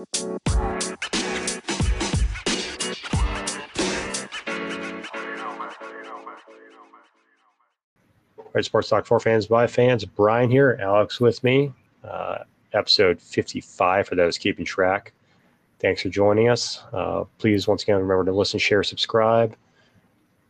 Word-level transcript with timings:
All 0.00 0.06
right, 8.54 8.64
Sports 8.64 8.88
Talk 8.88 9.04
for 9.04 9.20
fans 9.20 9.46
by 9.46 9.66
fans. 9.66 10.06
Brian 10.06 10.50
here, 10.50 10.78
Alex 10.80 11.20
with 11.20 11.44
me. 11.44 11.72
Uh, 12.02 12.38
episode 12.72 13.20
55 13.20 14.08
for 14.08 14.14
those 14.14 14.38
keeping 14.38 14.64
track. 14.64 15.12
Thanks 15.80 16.00
for 16.00 16.08
joining 16.08 16.48
us. 16.48 16.82
Uh, 16.94 17.24
please, 17.36 17.68
once 17.68 17.82
again, 17.82 17.96
remember 17.96 18.24
to 18.24 18.32
listen, 18.32 18.58
share, 18.58 18.82
subscribe. 18.82 19.54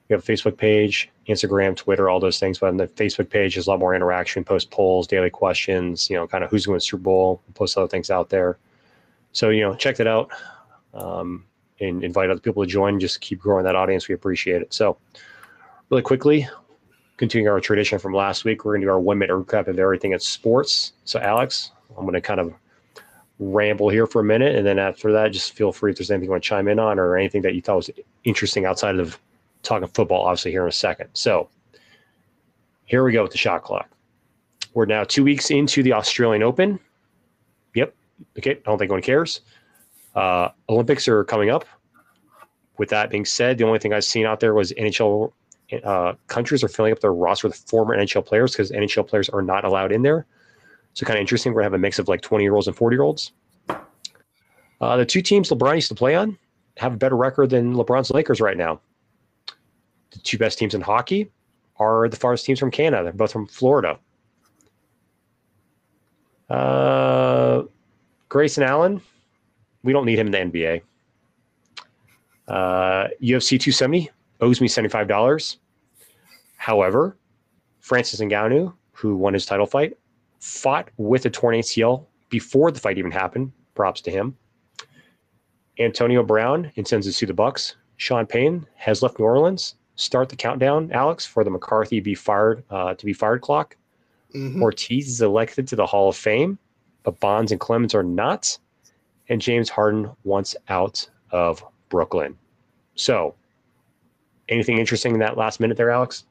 We 0.08 0.14
have 0.14 0.22
a 0.22 0.32
Facebook 0.32 0.58
page, 0.58 1.10
Instagram, 1.28 1.76
Twitter, 1.76 2.08
all 2.08 2.20
those 2.20 2.38
things. 2.38 2.60
But 2.60 2.68
on 2.68 2.76
the 2.76 2.86
Facebook 2.86 3.30
page, 3.30 3.56
there's 3.56 3.66
a 3.66 3.70
lot 3.70 3.80
more 3.80 3.96
interaction, 3.96 4.44
post 4.44 4.70
polls, 4.70 5.08
daily 5.08 5.30
questions, 5.30 6.08
you 6.08 6.14
know, 6.14 6.28
kind 6.28 6.44
of 6.44 6.50
who's 6.50 6.66
going 6.66 6.78
to 6.78 6.84
Super 6.84 7.02
Bowl, 7.02 7.42
post 7.54 7.76
other 7.76 7.88
things 7.88 8.10
out 8.10 8.28
there. 8.28 8.56
So, 9.32 9.50
you 9.50 9.60
know, 9.60 9.74
check 9.74 9.96
that 9.96 10.06
out 10.06 10.30
um, 10.94 11.44
and 11.80 12.02
invite 12.04 12.30
other 12.30 12.40
people 12.40 12.64
to 12.64 12.70
join. 12.70 12.98
Just 12.98 13.20
keep 13.20 13.38
growing 13.38 13.64
that 13.64 13.76
audience. 13.76 14.08
We 14.08 14.14
appreciate 14.14 14.62
it. 14.62 14.72
So, 14.74 14.98
really 15.90 16.02
quickly, 16.02 16.48
continuing 17.16 17.52
our 17.52 17.60
tradition 17.60 17.98
from 17.98 18.14
last 18.14 18.44
week, 18.44 18.64
we're 18.64 18.72
going 18.72 18.82
to 18.82 18.86
do 18.86 18.90
our 18.90 19.00
one 19.00 19.18
minute 19.18 19.34
recap 19.34 19.68
of 19.68 19.78
everything 19.78 20.12
at 20.12 20.22
sports. 20.22 20.92
So, 21.04 21.20
Alex, 21.20 21.72
I'm 21.90 22.04
going 22.04 22.14
to 22.14 22.20
kind 22.20 22.40
of 22.40 22.54
ramble 23.38 23.88
here 23.88 24.06
for 24.06 24.20
a 24.20 24.24
minute. 24.24 24.54
And 24.54 24.66
then 24.66 24.78
after 24.78 25.12
that, 25.12 25.32
just 25.32 25.52
feel 25.52 25.72
free 25.72 25.92
if 25.92 25.98
there's 25.98 26.10
anything 26.10 26.24
you 26.24 26.30
want 26.30 26.42
to 26.42 26.48
chime 26.48 26.68
in 26.68 26.78
on 26.78 26.98
or 26.98 27.16
anything 27.16 27.42
that 27.42 27.54
you 27.54 27.62
thought 27.62 27.76
was 27.76 27.90
interesting 28.24 28.66
outside 28.66 28.98
of 28.98 29.18
talking 29.62 29.88
football, 29.88 30.22
obviously, 30.22 30.50
here 30.50 30.62
in 30.62 30.68
a 30.68 30.72
second. 30.72 31.08
So, 31.14 31.48
here 32.84 33.04
we 33.04 33.12
go 33.12 33.22
with 33.22 33.32
the 33.32 33.38
shot 33.38 33.62
clock. 33.62 33.88
We're 34.74 34.86
now 34.86 35.04
two 35.04 35.24
weeks 35.24 35.50
into 35.50 35.82
the 35.82 35.92
Australian 35.92 36.42
Open. 36.42 36.78
Okay. 38.38 38.52
I 38.52 38.54
don't 38.54 38.78
think 38.78 38.90
anyone 38.90 39.02
cares. 39.02 39.40
Uh, 40.14 40.48
Olympics 40.68 41.08
are 41.08 41.24
coming 41.24 41.50
up. 41.50 41.64
With 42.78 42.88
that 42.88 43.10
being 43.10 43.24
said, 43.24 43.58
the 43.58 43.64
only 43.64 43.78
thing 43.78 43.92
I've 43.92 44.04
seen 44.04 44.24
out 44.26 44.40
there 44.40 44.54
was 44.54 44.72
NHL 44.72 45.32
uh, 45.84 46.14
countries 46.26 46.64
are 46.64 46.68
filling 46.68 46.92
up 46.92 47.00
their 47.00 47.12
roster 47.12 47.48
with 47.48 47.56
former 47.56 47.96
NHL 47.96 48.24
players 48.24 48.52
because 48.52 48.70
NHL 48.70 49.06
players 49.06 49.28
are 49.28 49.42
not 49.42 49.64
allowed 49.64 49.92
in 49.92 50.02
there. 50.02 50.26
So 50.94 51.06
kind 51.06 51.18
of 51.18 51.20
interesting. 51.20 51.52
We're 51.52 51.60
gonna 51.60 51.66
have 51.66 51.74
a 51.74 51.78
mix 51.78 51.98
of 51.98 52.08
like 52.08 52.20
20 52.22 52.42
year 52.42 52.54
olds 52.54 52.66
and 52.66 52.76
40 52.76 52.94
year 52.94 53.02
olds. 53.02 53.32
Uh, 54.80 54.96
the 54.96 55.04
two 55.04 55.22
teams 55.22 55.50
LeBron 55.50 55.74
used 55.74 55.88
to 55.88 55.94
play 55.94 56.14
on 56.14 56.38
have 56.78 56.94
a 56.94 56.96
better 56.96 57.16
record 57.16 57.50
than 57.50 57.74
LeBron's 57.74 58.10
Lakers 58.10 58.40
right 58.40 58.56
now. 58.56 58.80
The 60.10 60.18
two 60.20 60.38
best 60.38 60.58
teams 60.58 60.74
in 60.74 60.80
hockey 60.80 61.30
are 61.76 62.08
the 62.08 62.16
farthest 62.16 62.46
teams 62.46 62.58
from 62.58 62.70
Canada. 62.70 63.04
They're 63.04 63.12
both 63.12 63.32
from 63.32 63.46
Florida. 63.46 63.98
Uh, 66.48 67.62
Grayson 68.30 68.62
Allen, 68.62 69.02
we 69.82 69.92
don't 69.92 70.06
need 70.06 70.18
him 70.18 70.32
in 70.32 70.50
the 70.50 70.60
NBA. 70.60 70.82
Uh, 72.48 73.08
UFC 73.20 73.60
270 73.60 74.08
owes 74.40 74.60
me 74.60 74.68
$75. 74.68 75.56
However, 76.56 77.16
Francis 77.80 78.20
Ngannou, 78.20 78.72
who 78.92 79.16
won 79.16 79.34
his 79.34 79.46
title 79.46 79.66
fight, 79.66 79.98
fought 80.38 80.90
with 80.96 81.26
a 81.26 81.30
torn 81.30 81.56
ACL 81.56 82.06
before 82.28 82.70
the 82.70 82.78
fight 82.78 82.98
even 82.98 83.10
happened. 83.10 83.52
Props 83.74 84.00
to 84.02 84.10
him. 84.10 84.36
Antonio 85.78 86.22
Brown 86.22 86.70
intends 86.76 87.06
to 87.06 87.12
sue 87.12 87.26
the 87.26 87.34
Bucks. 87.34 87.76
Sean 87.96 88.26
Payton 88.26 88.66
has 88.76 89.02
left 89.02 89.18
New 89.18 89.24
Orleans. 89.24 89.74
Start 89.96 90.28
the 90.28 90.36
countdown, 90.36 90.92
Alex, 90.92 91.26
for 91.26 91.42
the 91.42 91.50
McCarthy 91.50 91.98
be 92.00 92.14
fired 92.14 92.62
uh, 92.70 92.94
to 92.94 93.04
be 93.04 93.12
fired 93.12 93.40
clock. 93.40 93.76
Mm-hmm. 94.34 94.62
Ortiz 94.62 95.08
is 95.08 95.20
elected 95.20 95.66
to 95.68 95.76
the 95.76 95.84
Hall 95.84 96.08
of 96.08 96.16
Fame, 96.16 96.58
but 97.02 97.18
Bonds 97.20 97.52
and 97.52 97.60
Clemens 97.60 97.94
are 97.94 98.02
not. 98.02 98.58
And 99.28 99.40
James 99.40 99.68
Harden 99.68 100.10
wants 100.24 100.56
out 100.68 101.08
of 101.30 101.64
Brooklyn. 101.88 102.36
So 102.96 103.34
anything 104.48 104.78
interesting 104.78 105.14
in 105.14 105.20
that 105.20 105.36
last 105.36 105.60
minute 105.60 105.76
there, 105.76 105.90
Alex? 105.90 106.24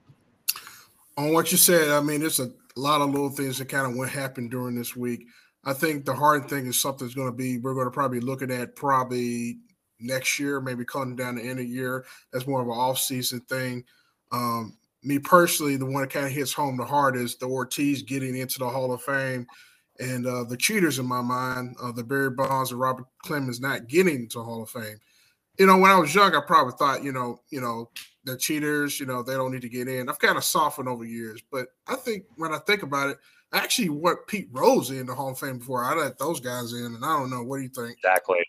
On 1.17 1.33
what 1.33 1.51
you 1.51 1.57
said, 1.57 1.89
I 1.89 2.01
mean, 2.01 2.19
there's 2.19 2.39
a 2.39 2.51
lot 2.75 3.01
of 3.01 3.09
little 3.09 3.29
things 3.29 3.57
that 3.57 3.69
kind 3.69 3.89
of 3.89 3.95
what 3.95 4.09
happened 4.09 4.51
during 4.51 4.75
this 4.75 4.95
week. 4.95 5.27
I 5.65 5.73
think 5.73 6.05
the 6.05 6.13
hard 6.13 6.49
thing 6.49 6.67
is 6.67 6.79
something 6.79 7.07
that's 7.07 7.15
going 7.15 7.31
to 7.31 7.35
be 7.35 7.57
we're 7.57 7.73
going 7.73 7.87
to 7.87 7.91
probably 7.91 8.19
looking 8.19 8.51
at 8.51 8.75
probably 8.75 9.59
next 9.99 10.39
year, 10.39 10.61
maybe 10.61 10.85
coming 10.85 11.15
down 11.15 11.35
the 11.35 11.41
end 11.41 11.51
of 11.51 11.57
the 11.57 11.65
year. 11.65 12.05
That's 12.31 12.47
more 12.47 12.61
of 12.61 12.67
an 12.67 12.73
off-season 12.73 13.41
thing. 13.41 13.83
Um, 14.31 14.77
me 15.03 15.19
personally, 15.19 15.77
the 15.77 15.85
one 15.85 16.01
that 16.01 16.11
kind 16.11 16.25
of 16.25 16.31
hits 16.31 16.53
home 16.53 16.77
the 16.77 16.85
hardest, 16.85 17.39
the 17.39 17.47
Ortiz 17.47 18.01
getting 18.03 18.37
into 18.37 18.59
the 18.59 18.69
Hall 18.69 18.93
of 18.93 19.01
Fame, 19.01 19.47
and 19.99 20.25
uh, 20.25 20.43
the 20.45 20.57
cheaters 20.57 20.99
in 20.99 21.05
my 21.05 21.21
mind, 21.21 21.75
uh, 21.81 21.91
the 21.91 22.03
Barry 22.03 22.31
Bonds 22.31 22.71
and 22.71 22.79
Robert 22.79 23.05
Clemens 23.23 23.59
not 23.59 23.87
getting 23.87 24.27
to 24.29 24.41
Hall 24.41 24.63
of 24.63 24.69
Fame 24.69 24.99
you 25.59 25.65
know, 25.65 25.77
when 25.77 25.91
I 25.91 25.99
was 25.99 26.15
young, 26.15 26.33
I 26.33 26.39
probably 26.39 26.73
thought, 26.79 27.03
you 27.03 27.11
know, 27.11 27.41
you 27.49 27.59
know, 27.59 27.89
the 28.23 28.37
cheaters, 28.37 28.99
you 28.99 29.05
know, 29.05 29.21
they 29.21 29.33
don't 29.33 29.51
need 29.51 29.61
to 29.61 29.69
get 29.69 29.89
in. 29.89 30.09
I've 30.09 30.17
kind 30.17 30.37
of 30.37 30.43
softened 30.43 30.87
over 30.87 31.03
years, 31.03 31.41
but 31.51 31.67
I 31.85 31.95
think 31.95 32.23
when 32.37 32.53
I 32.53 32.59
think 32.59 32.81
about 32.81 33.09
it, 33.09 33.17
I 33.51 33.57
actually 33.57 33.89
want 33.89 34.25
Pete 34.27 34.47
Rose 34.51 34.89
in 34.89 35.05
the 35.05 35.13
Hall 35.13 35.31
of 35.31 35.39
Fame 35.39 35.59
before 35.59 35.83
I 35.83 35.93
let 35.95 36.17
those 36.17 36.39
guys 36.39 36.71
in, 36.71 36.85
and 36.85 37.03
I 37.03 37.19
don't 37.19 37.29
know. 37.29 37.43
What 37.43 37.57
do 37.57 37.63
you 37.63 37.69
think? 37.69 37.97
Exactly. 37.97 38.39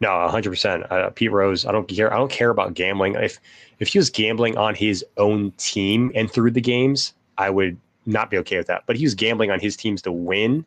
No, 0.00 0.28
hundred 0.28 0.50
uh, 0.50 0.52
percent. 0.52 1.14
Pete 1.14 1.32
Rose. 1.32 1.64
I 1.64 1.72
don't 1.72 1.88
care. 1.88 2.12
I 2.12 2.16
don't 2.16 2.30
care 2.30 2.50
about 2.50 2.74
gambling. 2.74 3.14
If 3.14 3.38
if 3.78 3.88
he 3.88 3.98
was 3.98 4.10
gambling 4.10 4.58
on 4.58 4.74
his 4.74 5.04
own 5.16 5.52
team 5.52 6.12
and 6.14 6.30
through 6.30 6.50
the 6.50 6.60
games, 6.60 7.14
I 7.38 7.48
would 7.48 7.78
not 8.06 8.30
be 8.30 8.38
okay 8.38 8.56
with 8.56 8.66
that. 8.68 8.84
But 8.86 8.96
he 8.96 9.04
was 9.04 9.14
gambling 9.14 9.50
on 9.50 9.60
his 9.60 9.76
teams 9.76 10.02
to 10.02 10.12
win. 10.12 10.64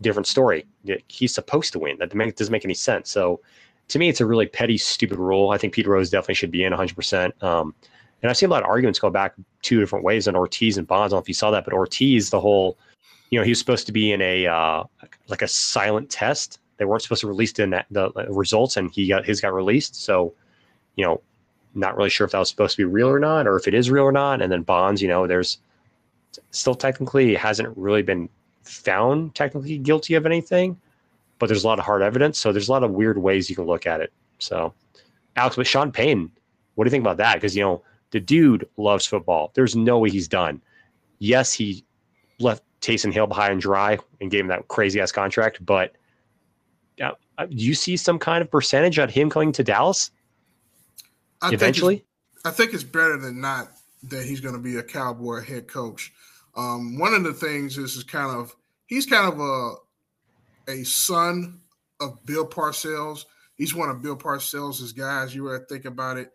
Different 0.00 0.26
story. 0.26 0.66
He's 1.08 1.34
supposed 1.34 1.72
to 1.72 1.78
win. 1.78 1.98
That 1.98 2.10
doesn't 2.10 2.52
make 2.52 2.64
any 2.64 2.74
sense. 2.74 3.10
So 3.10 3.40
to 3.88 3.98
me, 3.98 4.08
it's 4.08 4.20
a 4.20 4.26
really 4.26 4.46
petty, 4.46 4.76
stupid 4.78 5.18
rule. 5.18 5.50
I 5.50 5.58
think 5.58 5.72
Pete 5.72 5.86
Rose 5.86 6.10
definitely 6.10 6.34
should 6.34 6.50
be 6.50 6.64
in 6.64 6.72
100%. 6.72 7.42
Um, 7.42 7.74
and 8.22 8.30
I've 8.30 8.36
seen 8.36 8.48
a 8.48 8.52
lot 8.52 8.62
of 8.62 8.68
arguments 8.68 8.98
go 8.98 9.10
back 9.10 9.34
two 9.62 9.78
different 9.78 10.04
ways 10.04 10.26
on 10.26 10.34
Ortiz 10.34 10.78
and 10.78 10.86
Bonds. 10.86 11.12
I 11.12 11.14
don't 11.14 11.18
know 11.18 11.22
if 11.22 11.28
you 11.28 11.34
saw 11.34 11.50
that, 11.50 11.64
but 11.64 11.74
Ortiz, 11.74 12.30
the 12.30 12.40
whole, 12.40 12.76
you 13.30 13.38
know, 13.38 13.44
he 13.44 13.50
was 13.50 13.58
supposed 13.58 13.86
to 13.86 13.92
be 13.92 14.12
in 14.12 14.20
a 14.22 14.46
uh, 14.46 14.84
like 15.28 15.42
a 15.42 15.48
silent 15.48 16.10
test. 16.10 16.58
They 16.78 16.84
weren't 16.84 17.02
supposed 17.02 17.22
to 17.22 17.26
release 17.26 17.52
the, 17.52 17.84
the 17.90 18.10
results, 18.28 18.76
and 18.76 18.90
he 18.90 19.08
got 19.08 19.24
his 19.24 19.40
got 19.40 19.54
released. 19.54 19.96
So, 19.96 20.34
you 20.96 21.04
know, 21.04 21.20
not 21.74 21.96
really 21.96 22.10
sure 22.10 22.24
if 22.24 22.32
that 22.32 22.38
was 22.38 22.48
supposed 22.48 22.76
to 22.76 22.78
be 22.78 22.84
real 22.84 23.08
or 23.08 23.18
not, 23.18 23.46
or 23.46 23.56
if 23.56 23.68
it 23.68 23.74
is 23.74 23.90
real 23.90 24.04
or 24.04 24.12
not. 24.12 24.42
And 24.42 24.50
then 24.50 24.62
Bonds, 24.62 25.02
you 25.02 25.08
know, 25.08 25.26
there's 25.26 25.58
still 26.50 26.74
technically 26.74 27.34
hasn't 27.34 27.76
really 27.76 28.02
been 28.02 28.28
found 28.62 29.34
technically 29.34 29.78
guilty 29.78 30.14
of 30.14 30.26
anything 30.26 30.76
but 31.38 31.46
there's 31.46 31.64
a 31.64 31.66
lot 31.66 31.78
of 31.78 31.84
hard 31.84 32.02
evidence. 32.02 32.38
So 32.38 32.52
there's 32.52 32.68
a 32.68 32.72
lot 32.72 32.82
of 32.82 32.92
weird 32.92 33.18
ways 33.18 33.50
you 33.50 33.56
can 33.56 33.66
look 33.66 33.86
at 33.86 34.00
it. 34.00 34.12
So, 34.38 34.72
Alex, 35.36 35.56
but 35.56 35.66
Sean 35.66 35.92
Payton, 35.92 36.30
what 36.74 36.84
do 36.84 36.88
you 36.88 36.90
think 36.90 37.02
about 37.02 37.18
that? 37.18 37.34
Because, 37.34 37.56
you 37.56 37.62
know, 37.62 37.82
the 38.10 38.20
dude 38.20 38.68
loves 38.76 39.06
football. 39.06 39.50
There's 39.54 39.76
no 39.76 39.98
way 39.98 40.10
he's 40.10 40.28
done. 40.28 40.60
Yes, 41.18 41.52
he 41.52 41.84
left 42.38 42.62
Taysom 42.80 43.12
Hill 43.12 43.28
high 43.30 43.50
and 43.50 43.60
dry 43.60 43.98
and 44.20 44.30
gave 44.30 44.40
him 44.40 44.48
that 44.48 44.68
crazy 44.68 45.00
ass 45.00 45.12
contract, 45.12 45.64
but 45.64 45.92
uh, 47.38 47.44
do 47.46 47.56
you 47.56 47.74
see 47.74 47.98
some 47.98 48.18
kind 48.18 48.40
of 48.40 48.50
percentage 48.50 48.98
on 48.98 49.10
him 49.10 49.28
coming 49.28 49.52
to 49.52 49.62
Dallas 49.62 50.10
I 51.42 51.52
eventually? 51.52 51.96
Think 51.96 52.06
I 52.46 52.50
think 52.50 52.72
it's 52.72 52.84
better 52.84 53.18
than 53.18 53.42
not 53.42 53.68
that 54.04 54.24
he's 54.24 54.40
going 54.40 54.54
to 54.54 54.60
be 54.60 54.76
a 54.76 54.82
Cowboy 54.82 55.42
head 55.42 55.68
coach. 55.68 56.12
Um, 56.54 56.98
one 56.98 57.14
of 57.14 57.24
the 57.24 57.32
things 57.32 57.76
is, 57.78 57.96
is 57.96 58.04
kind 58.04 58.34
of 58.34 58.54
he's 58.86 59.06
kind 59.06 59.32
of 59.32 59.40
a 59.40 59.74
a 60.68 60.84
son 60.84 61.60
of 62.00 62.24
Bill 62.26 62.46
Parcells. 62.46 63.24
He's 63.56 63.74
one 63.74 63.88
of 63.88 64.02
Bill 64.02 64.16
Parcells' 64.16 64.96
guys. 64.96 65.34
You 65.34 65.44
were 65.44 65.66
think 65.68 65.84
about 65.84 66.16
it. 66.16 66.32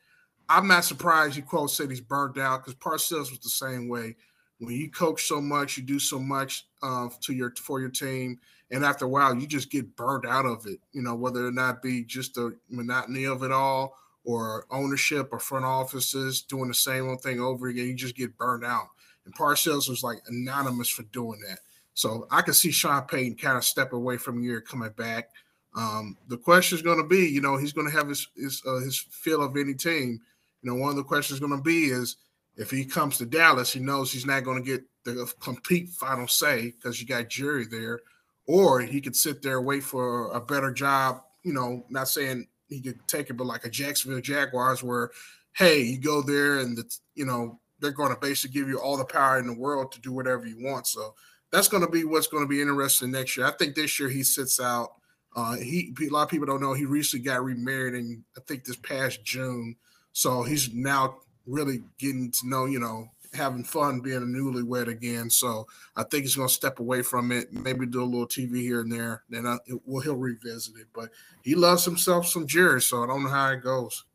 I'm 0.49 0.67
not 0.67 0.85
surprised 0.85 1.37
you 1.37 1.43
quote 1.43 1.71
said 1.71 1.89
he's 1.89 2.01
burnt 2.01 2.37
out 2.37 2.63
because 2.63 2.75
Parcells 2.75 3.29
was 3.31 3.39
the 3.39 3.49
same 3.49 3.87
way. 3.87 4.15
When 4.59 4.75
you 4.75 4.91
coach 4.91 5.23
so 5.25 5.41
much, 5.41 5.77
you 5.77 5.83
do 5.83 5.97
so 5.97 6.19
much 6.19 6.67
uh, 6.83 7.09
to 7.21 7.33
your 7.33 7.53
for 7.55 7.79
your 7.79 7.89
team, 7.89 8.39
and 8.69 8.85
after 8.85 9.05
a 9.05 9.09
while, 9.09 9.35
you 9.35 9.47
just 9.47 9.71
get 9.71 9.95
burnt 9.95 10.25
out 10.25 10.45
of 10.45 10.67
it. 10.67 10.79
You 10.91 11.01
know, 11.01 11.15
whether 11.15 11.45
or 11.45 11.51
not 11.51 11.81
be 11.81 12.03
just 12.03 12.35
the 12.35 12.55
monotony 12.69 13.25
of 13.25 13.43
it 13.43 13.51
all, 13.51 13.95
or 14.23 14.65
ownership 14.69 15.29
or 15.31 15.39
front 15.39 15.65
offices 15.65 16.41
doing 16.41 16.67
the 16.67 16.73
same 16.73 17.09
old 17.09 17.21
thing 17.21 17.39
over 17.39 17.67
again, 17.67 17.87
you 17.87 17.95
just 17.95 18.15
get 18.15 18.37
burned 18.37 18.63
out. 18.63 18.87
And 19.25 19.35
Parcells 19.35 19.89
was 19.89 20.03
like 20.03 20.19
anonymous 20.27 20.89
for 20.89 21.03
doing 21.03 21.39
that. 21.47 21.59
So 21.93 22.27
I 22.31 22.41
can 22.41 22.53
see 22.53 22.71
Sean 22.71 23.03
Payton 23.03 23.35
kind 23.35 23.57
of 23.57 23.65
step 23.65 23.93
away 23.93 24.17
from 24.17 24.43
year 24.43 24.61
coming 24.61 24.91
back. 24.91 25.29
Um, 25.75 26.17
the 26.27 26.37
question 26.37 26.77
is 26.77 26.81
going 26.81 26.97
to 26.97 27.07
be, 27.07 27.27
you 27.27 27.41
know, 27.41 27.57
he's 27.57 27.73
going 27.73 27.89
to 27.89 27.95
have 27.95 28.09
his 28.09 28.27
his, 28.35 28.61
uh, 28.65 28.79
his 28.79 28.97
feel 28.97 29.41
of 29.41 29.55
any 29.55 29.73
team. 29.73 30.19
You 30.61 30.71
know, 30.71 30.75
one 30.75 30.89
of 30.89 30.95
the 30.95 31.03
questions 31.03 31.39
going 31.39 31.55
to 31.55 31.61
be 31.61 31.85
is 31.85 32.17
if 32.57 32.69
he 32.69 32.85
comes 32.85 33.17
to 33.17 33.25
Dallas, 33.25 33.73
he 33.73 33.79
knows 33.79 34.11
he's 34.11 34.25
not 34.25 34.43
going 34.43 34.63
to 34.63 34.69
get 34.69 34.83
the 35.03 35.31
complete 35.39 35.89
final 35.89 36.27
say 36.27 36.71
because 36.71 37.01
you 37.01 37.07
got 37.07 37.29
Jerry 37.29 37.65
there, 37.65 38.01
or 38.45 38.81
he 38.81 39.01
could 39.01 39.15
sit 39.15 39.41
there 39.41 39.61
wait 39.61 39.83
for 39.83 40.31
a 40.31 40.39
better 40.39 40.71
job. 40.71 41.21
You 41.43 41.53
know, 41.53 41.85
not 41.89 42.07
saying 42.07 42.47
he 42.71 42.81
could 42.81 43.07
take 43.07 43.29
it, 43.29 43.33
but 43.33 43.45
like 43.45 43.65
a 43.65 43.69
Jacksonville 43.69 44.21
Jaguars, 44.21 44.81
where 44.81 45.11
hey, 45.53 45.81
you 45.81 45.99
go 45.99 46.21
there 46.21 46.59
and 46.59 46.77
the, 46.77 46.97
you 47.13 47.25
know 47.25 47.59
they're 47.79 47.91
going 47.91 48.13
to 48.13 48.19
basically 48.19 48.59
give 48.59 48.69
you 48.69 48.79
all 48.79 48.97
the 48.97 49.05
power 49.05 49.39
in 49.39 49.47
the 49.47 49.53
world 49.53 49.91
to 49.91 49.99
do 50.01 50.13
whatever 50.13 50.45
you 50.45 50.63
want. 50.63 50.87
So 50.87 51.13
that's 51.51 51.67
going 51.67 51.83
to 51.83 51.89
be 51.89 52.03
what's 52.03 52.27
going 52.27 52.43
to 52.43 52.49
be 52.49 52.61
interesting 52.61 53.11
next 53.11 53.35
year. 53.35 53.47
I 53.47 53.51
think 53.51 53.75
this 53.75 53.99
year 53.99 54.07
he 54.07 54.23
sits 54.23 54.59
out. 54.59 54.93
Uh, 55.35 55.55
he 55.55 55.93
a 56.01 56.09
lot 56.09 56.23
of 56.23 56.29
people 56.29 56.45
don't 56.45 56.61
know 56.61 56.73
he 56.73 56.85
recently 56.85 57.23
got 57.23 57.43
remarried 57.43 57.93
and 57.93 58.21
I 58.37 58.41
think 58.47 58.65
this 58.65 58.75
past 58.75 59.23
June, 59.23 59.75
so 60.13 60.43
he's 60.43 60.73
now 60.73 61.19
really 61.45 61.83
getting 61.97 62.31
to 62.31 62.49
know 62.49 62.65
you 62.65 62.79
know 62.79 63.09
having 63.33 63.63
fun 63.63 64.01
being 64.01 64.17
a 64.17 64.21
newlywed 64.21 64.87
again. 64.87 65.29
So 65.29 65.67
I 65.95 66.03
think 66.03 66.23
he's 66.23 66.35
going 66.35 66.47
to 66.47 66.53
step 66.53 66.79
away 66.79 67.01
from 67.01 67.31
it, 67.31 67.51
maybe 67.51 67.85
do 67.85 68.03
a 68.03 68.05
little 68.05 68.27
TV 68.27 68.61
here 68.61 68.81
and 68.81 68.91
there. 68.91 69.23
Then 69.29 69.47
I, 69.47 69.57
well, 69.85 70.01
he'll 70.01 70.15
revisit 70.15 70.75
it. 70.77 70.87
But 70.93 71.09
he 71.41 71.55
loves 71.55 71.85
himself 71.85 72.27
some 72.27 72.47
Jerry, 72.47 72.81
so 72.81 73.03
I 73.03 73.07
don't 73.07 73.23
know 73.23 73.29
how 73.29 73.51
it 73.51 73.63
goes. 73.63 74.05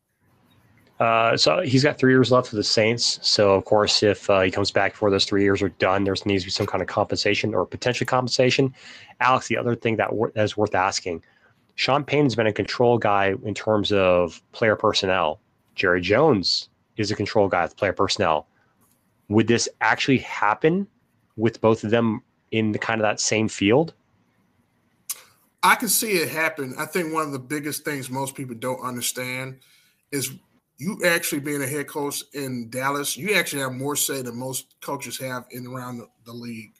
Uh, 0.98 1.36
so 1.36 1.60
he's 1.60 1.82
got 1.82 1.98
three 1.98 2.12
years 2.12 2.32
left 2.32 2.50
with 2.50 2.58
the 2.58 2.64
Saints. 2.64 3.18
So 3.22 3.54
of 3.54 3.64
course, 3.66 4.02
if 4.02 4.30
uh, 4.30 4.40
he 4.40 4.50
comes 4.50 4.70
back 4.70 4.92
before 4.92 5.10
those 5.10 5.26
three 5.26 5.42
years 5.42 5.60
are 5.60 5.68
done, 5.68 6.04
there 6.04 6.14
needs 6.24 6.42
to 6.42 6.46
be 6.46 6.50
some 6.50 6.66
kind 6.66 6.80
of 6.80 6.88
compensation 6.88 7.54
or 7.54 7.66
potential 7.66 8.06
compensation. 8.06 8.74
Alex, 9.20 9.48
the 9.48 9.58
other 9.58 9.74
thing 9.74 9.96
that, 9.96 10.10
that 10.34 10.42
is 10.42 10.56
worth 10.56 10.74
asking: 10.74 11.22
Sean 11.74 12.02
Payton's 12.02 12.34
been 12.34 12.46
a 12.46 12.52
control 12.52 12.96
guy 12.96 13.34
in 13.44 13.52
terms 13.52 13.92
of 13.92 14.40
player 14.52 14.76
personnel. 14.76 15.38
Jerry 15.74 16.00
Jones 16.00 16.70
is 16.96 17.10
a 17.10 17.14
control 17.14 17.48
guy 17.48 17.64
with 17.64 17.76
player 17.76 17.92
personnel. 17.92 18.48
Would 19.28 19.48
this 19.48 19.68
actually 19.80 20.18
happen 20.18 20.86
with 21.36 21.60
both 21.60 21.84
of 21.84 21.90
them 21.90 22.22
in 22.50 22.72
the 22.72 22.78
kind 22.78 23.00
of 23.00 23.04
that 23.04 23.20
same 23.20 23.48
field? 23.48 23.94
I 25.62 25.74
can 25.74 25.88
see 25.88 26.12
it 26.12 26.28
happen. 26.28 26.74
I 26.78 26.86
think 26.86 27.12
one 27.12 27.24
of 27.24 27.32
the 27.32 27.38
biggest 27.38 27.84
things 27.84 28.08
most 28.08 28.34
people 28.34 28.54
don't 28.54 28.80
understand 28.80 29.58
is 30.12 30.32
you 30.78 31.00
actually 31.04 31.40
being 31.40 31.62
a 31.62 31.66
head 31.66 31.88
coach 31.88 32.22
in 32.34 32.70
Dallas, 32.70 33.16
you 33.16 33.34
actually 33.34 33.62
have 33.62 33.72
more 33.72 33.96
say 33.96 34.22
than 34.22 34.36
most 34.36 34.76
coaches 34.80 35.18
have 35.18 35.46
in 35.50 35.66
around 35.66 35.98
the, 35.98 36.08
the 36.24 36.32
league. 36.32 36.72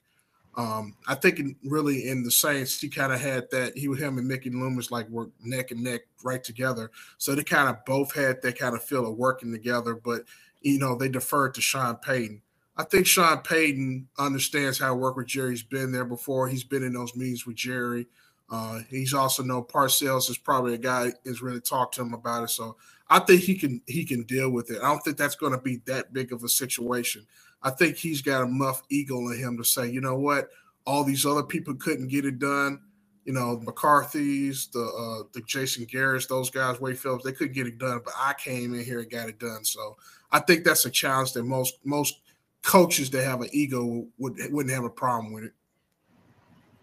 Um, 0.56 0.96
I 1.06 1.14
think 1.14 1.38
in, 1.38 1.56
really 1.64 2.08
in 2.08 2.22
the 2.22 2.31
Saints, 2.31 2.81
he 2.81 2.88
kind 2.88 3.12
of 3.12 3.20
had 3.20 3.50
that. 3.50 3.76
He, 3.76 3.88
with 3.88 3.99
him, 3.99 4.16
and 4.16 4.26
Mickey 4.26 4.50
Loomis 4.50 4.90
like 4.90 5.08
work 5.10 5.31
neck 5.42 5.70
and 5.70 5.82
neck 5.82 6.02
right 6.25 6.42
together. 6.42 6.90
So 7.19 7.34
they 7.34 7.44
kind 7.44 7.69
of 7.69 7.84
both 7.84 8.14
had 8.14 8.40
that 8.42 8.58
kind 8.58 8.75
of 8.75 8.82
feel 8.82 9.06
of 9.06 9.16
working 9.16 9.52
together. 9.52 9.94
But 9.94 10.22
you 10.66 10.78
know, 10.80 10.96
they 10.96 11.08
deferred 11.08 11.54
to 11.54 11.60
Sean 11.60 11.96
Payton. 11.96 12.42
I 12.76 12.82
think 12.82 13.06
Sean 13.06 13.38
Payton 13.38 14.08
understands 14.18 14.78
how 14.78 14.88
to 14.88 14.94
work 14.94 15.16
with 15.16 15.28
Jerry. 15.28 15.50
He's 15.50 15.62
been 15.62 15.92
there 15.92 16.04
before. 16.04 16.48
He's 16.48 16.64
been 16.64 16.82
in 16.82 16.92
those 16.92 17.14
meetings 17.14 17.46
with 17.46 17.56
Jerry. 17.56 18.06
Uh, 18.50 18.80
he's 18.90 19.14
also 19.14 19.42
know 19.42 19.62
Parcells 19.62 20.28
is 20.28 20.38
probably 20.38 20.74
a 20.74 20.78
guy 20.78 21.12
is 21.24 21.40
really 21.40 21.60
talked 21.60 21.94
to 21.94 22.02
him 22.02 22.14
about 22.14 22.44
it. 22.44 22.50
So 22.50 22.76
I 23.08 23.20
think 23.20 23.42
he 23.42 23.54
can 23.54 23.80
he 23.86 24.04
can 24.04 24.24
deal 24.24 24.50
with 24.50 24.70
it. 24.70 24.78
I 24.82 24.88
don't 24.88 24.98
think 25.00 25.16
that's 25.16 25.36
going 25.36 25.52
to 25.52 25.58
be 25.58 25.82
that 25.86 26.12
big 26.12 26.32
of 26.32 26.42
a 26.42 26.48
situation. 26.48 27.26
I 27.62 27.70
think 27.70 27.96
he's 27.96 28.20
got 28.20 28.42
enough 28.42 28.82
ego 28.90 29.28
in 29.28 29.38
him 29.38 29.56
to 29.56 29.64
say, 29.64 29.88
you 29.88 30.00
know 30.00 30.16
what, 30.16 30.48
all 30.84 31.04
these 31.04 31.24
other 31.24 31.42
people 31.42 31.74
couldn't 31.74 32.08
get 32.08 32.24
it 32.24 32.38
done. 32.38 32.80
You 33.24 33.32
know, 33.32 33.60
McCarthy's, 33.64 34.68
the 34.68 34.82
uh, 34.82 35.28
the 35.32 35.42
Jason 35.42 35.84
Garrett's, 35.84 36.26
those 36.26 36.50
guys, 36.50 36.80
Wade 36.80 36.98
Phillips, 36.98 37.24
they 37.24 37.32
couldn't 37.32 37.54
get 37.54 37.66
it 37.66 37.78
done, 37.78 38.00
but 38.04 38.14
I 38.16 38.34
came 38.34 38.74
in 38.74 38.84
here 38.84 39.00
and 39.00 39.10
got 39.10 39.28
it 39.28 39.38
done. 39.38 39.64
So 39.64 39.96
I 40.32 40.40
think 40.40 40.64
that's 40.64 40.84
a 40.84 40.90
challenge 40.90 41.32
that 41.32 41.44
most 41.44 41.78
most 41.84 42.20
coaches 42.62 43.11
that 43.11 43.25
have 43.25 43.40
an 43.40 43.49
ego 43.52 44.06
would 44.19 44.37
wouldn't 44.50 44.75
have 44.75 44.84
a 44.84 44.90
problem 44.90 45.32
with 45.32 45.44
it. 45.44 45.52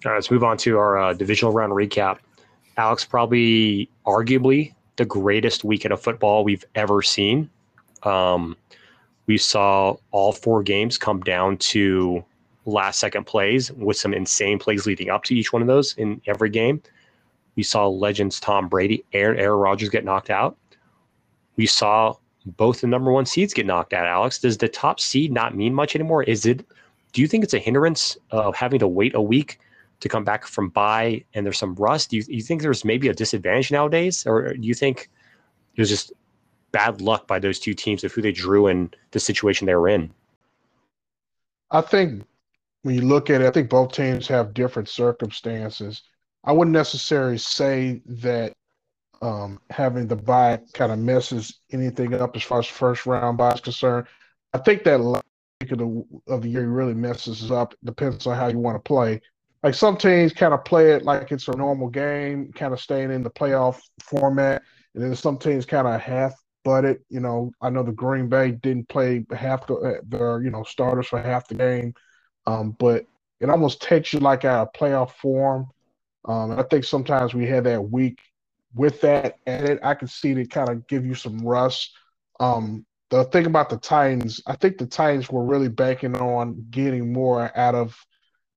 All 0.06 0.12
right, 0.12 0.18
let's 0.18 0.32
move 0.32 0.44
on 0.44 0.58
to 0.58 0.78
our 0.78 0.98
uh, 0.98 1.14
divisional 1.14 1.54
round 1.54 1.74
recap. 1.74 2.20
Alex, 2.78 3.06
probably 3.06 3.90
arguably 4.06 4.74
the 4.96 5.06
greatest 5.06 5.64
weekend 5.64 5.92
of 5.94 6.02
football 6.02 6.44
we've 6.44 6.66
ever 6.76 7.02
seen. 7.02 7.50
Um, 8.04 8.58
we 9.28 9.38
saw 9.38 9.96
all 10.12 10.32
four 10.32 10.64
games 10.64 10.98
come 10.98 11.22
down 11.22 11.58
to 11.58 12.24
last 12.66 13.00
second 13.00 13.26
plays 13.26 13.72
with 13.74 13.98
some 13.98 14.14
insane 14.14 14.60
plays 14.60 14.86
leading 14.86 15.10
up 15.10 15.24
to 15.26 15.36
each 15.36 15.54
one 15.54 15.62
of 15.62 15.68
those 15.68 15.94
in 15.96 16.22
every 16.28 16.50
game. 16.50 16.82
We 17.56 17.64
saw 17.64 17.88
legends 17.88 18.40
Tom 18.40 18.68
Brady, 18.68 19.04
Aaron, 19.14 19.40
Aaron 19.40 19.60
Rodgers 19.60 19.90
get 19.90 20.06
knocked 20.06 20.30
out. 20.30 20.58
We 21.56 21.68
saw 21.68 22.16
both 22.46 22.82
the 22.82 22.88
number 22.88 23.12
one 23.12 23.26
seeds 23.26 23.54
get 23.54 23.66
knocked 23.66 23.94
out. 23.94 24.08
Alex, 24.08 24.40
does 24.40 24.58
the 24.58 24.68
top 24.68 25.00
seed 25.00 25.32
not 25.32 25.56
mean 25.56 25.74
much 25.74 25.96
anymore? 25.96 26.24
Is 26.24 26.46
it? 26.46 26.66
Do 27.14 27.22
you 27.22 27.28
think 27.28 27.44
it's 27.44 27.54
a 27.54 27.60
hindrance 27.60 28.18
of 28.32 28.56
having 28.56 28.80
to 28.80 28.88
wait 28.88 29.14
a 29.16 29.22
week 29.22 29.60
to 30.00 30.10
come 30.10 30.24
back 30.24 30.46
from 30.46 30.70
bye 30.70 31.24
and 31.34 31.46
there's 31.46 31.58
some 31.58 31.76
rust? 31.76 32.10
Do 32.10 32.18
you, 32.18 32.24
you 32.28 32.42
think 32.42 32.62
there's 32.62 32.84
maybe 32.84 33.08
a 33.08 33.14
disadvantage 33.14 33.72
nowadays, 33.72 34.26
or 34.26 34.54
do 34.54 34.68
you 34.68 34.74
think 34.74 35.10
there's 35.76 35.90
just 35.90 36.12
bad 36.72 37.02
luck 37.02 37.28
by 37.28 37.40
those 37.40 37.60
two 37.60 37.74
teams 37.74 38.04
of 38.04 38.12
who 38.12 38.22
they 38.22 38.32
drew 38.32 38.68
and 38.68 38.96
the 39.12 39.20
situation 39.20 39.66
they 39.66 39.76
were 39.76 39.88
in? 39.88 40.12
I 41.72 41.82
think 41.82 42.24
when 42.82 42.96
you 42.96 43.02
look 43.02 43.30
at 43.30 43.42
it, 43.42 43.48
I 43.48 43.52
think 43.52 43.70
both 43.70 43.94
teams 43.94 44.28
have 44.28 44.54
different 44.54 44.90
circumstances. 44.90 46.04
I 46.44 46.52
wouldn't 46.52 46.74
necessarily 46.74 47.38
say 47.38 48.02
that 48.06 48.54
um, 49.22 49.60
having 49.70 50.08
the 50.08 50.16
bye 50.16 50.60
kind 50.74 50.92
of 50.92 51.00
messes 51.00 51.60
anything 51.72 52.14
up 52.14 52.36
as 52.36 52.44
far 52.44 52.60
as 52.60 52.68
first 52.68 53.06
round 53.06 53.38
bye 53.38 53.54
is 53.54 53.62
concerned. 53.62 54.08
I 54.54 54.58
think 54.60 54.84
that 54.84 55.00
of 55.00 55.78
the, 55.78 56.06
of 56.28 56.42
the 56.42 56.50
year 56.50 56.68
really 56.68 56.94
messes 56.94 57.52
up. 57.52 57.74
Depends 57.84 58.28
on 58.28 58.36
how 58.36 58.48
you 58.48 58.60
want 58.60 58.76
to 58.76 58.88
play. 58.88 59.22
Like 59.64 59.76
some 59.76 59.96
teams 59.96 60.34
kind 60.34 60.54
of 60.54 60.66
play 60.66 60.92
it 60.92 61.04
like 61.04 61.32
it's 61.32 61.48
a 61.48 61.56
normal 61.56 61.88
game, 61.88 62.52
kind 62.54 62.74
of 62.74 62.82
staying 62.82 63.12
in 63.12 63.24
the 63.24 63.30
playoff 63.30 63.80
format, 64.02 64.62
and 64.94 65.04
then 65.04 65.16
some 65.16 65.38
teams 65.38 65.66
kind 65.66 65.88
of 65.88 66.02
half 66.02 66.34
butt 66.66 66.84
it. 66.84 67.02
You 67.10 67.22
know, 67.22 67.52
I 67.62 67.70
know 67.70 67.84
the 67.84 67.94
Green 67.94 68.28
Bay 68.28 68.52
didn't 68.52 68.90
play 68.90 69.26
half 69.34 69.66
the 69.68 69.76
uh, 69.76 70.02
their 70.06 70.42
you 70.42 70.50
know 70.50 70.64
starters 70.64 71.08
for 71.08 71.22
half 71.22 71.48
the 71.48 71.56
game, 71.56 71.94
um, 72.46 72.76
but 72.78 73.06
it 73.40 73.50
almost 73.50 73.82
takes 73.82 74.12
you 74.12 74.20
like 74.20 74.44
out 74.44 74.68
of 74.68 74.74
playoff 74.74 75.12
form. 75.12 75.68
Um, 76.26 76.60
I 76.60 76.64
think 76.64 76.84
sometimes 76.84 77.34
we 77.34 77.46
had 77.46 77.64
that 77.66 77.82
week 77.90 78.20
with 78.76 79.02
that 79.02 79.38
added, 79.46 79.80
I 79.84 79.94
can 79.94 80.08
see 80.08 80.32
it 80.32 80.50
kind 80.50 80.70
of 80.70 80.88
give 80.88 81.06
you 81.06 81.16
some 81.16 81.40
rust. 81.40 81.92
Um, 82.40 82.86
the 83.10 83.26
thing 83.26 83.46
about 83.46 83.70
the 83.70 83.78
Titans, 83.78 84.42
I 84.48 84.56
think 84.56 84.78
the 84.78 84.88
Titans 84.88 85.30
were 85.30 85.46
really 85.46 85.70
banking 85.70 86.18
on 86.18 86.66
getting 86.72 87.14
more 87.14 87.56
out 87.58 87.76
of 87.76 87.96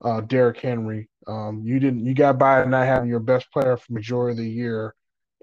uh, 0.02 0.22
Derrick 0.22 0.58
Henry. 0.58 1.08
Um, 1.26 1.62
you 1.64 1.78
didn't, 1.78 2.06
you 2.06 2.14
got 2.14 2.38
by 2.38 2.64
not 2.64 2.86
having 2.86 3.08
your 3.08 3.20
best 3.20 3.50
player 3.52 3.76
for 3.76 3.92
majority 3.92 4.32
of 4.32 4.38
the 4.38 4.50
year, 4.50 4.94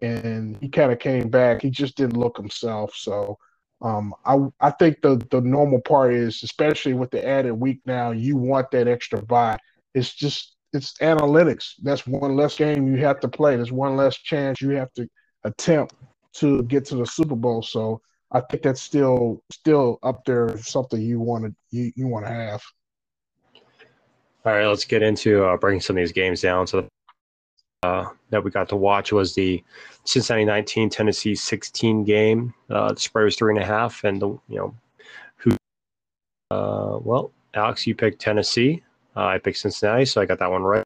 and 0.02 0.58
he 0.62 0.70
kind 0.70 0.92
of 0.92 1.00
came 1.00 1.30
back. 1.30 1.62
He 1.62 1.70
just 1.70 1.96
didn't 1.96 2.18
look 2.18 2.38
himself. 2.38 2.96
So 2.96 3.38
um, 3.82 4.16
I 4.26 4.38
I 4.60 4.72
think 4.72 5.02
the 5.02 5.22
the 5.30 5.42
normal 5.42 5.82
part 5.82 6.14
is, 6.14 6.42
especially 6.44 6.94
with 6.94 7.12
the 7.12 7.26
added 7.26 7.54
week 7.54 7.82
now, 7.86 8.12
you 8.12 8.38
want 8.38 8.72
that 8.72 8.88
extra 8.88 9.22
bye. 9.22 9.60
It's 9.94 10.14
just 10.14 10.53
it's 10.74 10.94
analytics. 10.98 11.74
That's 11.82 12.06
one 12.08 12.36
less 12.36 12.58
game 12.58 12.88
you 12.88 12.98
have 13.06 13.20
to 13.22 13.28
play. 13.28 13.56
There's 13.56 13.72
one 13.72 13.96
less 13.96 14.18
chance 14.18 14.62
you 14.62 14.72
have 14.72 14.92
to 14.94 15.08
attempt 15.44 15.96
to 16.34 16.64
get 16.64 16.86
to 16.86 16.96
the 16.96 17.06
Super 17.06 17.36
Bowl. 17.36 17.62
So 17.62 18.02
I 18.32 18.42
think 18.42 18.64
that's 18.64 18.82
still 18.82 19.44
still 19.52 20.00
up 20.04 20.26
there. 20.26 20.58
Something 20.58 21.02
you 21.02 21.20
want 21.20 21.46
to 21.46 21.54
you, 21.70 21.92
you 21.96 22.08
want 22.08 22.26
to 22.26 22.32
have. 22.32 22.62
All 24.46 24.52
right, 24.52 24.68
let's 24.68 24.84
get 24.84 25.04
into 25.04 25.46
uh, 25.46 25.56
breaking 25.56 25.82
some 25.82 25.96
of 25.96 26.02
these 26.02 26.12
games 26.12 26.42
down. 26.42 26.68
So 26.68 26.88
uh, 27.84 28.06
that 28.30 28.44
we 28.44 28.50
got 28.50 28.68
to 28.70 28.76
watch 28.76 29.14
was 29.14 29.36
the 29.36 29.64
Cincinnati 30.06 30.46
19, 30.46 30.90
Tennessee 30.90 31.36
16 31.36 32.04
game. 32.04 32.54
Uh, 32.70 32.94
the 32.94 33.00
spread 33.00 33.26
was 33.26 33.36
three 33.36 33.54
and 33.54 33.64
a 33.64 33.66
half, 33.66 34.04
and 34.04 34.22
the 34.22 34.28
you 34.50 34.58
know 34.58 34.76
who. 35.36 35.52
Uh, 36.50 36.98
well, 37.02 37.32
Alex, 37.54 37.86
you 37.86 37.94
picked 37.94 38.20
Tennessee. 38.20 38.82
Uh, 39.16 39.26
I 39.26 39.38
picked 39.38 39.58
Cincinnati, 39.58 40.06
so 40.06 40.22
I 40.22 40.26
got 40.26 40.40
that 40.40 40.52
one 40.52 40.64
right. 40.64 40.84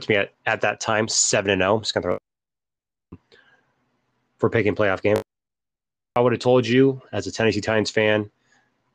To 0.00 0.10
me 0.10 0.16
at, 0.16 0.32
at 0.44 0.60
that 0.60 0.80
time 0.80 1.08
seven 1.08 1.50
and 1.50 1.60
zero. 1.60 1.76
Oh. 1.76 1.80
Just 1.80 1.94
gonna 1.94 2.02
throw 2.02 2.18
for 4.38 4.50
picking 4.50 4.74
playoff 4.74 5.02
game. 5.02 5.16
I 6.14 6.20
would 6.20 6.32
have 6.32 6.40
told 6.40 6.66
you 6.66 7.00
as 7.12 7.26
a 7.26 7.32
Tennessee 7.32 7.60
Titans 7.60 7.90
fan, 7.90 8.30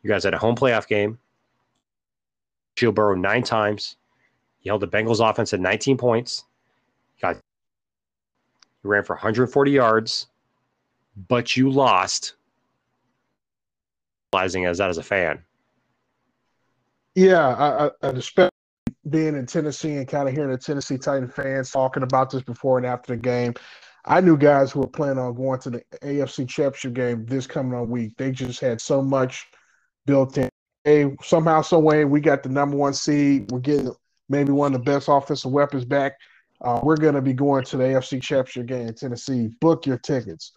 you 0.03 0.09
guys 0.09 0.23
had 0.23 0.33
a 0.33 0.37
home 0.37 0.55
playoff 0.55 0.87
game. 0.87 1.19
Joe 2.75 2.91
Burrow 2.91 3.15
nine 3.15 3.43
times. 3.43 3.97
He 4.59 4.69
held 4.69 4.81
the 4.81 4.87
Bengals 4.87 5.27
offense 5.27 5.53
at 5.53 5.59
19 5.59 5.97
points. 5.97 6.45
He 7.15 7.21
got 7.21 7.35
he 7.35 8.87
ran 8.87 9.03
for 9.03 9.15
140 9.15 9.71
yards, 9.71 10.27
but 11.27 11.55
you 11.55 11.69
lost. 11.69 12.35
Realizing 14.33 14.65
as 14.65 14.77
that 14.77 14.89
as 14.89 14.97
a 14.97 15.03
fan. 15.03 15.43
Yeah, 17.15 17.47
I, 17.47 17.87
I, 17.87 18.09
especially 18.09 18.49
being 19.09 19.35
in 19.35 19.45
Tennessee 19.45 19.95
and 19.95 20.07
kind 20.07 20.29
of 20.29 20.35
hearing 20.35 20.51
the 20.51 20.57
Tennessee 20.57 20.97
Titan 20.97 21.27
fans 21.27 21.71
talking 21.71 22.03
about 22.03 22.29
this 22.29 22.43
before 22.43 22.77
and 22.77 22.87
after 22.87 23.13
the 23.13 23.21
game. 23.21 23.53
I 24.05 24.21
knew 24.21 24.37
guys 24.37 24.71
who 24.71 24.79
were 24.79 24.87
planning 24.87 25.19
on 25.19 25.35
going 25.35 25.59
to 25.61 25.69
the 25.69 25.83
AFC 26.01 26.47
Championship 26.47 26.93
game 26.93 27.25
this 27.25 27.45
coming 27.45 27.73
on 27.73 27.89
week. 27.89 28.13
They 28.17 28.31
just 28.31 28.59
had 28.59 28.81
so 28.81 29.01
much 29.01 29.45
built 30.05 30.37
in. 30.37 30.49
Hey, 30.83 31.15
somehow, 31.21 31.61
some 31.61 31.83
way, 31.83 32.05
we 32.05 32.21
got 32.21 32.41
the 32.41 32.49
number 32.49 32.75
one 32.75 32.93
seed. 32.93 33.51
We're 33.51 33.59
getting 33.59 33.93
maybe 34.29 34.51
one 34.51 34.73
of 34.73 34.83
the 34.83 34.91
best 34.91 35.07
offensive 35.07 35.51
weapons 35.51 35.85
back. 35.85 36.13
Uh, 36.61 36.79
we're 36.81 36.97
going 36.97 37.13
to 37.13 37.21
be 37.21 37.33
going 37.33 37.63
to 37.65 37.77
the 37.77 37.83
AFC 37.83 38.21
Championship 38.21 38.65
game 38.65 38.87
in 38.87 38.95
Tennessee. 38.95 39.49
Book 39.59 39.85
your 39.85 39.97
tickets. 39.97 40.53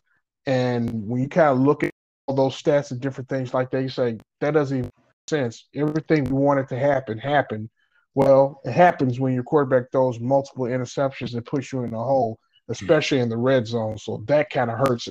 And 0.46 1.06
when 1.06 1.20
you 1.20 1.28
kind 1.28 1.50
of 1.50 1.58
look 1.58 1.82
at 1.82 1.90
all 2.26 2.36
those 2.36 2.60
stats 2.60 2.90
and 2.90 3.00
different 3.00 3.28
things 3.28 3.52
like 3.52 3.70
that, 3.70 3.82
you 3.82 3.88
say 3.88 4.18
that 4.40 4.52
doesn't 4.52 4.78
even 4.78 4.90
sense. 5.28 5.66
Everything 5.74 6.24
we 6.24 6.32
wanted 6.32 6.68
to 6.68 6.78
happen 6.78 7.18
happened. 7.18 7.70
Well, 8.14 8.60
it 8.64 8.72
happens 8.72 9.18
when 9.18 9.34
your 9.34 9.42
quarterback 9.42 9.90
throws 9.90 10.20
multiple 10.20 10.66
interceptions 10.66 11.34
and 11.34 11.44
puts 11.44 11.72
you 11.72 11.82
in 11.82 11.90
the 11.90 11.98
hole, 11.98 12.38
especially 12.68 13.18
in 13.18 13.28
the 13.28 13.36
red 13.36 13.66
zone. 13.66 13.98
So 13.98 14.22
that 14.26 14.50
kind 14.50 14.70
of 14.70 14.78
hurts. 14.78 15.08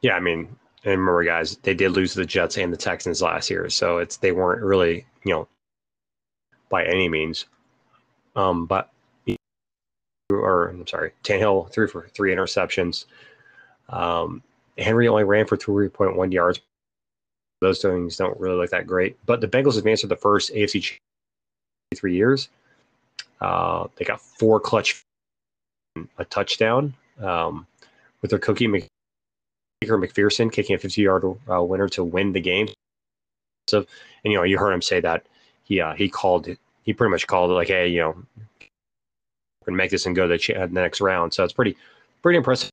Yeah, 0.00 0.14
I 0.14 0.20
mean, 0.20 0.56
and 0.84 1.00
remember, 1.00 1.24
guys, 1.24 1.56
they 1.56 1.74
did 1.74 1.92
lose 1.92 2.14
the 2.14 2.24
Jets 2.24 2.58
and 2.58 2.72
the 2.72 2.76
Texans 2.76 3.22
last 3.22 3.50
year, 3.50 3.68
so 3.68 3.98
it's 3.98 4.16
they 4.16 4.32
weren't 4.32 4.62
really, 4.62 5.06
you 5.24 5.32
know, 5.32 5.48
by 6.68 6.84
any 6.84 7.08
means. 7.08 7.46
Um, 8.36 8.66
but 8.66 8.90
or 10.30 10.68
I'm 10.68 10.86
sorry, 10.86 11.12
Tannehill 11.22 11.70
threw 11.70 11.86
for 11.86 12.08
three 12.08 12.34
interceptions. 12.34 13.04
Um, 13.88 14.42
Henry 14.78 15.08
only 15.08 15.24
ran 15.24 15.46
for 15.46 15.56
3.1 15.56 16.32
yards. 16.32 16.60
Those 17.60 17.80
things 17.80 18.16
don't 18.16 18.38
really 18.38 18.56
look 18.56 18.70
that 18.70 18.86
great. 18.86 19.16
But 19.26 19.40
the 19.40 19.48
Bengals 19.48 19.78
advanced 19.78 20.02
to 20.02 20.06
the 20.06 20.16
first 20.16 20.52
AFC 20.52 20.96
three 21.94 22.14
years. 22.14 22.48
Uh, 23.40 23.88
they 23.96 24.04
got 24.04 24.20
four 24.20 24.60
clutch, 24.60 25.02
a 26.18 26.24
touchdown 26.24 26.94
um, 27.20 27.66
with 28.22 28.30
their 28.30 28.38
cookie 28.38 28.66
Mc, 28.66 28.86
McPherson 29.84 30.50
kicking 30.50 30.74
a 30.74 30.78
50 30.78 31.00
yard 31.02 31.24
uh, 31.50 31.62
winner 31.62 31.88
to 31.90 32.04
win 32.04 32.32
the 32.32 32.40
game. 32.40 32.68
So, 33.68 33.78
and 33.78 34.32
you 34.32 34.34
know, 34.34 34.42
you 34.42 34.58
heard 34.58 34.72
him 34.72 34.82
say 34.82 35.00
that 35.00 35.26
he 35.64 35.80
uh, 35.80 35.94
he 35.94 36.08
called 36.08 36.48
he 36.82 36.92
pretty 36.92 37.10
much 37.10 37.26
called 37.26 37.50
it 37.50 37.54
like, 37.54 37.68
hey, 37.68 37.88
you 37.88 38.00
know, 38.00 38.14
we're 39.60 39.66
gonna 39.66 39.76
make 39.76 39.90
this 39.90 40.06
and 40.06 40.14
go 40.14 40.22
to 40.22 40.28
the, 40.28 40.38
ch- 40.38 40.48
the 40.48 40.68
next 40.68 41.00
round. 41.00 41.32
So 41.32 41.44
it's 41.44 41.52
pretty 41.52 41.76
pretty 42.22 42.36
impressive 42.36 42.70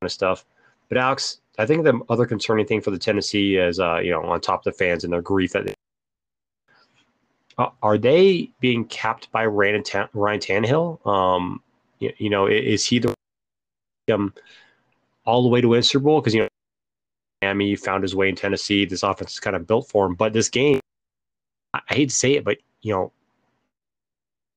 kind 0.00 0.06
of 0.08 0.12
stuff. 0.12 0.44
But 0.88 0.98
Alex, 0.98 1.40
I 1.58 1.66
think 1.66 1.84
the 1.84 2.00
other 2.08 2.26
concerning 2.26 2.66
thing 2.66 2.80
for 2.80 2.90
the 2.90 2.98
Tennessee 2.98 3.56
is, 3.56 3.78
uh, 3.78 3.98
you 3.98 4.10
know, 4.10 4.22
on 4.22 4.40
top 4.40 4.60
of 4.60 4.64
the 4.64 4.72
fans 4.72 5.04
and 5.04 5.12
their 5.12 5.20
grief 5.20 5.52
that 5.52 5.66
they, 5.66 5.74
uh, 7.58 7.68
are 7.82 7.98
they 7.98 8.50
being 8.60 8.86
capped 8.86 9.30
by 9.32 9.44
Ryan, 9.44 9.82
Ryan 10.14 10.40
Tannehill? 10.40 11.06
Um, 11.06 11.62
you, 11.98 12.12
you, 12.16 12.30
know, 12.30 12.46
is 12.46 12.86
he 12.86 12.98
the 12.98 13.14
um, 14.12 14.32
all 15.26 15.42
the 15.42 15.48
way 15.48 15.60
to 15.60 15.68
win 15.68 15.82
Super 15.82 16.04
Bowl? 16.04 16.20
Because 16.20 16.34
you 16.34 16.42
know, 16.42 16.48
Miami 17.42 17.76
found 17.76 18.02
his 18.02 18.14
way 18.14 18.30
in 18.30 18.36
Tennessee. 18.36 18.86
This 18.86 19.02
offense 19.02 19.32
is 19.32 19.40
kind 19.40 19.54
of 19.54 19.66
built 19.66 19.88
for 19.88 20.06
him. 20.06 20.14
But 20.14 20.32
this 20.32 20.48
game, 20.48 20.80
I, 21.74 21.80
I 21.90 21.94
hate 21.94 22.08
to 22.08 22.14
say 22.14 22.32
it, 22.32 22.44
but 22.44 22.56
you 22.80 22.94
know, 22.94 23.12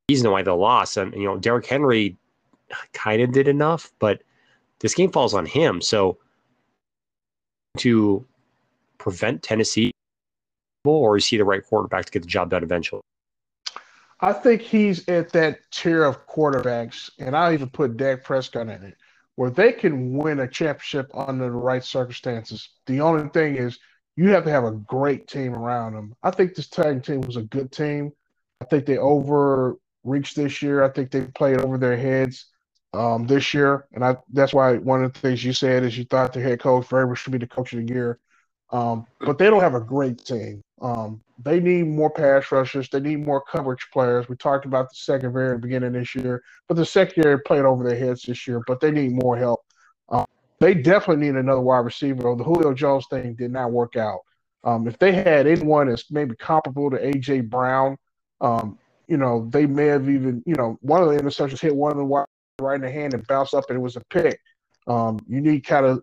reason 0.09 0.31
why 0.31 0.43
they 0.43 0.51
lost, 0.51 0.95
and 0.95 1.13
you 1.13 1.25
know, 1.25 1.37
Derrick 1.37 1.65
Henry 1.65 2.15
kind 2.93 3.21
of 3.21 3.33
did 3.33 3.49
enough, 3.49 3.91
but 3.99 4.21
this 4.79 4.93
game 4.93 5.11
falls 5.11 5.33
on 5.33 5.45
him. 5.45 5.81
So 5.81 6.17
to 7.75 8.25
prevent 8.97 9.43
Tennessee, 9.43 9.91
or 10.83 11.17
is 11.17 11.27
he 11.27 11.37
the 11.37 11.45
right 11.45 11.63
quarterback 11.63 12.05
to 12.05 12.11
get 12.11 12.21
the 12.21 12.27
job 12.27 12.49
done 12.49 12.63
eventually? 12.63 13.01
I 14.19 14.33
think 14.33 14.61
he's 14.61 15.07
at 15.09 15.31
that 15.33 15.59
tier 15.71 16.03
of 16.03 16.25
quarterbacks, 16.27 17.09
and 17.19 17.35
I'll 17.35 17.53
even 17.53 17.69
put 17.69 17.97
Dak 17.97 18.23
Prescott 18.23 18.69
in 18.69 18.83
it, 18.83 18.95
where 19.35 19.49
they 19.49 19.73
can 19.73 20.13
win 20.13 20.39
a 20.39 20.47
championship 20.47 21.11
under 21.13 21.45
the 21.45 21.51
right 21.51 21.83
circumstances. 21.83 22.69
The 22.85 23.01
only 23.01 23.29
thing 23.29 23.57
is 23.57 23.77
you 24.15 24.29
have 24.29 24.45
to 24.45 24.51
have 24.51 24.63
a 24.63 24.71
great 24.71 25.27
team 25.27 25.53
around 25.53 25.93
them. 25.93 26.15
I 26.23 26.31
think 26.31 26.55
this 26.55 26.69
Titan 26.69 27.01
team 27.01 27.21
was 27.21 27.35
a 27.35 27.43
good 27.43 27.71
team. 27.71 28.13
I 28.61 28.65
think 28.65 28.85
they 28.85 28.97
overreached 28.97 30.37
this 30.37 30.61
year. 30.61 30.83
I 30.83 30.89
think 30.89 31.11
they 31.11 31.21
played 31.21 31.59
over 31.59 31.77
their 31.77 31.97
heads 31.97 32.45
um, 32.95 33.27
this 33.27 33.53
year, 33.53 33.87
and 33.93 34.03
I 34.03 34.17
that's 34.33 34.53
why 34.53 34.77
one 34.77 35.03
of 35.03 35.13
the 35.13 35.19
things 35.19 35.43
you 35.43 35.53
said 35.53 35.83
is 35.83 35.97
you 35.97 36.05
thought 36.05 36.33
the 36.33 36.41
head 36.41 36.59
coach 36.59 36.87
Vrabel 36.87 37.15
should 37.15 37.31
be 37.31 37.37
the 37.37 37.47
coach 37.47 37.73
of 37.73 37.85
the 37.85 37.93
year. 37.93 38.19
Um, 38.71 39.05
but 39.19 39.37
they 39.37 39.49
don't 39.49 39.61
have 39.61 39.75
a 39.75 39.79
great 39.79 40.23
team. 40.25 40.61
Um, 40.81 41.21
they 41.43 41.59
need 41.59 41.87
more 41.87 42.09
pass 42.09 42.51
rushers. 42.51 42.89
They 42.89 42.99
need 42.99 43.25
more 43.25 43.41
coverage 43.41 43.85
players. 43.93 44.27
We 44.27 44.35
talked 44.35 44.65
about 44.65 44.89
the 44.89 44.95
secondary 44.95 45.49
at 45.49 45.53
the 45.53 45.59
beginning 45.59 45.93
this 45.93 46.15
year, 46.15 46.41
but 46.67 46.75
the 46.75 46.85
secondary 46.85 47.39
played 47.41 47.61
over 47.61 47.87
their 47.87 47.97
heads 47.97 48.23
this 48.23 48.47
year. 48.47 48.61
But 48.65 48.79
they 48.79 48.91
need 48.91 49.11
more 49.11 49.37
help. 49.37 49.61
Um, 50.09 50.25
they 50.59 50.73
definitely 50.73 51.25
need 51.25 51.35
another 51.35 51.61
wide 51.61 51.79
receiver. 51.79 52.35
The 52.35 52.43
Julio 52.43 52.73
Jones 52.73 53.05
thing 53.09 53.35
did 53.35 53.51
not 53.51 53.71
work 53.71 53.95
out. 53.95 54.19
Um, 54.63 54.87
if 54.87 54.97
they 54.97 55.11
had 55.11 55.45
anyone 55.45 55.87
that's 55.87 56.09
maybe 56.09 56.35
comparable 56.35 56.89
to 56.89 56.97
AJ 56.97 57.49
Brown, 57.49 57.97
um, 58.41 58.79
you 59.07 59.17
know, 59.17 59.47
they 59.51 59.67
may 59.67 59.85
have 59.85 60.09
even, 60.09 60.41
you 60.45 60.55
know, 60.55 60.77
one 60.81 61.03
of 61.03 61.09
the 61.09 61.17
interceptions 61.17 61.59
hit 61.59 61.75
one 61.75 61.91
of 61.91 61.97
the 61.97 62.03
wide 62.03 62.25
right 62.61 62.75
in 62.75 62.81
the 62.81 62.91
hand 62.91 63.13
and 63.13 63.25
bounced 63.27 63.53
up 63.53 63.65
and 63.69 63.77
it 63.77 63.81
was 63.81 63.95
a 63.95 64.01
pick. 64.09 64.39
Um, 64.87 65.19
you 65.27 65.41
need 65.41 65.65
kind 65.65 65.85
of 65.85 66.01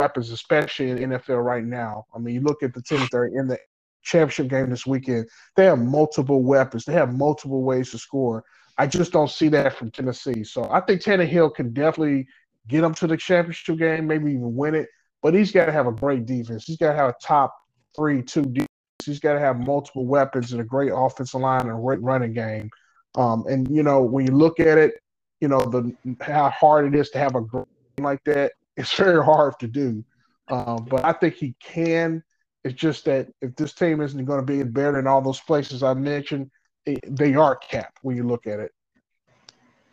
weapons, 0.00 0.30
especially 0.30 0.90
in 0.90 0.98
NFL 0.98 1.44
right 1.44 1.64
now. 1.64 2.04
I 2.14 2.18
mean, 2.18 2.34
you 2.34 2.40
look 2.40 2.62
at 2.62 2.74
the 2.74 2.82
teams 2.82 3.08
that 3.10 3.16
are 3.16 3.26
in 3.26 3.48
the 3.48 3.58
championship 4.02 4.48
game 4.48 4.70
this 4.70 4.86
weekend, 4.86 5.28
they 5.56 5.64
have 5.64 5.78
multiple 5.78 6.42
weapons, 6.42 6.84
they 6.84 6.92
have 6.92 7.14
multiple 7.14 7.62
ways 7.62 7.90
to 7.92 7.98
score. 7.98 8.44
I 8.78 8.86
just 8.86 9.12
don't 9.12 9.30
see 9.30 9.48
that 9.48 9.76
from 9.76 9.90
Tennessee. 9.90 10.44
So 10.44 10.68
I 10.70 10.80
think 10.80 11.00
Tannehill 11.00 11.54
can 11.54 11.72
definitely 11.72 12.26
get 12.68 12.82
them 12.82 12.94
to 12.94 13.06
the 13.06 13.16
championship 13.16 13.78
game, 13.78 14.06
maybe 14.06 14.32
even 14.32 14.54
win 14.54 14.74
it. 14.74 14.88
But 15.22 15.34
he's 15.34 15.50
got 15.50 15.66
to 15.66 15.72
have 15.72 15.86
a 15.86 15.92
great 15.92 16.26
defense. 16.26 16.64
He's 16.64 16.76
got 16.76 16.92
to 16.92 16.98
have 16.98 17.10
a 17.10 17.14
top 17.22 17.54
three, 17.96 18.22
two 18.22 18.42
defense. 18.42 18.68
He's 19.04 19.18
got 19.18 19.32
to 19.32 19.40
have 19.40 19.58
multiple 19.58 20.04
weapons 20.04 20.52
and 20.52 20.60
a 20.60 20.64
great 20.64 20.92
offensive 20.94 21.40
line 21.40 21.62
and 21.62 21.70
a 21.70 21.80
great 21.80 22.02
running 22.02 22.34
game. 22.34 22.68
Um, 23.14 23.44
and 23.48 23.66
you 23.74 23.82
know, 23.82 24.02
when 24.02 24.26
you 24.26 24.32
look 24.32 24.60
at 24.60 24.76
it, 24.76 24.94
you 25.40 25.48
know 25.48 25.60
the 25.60 25.94
how 26.20 26.50
hard 26.50 26.92
it 26.92 26.98
is 26.98 27.10
to 27.10 27.18
have 27.18 27.34
a 27.34 27.40
game 27.40 27.64
like 27.98 28.22
that. 28.24 28.52
It's 28.76 28.94
very 28.94 29.24
hard 29.24 29.54
to 29.60 29.66
do, 29.66 30.04
um, 30.48 30.86
but 30.90 31.04
I 31.04 31.12
think 31.12 31.34
he 31.34 31.54
can. 31.60 32.22
It's 32.64 32.74
just 32.74 33.04
that 33.04 33.28
if 33.40 33.54
this 33.56 33.72
team 33.72 34.00
isn't 34.00 34.24
going 34.24 34.44
to 34.44 34.46
be 34.46 34.62
better 34.64 34.92
than 34.92 35.06
all 35.06 35.22
those 35.22 35.40
places 35.40 35.82
I 35.82 35.94
mentioned, 35.94 36.50
it, 36.84 36.98
they 37.08 37.34
are 37.34 37.56
capped 37.56 37.98
when 38.02 38.16
you 38.16 38.24
look 38.24 38.46
at 38.46 38.58
it. 38.58 38.72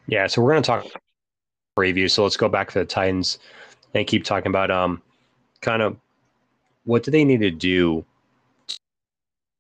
Yeah, 0.08 0.28
so 0.28 0.42
we're 0.42 0.52
going 0.52 0.64
to 0.64 0.68
talk 0.68 0.86
preview. 1.78 2.10
So 2.10 2.24
let's 2.24 2.38
go 2.38 2.50
back 2.50 2.72
to 2.72 2.80
the 2.80 2.86
Titans 2.86 3.40
and 3.94 4.08
keep 4.08 4.24
talking 4.24 4.50
about 4.50 4.72
um, 4.72 5.02
kind 5.62 5.82
of 5.82 5.98
what 6.86 7.04
do 7.04 7.12
they 7.12 7.24
need 7.24 7.42
to 7.42 7.52
do 7.52 8.06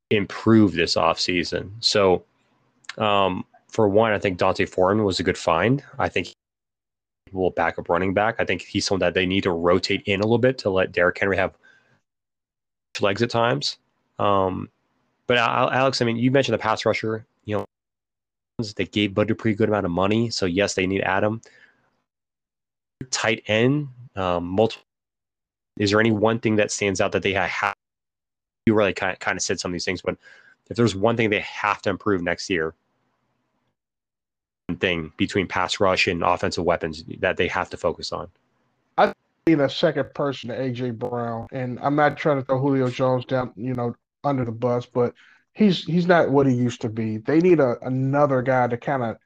to 0.09 0.17
improve 0.17 0.73
this 0.73 0.95
offseason. 0.95 1.71
So 1.79 2.23
um, 2.97 3.45
for 3.73 3.89
one, 3.89 4.13
I 4.13 4.19
think 4.19 4.37
D'Onta 4.37 4.69
Foreman 4.69 5.03
was 5.03 5.19
a 5.19 5.23
good 5.23 5.37
find. 5.37 5.83
I 5.97 6.07
think 6.07 6.27
he 6.27 6.33
will 7.31 7.49
back 7.49 7.79
up 7.79 7.89
running 7.89 8.13
back. 8.13 8.35
I 8.37 8.45
think 8.45 8.61
he's 8.61 8.85
someone 8.85 8.99
that 8.99 9.15
they 9.15 9.25
need 9.25 9.41
to 9.43 9.51
rotate 9.51 10.03
in 10.05 10.19
a 10.19 10.23
little 10.23 10.37
bit 10.37 10.59
to 10.59 10.69
let 10.69 10.91
Derrick 10.91 11.17
Henry 11.17 11.35
have 11.37 11.57
legs 13.01 13.23
at 13.23 13.31
times. 13.31 13.79
Um, 14.19 14.69
but 15.25 15.37
Alex, 15.37 16.01
I 16.01 16.05
mean, 16.05 16.17
you 16.17 16.29
mentioned 16.29 16.53
the 16.53 16.59
pass 16.59 16.85
rusher. 16.85 17.25
You 17.45 17.57
know, 17.57 17.65
they 18.75 18.85
gave 18.85 19.15
Bud 19.15 19.31
a 19.31 19.35
pretty 19.35 19.55
good 19.55 19.69
amount 19.69 19.87
of 19.87 19.91
money, 19.91 20.29
so 20.29 20.45
yes, 20.45 20.75
they 20.75 20.85
need 20.85 21.01
Adam. 21.01 21.41
Tight 23.09 23.41
end, 23.47 23.87
um, 24.15 24.45
multiple. 24.45 24.85
Is 25.79 25.89
there 25.89 25.99
any 25.99 26.11
one 26.11 26.37
thing 26.37 26.57
that 26.57 26.71
stands 26.71 27.01
out 27.01 27.11
that 27.13 27.23
they 27.23 27.33
have? 27.33 27.73
You 28.67 28.75
really 28.75 28.93
kind 28.93 29.13
of, 29.13 29.19
kind 29.19 29.35
of 29.35 29.41
said 29.41 29.59
some 29.59 29.71
of 29.71 29.73
these 29.73 29.83
things, 29.83 30.03
but 30.03 30.15
if 30.69 30.77
there's 30.77 30.95
one 30.95 31.17
thing 31.17 31.31
they 31.31 31.39
have 31.39 31.81
to 31.81 31.89
improve 31.89 32.21
next 32.21 32.51
year, 32.51 32.75
thing 34.77 35.11
between 35.17 35.47
pass 35.47 35.79
rush 35.79 36.07
and 36.07 36.23
offensive 36.23 36.63
weapons 36.63 37.03
that 37.19 37.37
they 37.37 37.47
have 37.47 37.69
to 37.69 37.77
focus 37.77 38.11
on. 38.11 38.29
I 38.97 39.13
need 39.47 39.59
a 39.59 39.69
second 39.69 40.13
person 40.13 40.49
to 40.49 40.57
AJ 40.57 40.97
Brown, 40.97 41.47
and 41.51 41.79
I'm 41.81 41.95
not 41.95 42.17
trying 42.17 42.39
to 42.39 42.45
throw 42.45 42.59
Julio 42.59 42.89
Jones 42.89 43.25
down, 43.25 43.53
you 43.55 43.73
know, 43.73 43.95
under 44.23 44.45
the 44.45 44.51
bus, 44.51 44.85
but 44.85 45.13
he's 45.53 45.83
he's 45.83 46.07
not 46.07 46.29
what 46.29 46.47
he 46.47 46.53
used 46.53 46.81
to 46.81 46.89
be. 46.89 47.17
They 47.17 47.39
need 47.39 47.59
a 47.59 47.77
another 47.81 48.41
guy 48.41 48.67
to 48.67 48.77
kind 48.77 49.03
of 49.03 49.17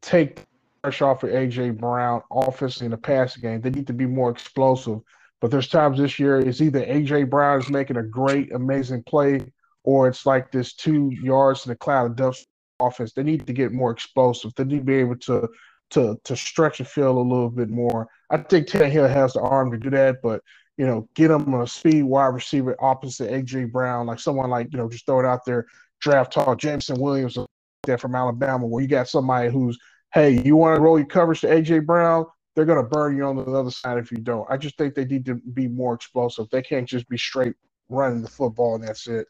take 0.00 0.40
pressure 0.82 1.06
off 1.06 1.24
of 1.24 1.30
AJ 1.30 1.78
Brown 1.78 2.22
offensively 2.30 2.86
in 2.86 2.90
the 2.92 2.98
passing 2.98 3.42
game. 3.42 3.60
They 3.60 3.70
need 3.70 3.86
to 3.88 3.92
be 3.92 4.06
more 4.06 4.30
explosive. 4.30 5.00
But 5.40 5.50
there's 5.50 5.68
times 5.68 5.98
this 5.98 6.18
year 6.18 6.38
it's 6.38 6.60
either 6.60 6.80
AJ 6.80 7.28
Brown 7.28 7.60
is 7.60 7.68
making 7.68 7.96
a 7.96 8.02
great, 8.02 8.52
amazing 8.52 9.02
play, 9.02 9.40
or 9.84 10.08
it's 10.08 10.24
like 10.24 10.50
this 10.50 10.72
two 10.72 11.10
yards 11.10 11.66
in 11.66 11.70
the 11.70 11.76
cloud 11.76 12.06
of 12.06 12.16
dust 12.16 12.46
offense. 12.80 13.12
They 13.12 13.22
need 13.22 13.46
to 13.46 13.52
get 13.52 13.72
more 13.72 13.90
explosive. 13.90 14.54
They 14.54 14.64
need 14.64 14.78
to 14.78 14.84
be 14.84 14.96
able 14.96 15.16
to 15.18 15.48
to 15.90 16.18
to 16.24 16.36
stretch 16.36 16.78
the 16.78 16.84
field 16.84 17.16
a 17.16 17.20
little 17.20 17.50
bit 17.50 17.70
more. 17.70 18.08
I 18.30 18.38
think 18.38 18.66
Tannehill 18.66 19.08
has 19.08 19.34
the 19.34 19.40
arm 19.40 19.70
to 19.70 19.78
do 19.78 19.90
that, 19.90 20.16
but 20.22 20.42
you 20.76 20.86
know, 20.86 21.08
get 21.14 21.30
him 21.30 21.54
a 21.54 21.66
speed 21.66 22.04
wide 22.04 22.34
receiver 22.34 22.76
opposite 22.80 23.30
AJ 23.30 23.72
Brown, 23.72 24.06
like 24.06 24.20
someone 24.20 24.50
like 24.50 24.68
you 24.72 24.78
know, 24.78 24.88
just 24.88 25.06
throw 25.06 25.20
it 25.20 25.26
out 25.26 25.44
there, 25.46 25.66
draft 26.00 26.32
talk 26.32 26.58
Jameson 26.58 27.00
Williams 27.00 27.38
there 27.84 27.98
from 27.98 28.14
Alabama, 28.14 28.66
where 28.66 28.82
you 28.82 28.88
got 28.88 29.08
somebody 29.08 29.50
who's, 29.50 29.78
hey, 30.12 30.42
you 30.42 30.56
want 30.56 30.76
to 30.76 30.82
roll 30.82 30.98
your 30.98 31.06
coverage 31.06 31.40
to 31.40 31.48
AJ 31.48 31.86
Brown, 31.86 32.26
they're 32.54 32.64
going 32.64 32.82
to 32.82 32.88
burn 32.88 33.16
you 33.16 33.24
on 33.24 33.36
the 33.36 33.42
other 33.42 33.70
side 33.70 33.98
if 33.98 34.10
you 34.10 34.18
don't. 34.18 34.50
I 34.50 34.56
just 34.56 34.76
think 34.76 34.94
they 34.94 35.04
need 35.04 35.24
to 35.26 35.34
be 35.34 35.68
more 35.68 35.94
explosive. 35.94 36.48
They 36.50 36.62
can't 36.62 36.88
just 36.88 37.08
be 37.08 37.16
straight 37.16 37.54
running 37.88 38.22
the 38.22 38.28
football 38.28 38.74
and 38.74 38.84
that's 38.84 39.06
it. 39.06 39.26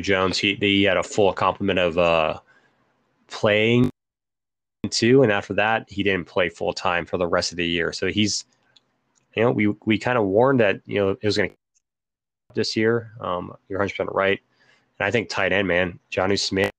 Jones, 0.00 0.38
he, 0.38 0.56
he 0.56 0.82
had 0.82 0.96
a 0.96 1.02
full 1.02 1.32
complement 1.32 1.78
of 1.78 1.98
uh, 1.98 2.40
playing 3.28 3.90
too, 4.90 5.22
and 5.22 5.30
after 5.30 5.54
that, 5.54 5.88
he 5.88 6.02
didn't 6.02 6.26
play 6.26 6.48
full 6.48 6.72
time 6.72 7.06
for 7.06 7.16
the 7.16 7.26
rest 7.26 7.52
of 7.52 7.58
the 7.58 7.66
year. 7.66 7.92
So 7.92 8.08
he's, 8.08 8.44
you 9.36 9.44
know, 9.44 9.52
we 9.52 9.68
we 9.86 9.98
kind 9.98 10.18
of 10.18 10.24
warned 10.24 10.60
that 10.60 10.80
you 10.86 10.96
know 10.96 11.10
it 11.10 11.22
was 11.22 11.36
going 11.36 11.50
to 11.50 11.56
this 12.54 12.76
year. 12.76 13.12
Um, 13.20 13.54
you're 13.68 13.78
100 13.78 13.90
percent 13.90 14.10
right. 14.12 14.40
And 14.98 15.06
I 15.06 15.10
think 15.10 15.28
tight 15.28 15.52
end, 15.52 15.68
man, 15.68 15.98
Jonnu 16.10 16.38
Smith, 16.38 16.70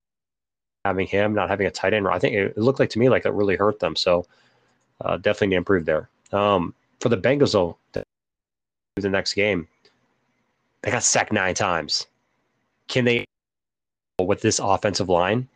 having 0.83 1.07
him, 1.07 1.33
not 1.33 1.49
having 1.49 1.67
a 1.67 1.71
tight 1.71 1.93
end, 1.93 2.07
I 2.07 2.19
think 2.19 2.35
it, 2.35 2.53
it 2.55 2.57
looked 2.57 2.79
like 2.79 2.89
to 2.91 2.99
me 2.99 3.09
like 3.09 3.23
that 3.23 3.33
really 3.33 3.55
hurt 3.55 3.79
them. 3.79 3.95
So 3.95 4.25
uh, 5.01 5.17
definitely 5.17 5.47
need 5.47 5.55
to 5.55 5.57
improve 5.57 5.85
there. 5.85 6.09
Um, 6.31 6.73
for 6.99 7.09
the 7.09 7.17
Bengals, 7.17 7.53
though, 7.53 7.77
the 7.93 9.09
next 9.09 9.33
game, 9.33 9.67
they 10.81 10.91
got 10.91 11.03
sacked 11.03 11.33
nine 11.33 11.53
times. 11.55 12.07
Can 12.87 13.05
they 13.05 13.25
with 14.21 14.41
this 14.41 14.59
offensive 14.59 15.09
line? 15.09 15.47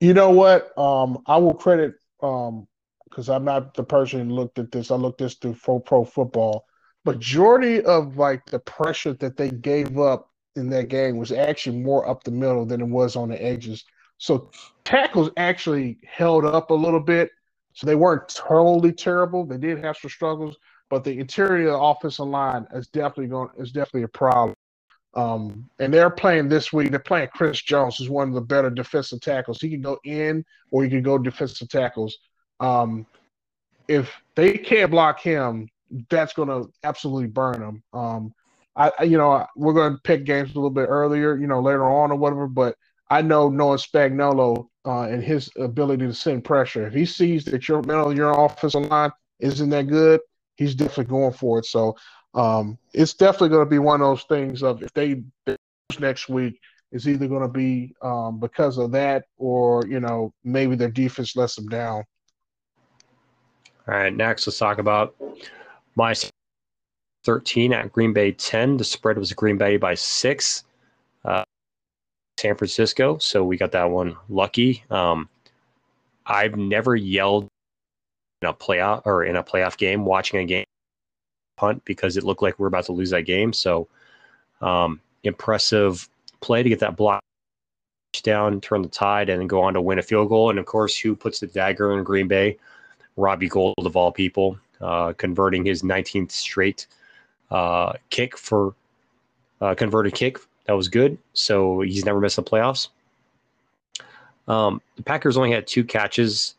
You 0.00 0.14
know 0.14 0.30
what? 0.30 0.76
Um, 0.78 1.22
I 1.26 1.36
will 1.36 1.54
credit 1.54 1.94
um 2.22 2.66
because 3.14 3.28
I'm 3.28 3.44
not 3.44 3.74
the 3.74 3.84
person 3.84 4.28
who 4.28 4.34
looked 4.34 4.58
at 4.58 4.72
this. 4.72 4.90
I 4.90 4.96
looked 4.96 5.18
this 5.18 5.34
through 5.34 5.54
pro 5.54 6.04
football. 6.04 6.64
Majority 7.04 7.82
of 7.82 8.16
like 8.16 8.44
the 8.46 8.58
pressure 8.58 9.12
that 9.14 9.36
they 9.36 9.50
gave 9.50 9.98
up 9.98 10.30
in 10.56 10.68
that 10.70 10.88
game 10.88 11.16
was 11.16 11.30
actually 11.30 11.78
more 11.78 12.08
up 12.08 12.24
the 12.24 12.30
middle 12.30 12.64
than 12.64 12.80
it 12.80 12.88
was 12.88 13.14
on 13.14 13.28
the 13.28 13.42
edges. 13.42 13.84
So 14.18 14.50
tackles 14.84 15.30
actually 15.36 15.98
held 16.04 16.44
up 16.44 16.70
a 16.70 16.74
little 16.74 17.00
bit. 17.00 17.30
So 17.72 17.86
they 17.86 17.94
weren't 17.94 18.28
totally 18.28 18.92
terrible. 18.92 19.44
They 19.44 19.58
did 19.58 19.84
have 19.84 19.96
some 19.96 20.10
struggles, 20.10 20.56
but 20.90 21.02
the 21.04 21.18
interior 21.18 21.74
offensive 21.74 22.26
line 22.26 22.66
is 22.72 22.88
definitely 22.88 23.28
going 23.28 23.50
is 23.58 23.72
definitely 23.72 24.04
a 24.04 24.08
problem. 24.08 24.53
Um, 25.14 25.68
and 25.78 25.94
they're 25.94 26.10
playing 26.10 26.48
this 26.48 26.72
week. 26.72 26.90
They're 26.90 26.98
playing 26.98 27.28
Chris 27.34 27.62
Jones, 27.62 27.98
who's 27.98 28.10
one 28.10 28.28
of 28.28 28.34
the 28.34 28.40
better 28.40 28.70
defensive 28.70 29.20
tackles. 29.20 29.60
He 29.60 29.70
can 29.70 29.80
go 29.80 29.98
in 30.04 30.44
or 30.70 30.82
he 30.82 30.90
can 30.90 31.02
go 31.02 31.18
defensive 31.18 31.68
tackles. 31.68 32.18
Um, 32.60 33.06
if 33.86 34.10
they 34.34 34.58
can't 34.58 34.90
block 34.90 35.20
him, 35.20 35.68
that's 36.10 36.32
going 36.32 36.48
to 36.48 36.70
absolutely 36.82 37.28
burn 37.28 37.60
them. 37.60 37.82
Um, 37.92 38.34
I, 38.76 39.04
you 39.04 39.16
know, 39.16 39.46
we're 39.54 39.72
going 39.72 39.94
to 39.94 40.02
pick 40.02 40.24
games 40.24 40.50
a 40.50 40.54
little 40.54 40.70
bit 40.70 40.86
earlier, 40.88 41.36
you 41.36 41.46
know, 41.46 41.60
later 41.60 41.84
on 41.84 42.10
or 42.10 42.16
whatever. 42.16 42.48
But 42.48 42.76
I 43.08 43.22
know 43.22 43.48
Noah 43.48 43.76
Spagnuolo 43.76 44.66
uh, 44.84 45.02
and 45.02 45.22
his 45.22 45.48
ability 45.56 46.06
to 46.06 46.14
send 46.14 46.44
pressure. 46.44 46.86
If 46.86 46.94
he 46.94 47.06
sees 47.06 47.44
that 47.44 47.68
your 47.68 47.82
middle 47.82 48.14
your 48.14 48.32
offensive 48.44 48.90
line 48.90 49.12
isn't 49.38 49.70
that 49.70 49.86
good, 49.86 50.20
he's 50.56 50.74
definitely 50.74 51.04
going 51.04 51.32
for 51.32 51.60
it. 51.60 51.66
So 51.66 51.96
um, 52.34 52.78
it's 52.92 53.14
definitely 53.14 53.50
going 53.50 53.64
to 53.64 53.70
be 53.70 53.78
one 53.78 54.00
of 54.00 54.06
those 54.08 54.24
things 54.24 54.62
of 54.62 54.82
if 54.82 54.92
they 54.92 55.22
lose 55.46 56.00
next 56.00 56.28
week 56.28 56.60
is 56.92 57.08
either 57.08 57.28
going 57.28 57.42
to 57.42 57.48
be 57.48 57.94
um, 58.02 58.38
because 58.38 58.78
of 58.78 58.90
that 58.92 59.24
or 59.36 59.84
you 59.86 60.00
know 60.00 60.32
maybe 60.42 60.74
their 60.76 60.90
defense 60.90 61.36
lets 61.36 61.54
them 61.56 61.68
down. 61.68 62.04
All 63.86 63.94
right, 63.94 64.14
next 64.14 64.46
let's 64.46 64.58
talk 64.58 64.78
about 64.78 65.14
my 65.94 66.14
13 67.24 67.72
at 67.72 67.92
Green 67.92 68.12
Bay 68.12 68.32
10. 68.32 68.76
The 68.76 68.84
spread 68.84 69.18
was 69.18 69.32
Green 69.32 69.58
Bay 69.58 69.76
by 69.76 69.94
six. 69.94 70.64
Uh, 71.24 71.44
San 72.38 72.56
Francisco, 72.56 73.18
so 73.18 73.44
we 73.44 73.56
got 73.56 73.72
that 73.72 73.90
one 73.90 74.16
lucky. 74.28 74.84
Um, 74.90 75.28
I've 76.26 76.56
never 76.56 76.96
yelled 76.96 77.48
in 78.42 78.48
a 78.48 78.52
playoff 78.52 79.02
or 79.04 79.24
in 79.24 79.36
a 79.36 79.44
playoff 79.44 79.76
game 79.76 80.04
watching 80.04 80.40
a 80.40 80.44
game 80.44 80.64
punt 81.56 81.84
because 81.84 82.16
it 82.16 82.24
looked 82.24 82.42
like 82.42 82.58
we 82.58 82.64
are 82.64 82.68
about 82.68 82.84
to 82.86 82.92
lose 82.92 83.10
that 83.10 83.22
game. 83.22 83.52
So 83.52 83.88
um, 84.60 85.00
impressive 85.22 86.08
play 86.40 86.62
to 86.62 86.68
get 86.68 86.80
that 86.80 86.96
block 86.96 87.22
down, 88.22 88.60
turn 88.60 88.82
the 88.82 88.88
tide, 88.88 89.28
and 89.28 89.40
then 89.40 89.46
go 89.46 89.62
on 89.62 89.74
to 89.74 89.80
win 89.80 89.98
a 89.98 90.02
field 90.02 90.28
goal. 90.28 90.50
And 90.50 90.58
of 90.58 90.66
course, 90.66 90.96
who 90.96 91.16
puts 91.16 91.40
the 91.40 91.46
dagger 91.46 91.96
in 91.96 92.04
Green 92.04 92.28
Bay? 92.28 92.58
Robbie 93.16 93.48
Gould 93.48 93.74
of 93.78 93.96
all 93.96 94.12
people, 94.12 94.58
uh, 94.80 95.12
converting 95.12 95.64
his 95.64 95.82
19th 95.82 96.30
straight 96.30 96.86
uh, 97.50 97.92
kick 98.10 98.36
for 98.36 98.74
uh, 99.60 99.74
converted 99.74 100.14
kick. 100.14 100.38
That 100.66 100.72
was 100.72 100.88
good. 100.88 101.18
So 101.32 101.80
he's 101.80 102.04
never 102.04 102.20
missed 102.20 102.36
the 102.36 102.42
playoffs. 102.42 102.88
Um, 104.48 104.80
the 104.96 105.02
Packers 105.02 105.36
only 105.36 105.52
had 105.52 105.66
two 105.66 105.84
catches 105.84 106.54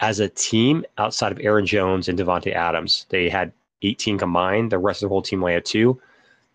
as 0.00 0.20
a 0.20 0.28
team 0.28 0.84
outside 0.98 1.32
of 1.32 1.40
Aaron 1.40 1.66
Jones 1.66 2.08
and 2.08 2.18
Davante 2.18 2.52
Adams. 2.52 3.06
They 3.08 3.28
had 3.28 3.52
18 3.84 4.18
combined. 4.18 4.72
The 4.72 4.78
rest 4.78 5.02
of 5.02 5.08
the 5.08 5.12
whole 5.12 5.22
team 5.22 5.42
only 5.42 5.54
had 5.54 5.64
two. 5.64 6.00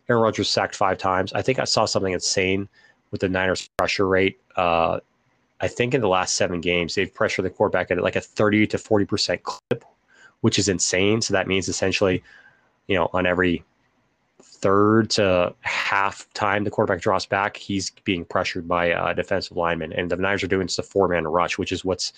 Aaron 0.09 0.23
Rodgers 0.23 0.49
sacked 0.49 0.75
five 0.75 0.97
times. 0.97 1.31
I 1.33 1.41
think 1.41 1.59
I 1.59 1.65
saw 1.65 1.85
something 1.85 2.13
insane 2.13 2.67
with 3.11 3.21
the 3.21 3.29
Niners 3.29 3.69
pressure 3.77 4.07
rate. 4.07 4.39
Uh, 4.55 4.99
I 5.61 5.67
think 5.67 5.93
in 5.93 6.01
the 6.01 6.07
last 6.07 6.35
seven 6.35 6.61
games, 6.61 6.95
they've 6.95 7.13
pressured 7.13 7.45
the 7.45 7.49
quarterback 7.49 7.91
at 7.91 8.01
like 8.01 8.15
a 8.15 8.21
30 8.21 8.67
to 8.67 8.77
40% 8.77 9.43
clip, 9.43 9.85
which 10.41 10.57
is 10.57 10.69
insane. 10.69 11.21
So 11.21 11.33
that 11.33 11.47
means 11.47 11.67
essentially, 11.67 12.23
you 12.87 12.95
know, 12.95 13.09
on 13.13 13.25
every 13.25 13.63
third 14.41 15.09
to 15.11 15.53
half 15.61 16.31
time 16.33 16.63
the 16.63 16.69
quarterback 16.69 17.01
drops 17.01 17.25
back, 17.25 17.57
he's 17.57 17.91
being 18.03 18.25
pressured 18.25 18.67
by 18.67 18.87
a 18.87 19.13
defensive 19.13 19.57
lineman. 19.57 19.93
And 19.93 20.09
the 20.09 20.15
Niners 20.15 20.43
are 20.43 20.47
doing 20.47 20.67
just 20.67 20.79
a 20.79 20.83
four 20.83 21.07
man 21.07 21.27
rush, 21.27 21.57
which 21.57 21.71
is 21.71 21.85
what's 21.85 22.13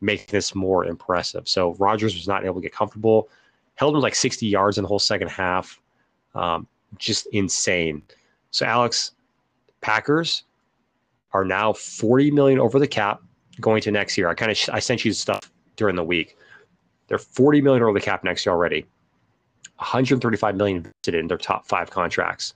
making 0.00 0.28
this 0.30 0.54
more 0.54 0.84
impressive. 0.84 1.48
So 1.48 1.74
Rodgers 1.74 2.14
was 2.14 2.28
not 2.28 2.44
able 2.44 2.56
to 2.56 2.60
get 2.60 2.72
comfortable 2.72 3.28
held 3.74 3.94
him 3.94 4.00
like 4.00 4.14
60 4.14 4.46
yards 4.46 4.78
in 4.78 4.82
the 4.82 4.88
whole 4.88 4.98
second 4.98 5.28
half. 5.28 5.80
Um, 6.34 6.66
just 6.98 7.26
insane. 7.28 8.02
So 8.50 8.66
Alex, 8.66 9.12
Packers 9.80 10.44
are 11.32 11.44
now 11.44 11.72
40 11.72 12.30
million 12.30 12.58
over 12.58 12.78
the 12.78 12.86
cap 12.86 13.20
going 13.60 13.82
to 13.82 13.90
next 13.90 14.16
year. 14.16 14.28
I 14.28 14.34
kind 14.34 14.50
of 14.50 14.58
I 14.72 14.78
sent 14.78 15.04
you 15.04 15.12
stuff 15.12 15.50
during 15.76 15.96
the 15.96 16.04
week. 16.04 16.36
They're 17.08 17.18
40 17.18 17.60
million 17.60 17.82
over 17.82 17.92
the 17.92 18.04
cap 18.04 18.24
next 18.24 18.46
year 18.46 18.52
already. 18.54 18.86
135 19.76 20.56
million 20.56 20.76
invested 20.78 21.14
in 21.14 21.26
their 21.26 21.36
top 21.36 21.66
five 21.66 21.90
contracts. 21.90 22.54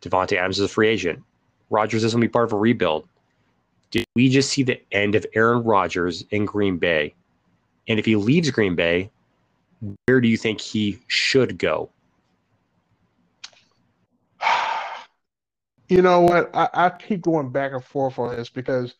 Davante 0.00 0.36
Adams 0.36 0.58
is 0.58 0.64
a 0.64 0.68
free 0.68 0.88
agent. 0.88 1.22
Rodgers 1.70 2.04
is 2.04 2.12
going 2.12 2.22
to 2.22 2.28
be 2.28 2.30
part 2.32 2.44
of 2.44 2.52
a 2.52 2.56
rebuild. 2.56 3.08
Did 3.90 4.04
we 4.14 4.28
just 4.28 4.50
see 4.50 4.62
the 4.62 4.80
end 4.92 5.14
of 5.14 5.26
Aaron 5.34 5.62
Rodgers 5.62 6.24
in 6.30 6.44
Green 6.44 6.78
Bay? 6.78 7.14
And 7.88 7.98
if 7.98 8.06
he 8.06 8.16
leaves 8.16 8.50
Green 8.50 8.74
Bay, 8.74 9.10
where 10.06 10.20
do 10.20 10.28
you 10.28 10.36
think 10.36 10.60
he 10.60 10.98
should 11.08 11.58
go? 11.58 11.90
You 15.86 16.00
know 16.00 16.22
what? 16.22 16.50
I, 16.56 16.68
I 16.72 16.88
keep 16.88 17.20
going 17.20 17.50
back 17.50 17.72
and 17.72 17.84
forth 17.84 18.18
on 18.18 18.34
this 18.34 18.48
because 18.48 18.94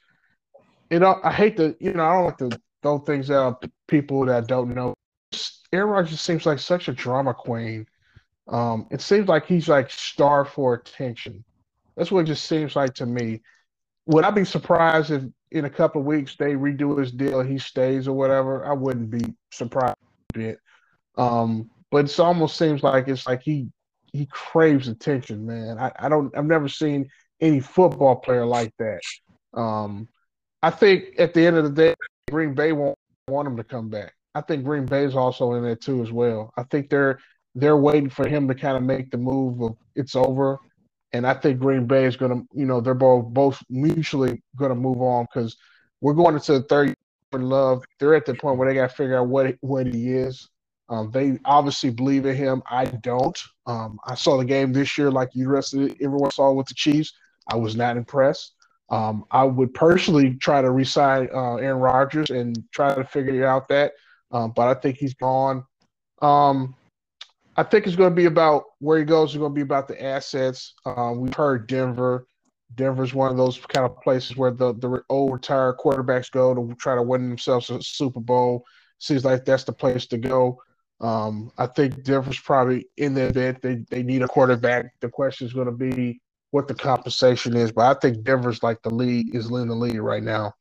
you 0.90 0.98
know 0.98 1.18
I 1.24 1.32
hate 1.32 1.56
to 1.56 1.74
you 1.80 1.94
know 1.94 2.04
I 2.04 2.12
don't 2.12 2.24
like 2.26 2.38
to 2.38 2.60
throw 2.82 2.98
things 2.98 3.30
out 3.30 3.64
people 3.88 4.26
that 4.26 4.46
don't 4.46 4.74
know. 4.74 4.92
Aaron 5.72 5.88
Rodgers 5.88 6.20
seems 6.20 6.44
like 6.44 6.58
such 6.58 6.88
a 6.88 6.92
drama 6.92 7.32
queen. 7.32 7.86
Um, 8.48 8.86
it 8.90 9.00
seems 9.00 9.28
like 9.28 9.46
he's 9.46 9.66
like 9.66 9.90
star 9.90 10.44
for 10.44 10.74
attention. 10.74 11.42
That's 11.96 12.12
what 12.12 12.20
it 12.20 12.26
just 12.26 12.44
seems 12.44 12.76
like 12.76 12.94
to 12.94 13.06
me. 13.06 13.40
Would 14.06 14.24
I 14.24 14.30
be 14.30 14.44
surprised 14.44 15.10
if 15.10 15.22
in 15.50 15.64
a 15.64 15.70
couple 15.70 16.02
of 16.02 16.06
weeks 16.06 16.36
they 16.36 16.52
redo 16.52 16.98
his 16.98 17.10
deal, 17.10 17.40
he 17.40 17.58
stays 17.58 18.06
or 18.06 18.12
whatever? 18.12 18.66
I 18.66 18.74
wouldn't 18.74 19.10
be 19.10 19.34
surprised 19.50 19.96
a 20.34 20.38
bit. 20.38 20.58
Um, 21.16 21.70
but 21.90 22.10
it 22.10 22.20
almost 22.20 22.56
seems 22.56 22.82
like 22.82 23.08
it's 23.08 23.26
like 23.26 23.42
he 23.42 23.68
he 24.12 24.26
craves 24.26 24.88
attention, 24.88 25.46
man. 25.46 25.78
I, 25.78 25.92
I 25.98 26.08
don't 26.08 26.36
I've 26.36 26.44
never 26.44 26.68
seen 26.68 27.08
any 27.40 27.60
football 27.60 28.16
player 28.16 28.46
like 28.46 28.72
that. 28.78 29.00
Um, 29.52 30.08
I 30.62 30.70
think 30.70 31.14
at 31.18 31.34
the 31.34 31.46
end 31.46 31.56
of 31.56 31.64
the 31.64 31.70
day, 31.70 31.94
Green 32.30 32.54
Bay 32.54 32.72
won't 32.72 32.98
want 33.28 33.48
him 33.48 33.56
to 33.56 33.64
come 33.64 33.90
back. 33.90 34.14
I 34.34 34.40
think 34.40 34.64
Green 34.64 34.86
Bay's 34.86 35.14
also 35.14 35.54
in 35.54 35.62
there 35.62 35.76
too 35.76 36.02
as 36.02 36.10
well. 36.10 36.52
I 36.56 36.64
think 36.64 36.90
they're 36.90 37.18
they're 37.54 37.76
waiting 37.76 38.10
for 38.10 38.26
him 38.26 38.48
to 38.48 38.54
kind 38.54 38.76
of 38.76 38.82
make 38.82 39.10
the 39.10 39.18
move 39.18 39.60
of 39.60 39.76
it's 39.94 40.16
over, 40.16 40.58
and 41.12 41.26
I 41.26 41.34
think 41.34 41.60
Green 41.60 41.86
Bay 41.86 42.06
is 42.06 42.16
to, 42.16 42.42
you 42.52 42.66
know, 42.66 42.80
they're 42.80 42.94
both 42.94 43.26
both 43.32 43.62
mutually 43.70 44.42
to 44.58 44.74
move 44.74 45.00
on 45.00 45.26
because 45.32 45.56
we're 46.00 46.14
going 46.14 46.34
into 46.34 46.52
the 46.54 46.62
third 46.62 46.94
for 47.30 47.40
love. 47.40 47.84
They're 47.98 48.14
at 48.14 48.26
the 48.26 48.34
point 48.34 48.58
where 48.58 48.68
they 48.68 48.74
got 48.74 48.90
to 48.90 48.96
figure 48.96 49.18
out 49.18 49.28
what 49.28 49.54
what 49.60 49.86
he 49.86 50.12
is. 50.12 50.48
Um, 50.88 51.10
they 51.10 51.38
obviously 51.44 51.90
believe 51.90 52.26
in 52.26 52.36
him. 52.36 52.62
I 52.70 52.84
don't. 52.84 53.38
Um, 53.66 53.98
I 54.06 54.14
saw 54.14 54.36
the 54.36 54.44
game 54.44 54.72
this 54.72 54.98
year, 54.98 55.10
like 55.10 55.30
you 55.32 55.48
rest 55.48 55.74
of 55.74 55.90
everyone 56.00 56.30
saw 56.30 56.52
with 56.52 56.66
the 56.66 56.74
Chiefs. 56.74 57.12
I 57.50 57.56
was 57.56 57.76
not 57.76 57.96
impressed. 57.96 58.54
Um, 58.90 59.24
I 59.30 59.44
would 59.44 59.72
personally 59.72 60.34
try 60.34 60.60
to 60.60 60.70
resign 60.70 61.28
uh, 61.34 61.56
Aaron 61.56 61.80
Rodgers 61.80 62.30
and 62.30 62.56
try 62.72 62.94
to 62.94 63.04
figure 63.04 63.46
out 63.46 63.66
that, 63.68 63.92
um, 64.30 64.52
but 64.54 64.68
I 64.68 64.78
think 64.78 64.98
he's 64.98 65.14
gone. 65.14 65.64
Um, 66.20 66.74
I 67.56 67.62
think 67.62 67.86
it's 67.86 67.96
going 67.96 68.10
to 68.10 68.16
be 68.16 68.26
about 68.26 68.64
where 68.80 68.98
he 68.98 69.04
goes. 69.04 69.30
It's 69.30 69.38
going 69.38 69.52
to 69.52 69.54
be 69.54 69.62
about 69.62 69.88
the 69.88 70.02
assets. 70.02 70.74
Um, 70.84 71.20
we've 71.20 71.34
heard 71.34 71.66
Denver. 71.66 72.26
Denver's 72.74 73.14
one 73.14 73.30
of 73.30 73.36
those 73.36 73.58
kind 73.58 73.86
of 73.86 74.00
places 74.00 74.36
where 74.36 74.50
the 74.50 74.74
the 74.74 75.00
old 75.08 75.32
retired 75.32 75.76
quarterbacks 75.78 76.30
go 76.30 76.54
to 76.54 76.74
try 76.74 76.94
to 76.94 77.02
win 77.02 77.28
themselves 77.28 77.70
a 77.70 77.80
Super 77.80 78.20
Bowl. 78.20 78.64
Seems 78.98 79.24
like 79.24 79.44
that's 79.44 79.64
the 79.64 79.72
place 79.72 80.06
to 80.06 80.18
go. 80.18 80.60
Um, 81.00 81.50
I 81.58 81.66
think 81.66 82.02
Denver's 82.04 82.40
probably 82.40 82.86
in 82.96 83.14
the 83.14 83.26
event 83.26 83.60
they, 83.62 83.84
they 83.90 84.02
need 84.02 84.22
a 84.22 84.28
quarterback. 84.28 84.94
The 85.00 85.08
question 85.08 85.46
is 85.46 85.52
going 85.52 85.66
to 85.66 85.72
be 85.72 86.20
what 86.50 86.68
the 86.68 86.74
compensation 86.74 87.56
is, 87.56 87.72
but 87.72 87.96
I 87.96 87.98
think 87.98 88.24
Denver's 88.24 88.62
like 88.62 88.80
the 88.82 88.94
lead 88.94 89.34
is 89.34 89.46
in 89.46 89.68
the 89.68 89.74
lead 89.74 89.98
right 89.98 90.22
now. 90.22 90.54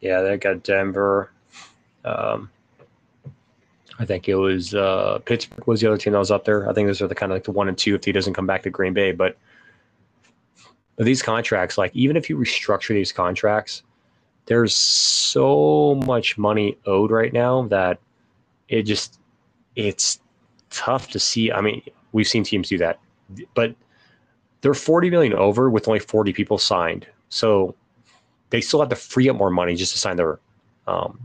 Yeah, 0.00 0.20
they 0.22 0.36
got 0.36 0.62
Denver. 0.62 1.30
Um, 2.04 2.50
I 3.98 4.06
think 4.06 4.28
it 4.28 4.34
was 4.34 4.74
uh, 4.74 5.18
Pittsburgh 5.24 5.66
was 5.66 5.80
the 5.80 5.88
other 5.88 5.98
team 5.98 6.14
that 6.14 6.18
was 6.18 6.30
up 6.30 6.44
there. 6.44 6.68
I 6.68 6.72
think 6.72 6.86
those 6.86 7.02
are 7.02 7.06
the 7.06 7.14
kind 7.14 7.32
of 7.32 7.36
like 7.36 7.44
the 7.44 7.52
one 7.52 7.68
and 7.68 7.76
two 7.76 7.94
if 7.94 8.04
he 8.04 8.12
doesn't 8.12 8.34
come 8.34 8.46
back 8.46 8.62
to 8.62 8.70
Green 8.70 8.94
Bay. 8.94 9.12
But 9.12 9.36
these 10.96 11.22
contracts, 11.22 11.76
like 11.76 11.94
even 11.94 12.16
if 12.16 12.30
you 12.30 12.36
restructure 12.36 12.94
these 12.94 13.12
contracts, 13.12 13.82
there's 14.46 14.74
so 14.74 16.00
much 16.06 16.38
money 16.38 16.78
owed 16.86 17.10
right 17.10 17.32
now 17.32 17.62
that 17.68 17.98
it 18.70 18.84
just 18.84 19.20
it's 19.76 20.20
tough 20.70 21.08
to 21.10 21.18
see. 21.18 21.52
I 21.52 21.60
mean, 21.60 21.82
we've 22.12 22.26
seen 22.26 22.44
teams 22.44 22.68
do 22.68 22.78
that, 22.78 22.98
but 23.54 23.74
they're 24.62 24.74
40 24.74 25.10
million 25.10 25.34
over 25.34 25.68
with 25.68 25.88
only 25.88 26.00
40 26.00 26.32
people 26.32 26.56
signed. 26.56 27.06
So 27.28 27.74
they 28.50 28.60
still 28.60 28.80
have 28.80 28.88
to 28.88 28.96
free 28.96 29.28
up 29.28 29.36
more 29.36 29.50
money 29.50 29.74
just 29.74 29.92
to 29.92 29.98
sign 29.98 30.16
their 30.16 30.38
um, 30.86 31.18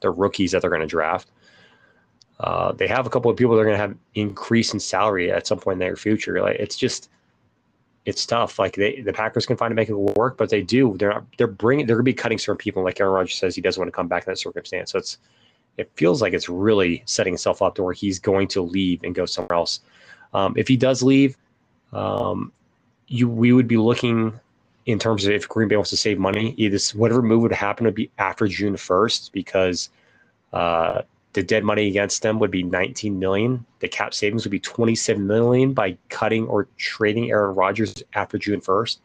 their 0.00 0.12
rookies 0.12 0.52
that 0.52 0.60
they're 0.60 0.70
going 0.70 0.82
to 0.82 0.86
draft. 0.86 1.30
Uh, 2.40 2.72
they 2.72 2.88
have 2.88 3.06
a 3.06 3.10
couple 3.10 3.30
of 3.30 3.36
people 3.36 3.54
that 3.54 3.62
are 3.62 3.64
going 3.64 3.76
to 3.76 3.80
have 3.80 3.96
increase 4.14 4.72
in 4.72 4.80
salary 4.80 5.30
at 5.30 5.46
some 5.46 5.58
point 5.58 5.76
in 5.76 5.78
their 5.78 5.96
future. 5.96 6.40
Like 6.40 6.56
it's 6.58 6.76
just 6.76 7.08
it's 8.04 8.26
tough. 8.26 8.58
Like 8.58 8.74
they, 8.74 9.00
the 9.00 9.12
Packers 9.12 9.46
can 9.46 9.56
find 9.56 9.72
a 9.72 9.76
way 9.76 9.84
to 9.84 9.92
make 9.94 10.10
it 10.10 10.16
work, 10.18 10.36
but 10.36 10.50
they 10.50 10.62
do. 10.62 10.96
They're 10.98 11.10
not. 11.10 11.24
They're 11.38 11.46
bringing. 11.46 11.86
They're 11.86 11.96
going 11.96 12.04
to 12.04 12.10
be 12.10 12.14
cutting 12.14 12.38
certain 12.38 12.58
people. 12.58 12.82
Like 12.82 13.00
Aaron 13.00 13.12
Rodgers 13.12 13.36
says, 13.36 13.54
he 13.54 13.60
doesn't 13.60 13.80
want 13.80 13.88
to 13.88 13.96
come 13.96 14.08
back 14.08 14.26
in 14.26 14.32
that 14.32 14.38
circumstance. 14.38 14.92
So 14.92 14.98
it's. 14.98 15.18
It 15.76 15.90
feels 15.94 16.20
like 16.20 16.32
it's 16.32 16.48
really 16.48 17.02
setting 17.06 17.34
itself 17.34 17.62
up 17.62 17.74
to 17.76 17.82
where 17.82 17.94
he's 17.94 18.18
going 18.18 18.48
to 18.48 18.62
leave 18.62 19.02
and 19.02 19.14
go 19.14 19.26
somewhere 19.26 19.56
else. 19.56 19.80
Um, 20.34 20.54
if 20.56 20.68
he 20.68 20.76
does 20.76 21.02
leave, 21.02 21.36
um, 21.92 22.52
you 23.08 23.28
we 23.28 23.52
would 23.52 23.68
be 23.68 23.76
looking 23.76 24.38
in 24.86 24.98
terms 24.98 25.24
of 25.24 25.32
if 25.32 25.48
Green 25.48 25.68
Bay 25.68 25.76
wants 25.76 25.90
to 25.90 25.96
save 25.96 26.18
money. 26.18 26.54
Either 26.56 26.78
whatever 26.94 27.22
move 27.22 27.42
would 27.42 27.52
happen 27.52 27.86
would 27.86 27.94
be 27.94 28.10
after 28.18 28.46
June 28.46 28.76
first 28.76 29.32
because 29.32 29.90
uh, 30.52 31.02
the 31.32 31.42
dead 31.42 31.64
money 31.64 31.88
against 31.88 32.22
them 32.22 32.38
would 32.38 32.50
be 32.50 32.62
19 32.62 33.18
million. 33.18 33.64
The 33.80 33.88
cap 33.88 34.12
savings 34.12 34.44
would 34.44 34.50
be 34.50 34.60
27 34.60 35.26
million 35.26 35.72
by 35.72 35.96
cutting 36.08 36.46
or 36.46 36.68
trading 36.76 37.30
Aaron 37.30 37.54
Rodgers 37.54 38.02
after 38.14 38.38
June 38.38 38.60
1st. 38.60 38.98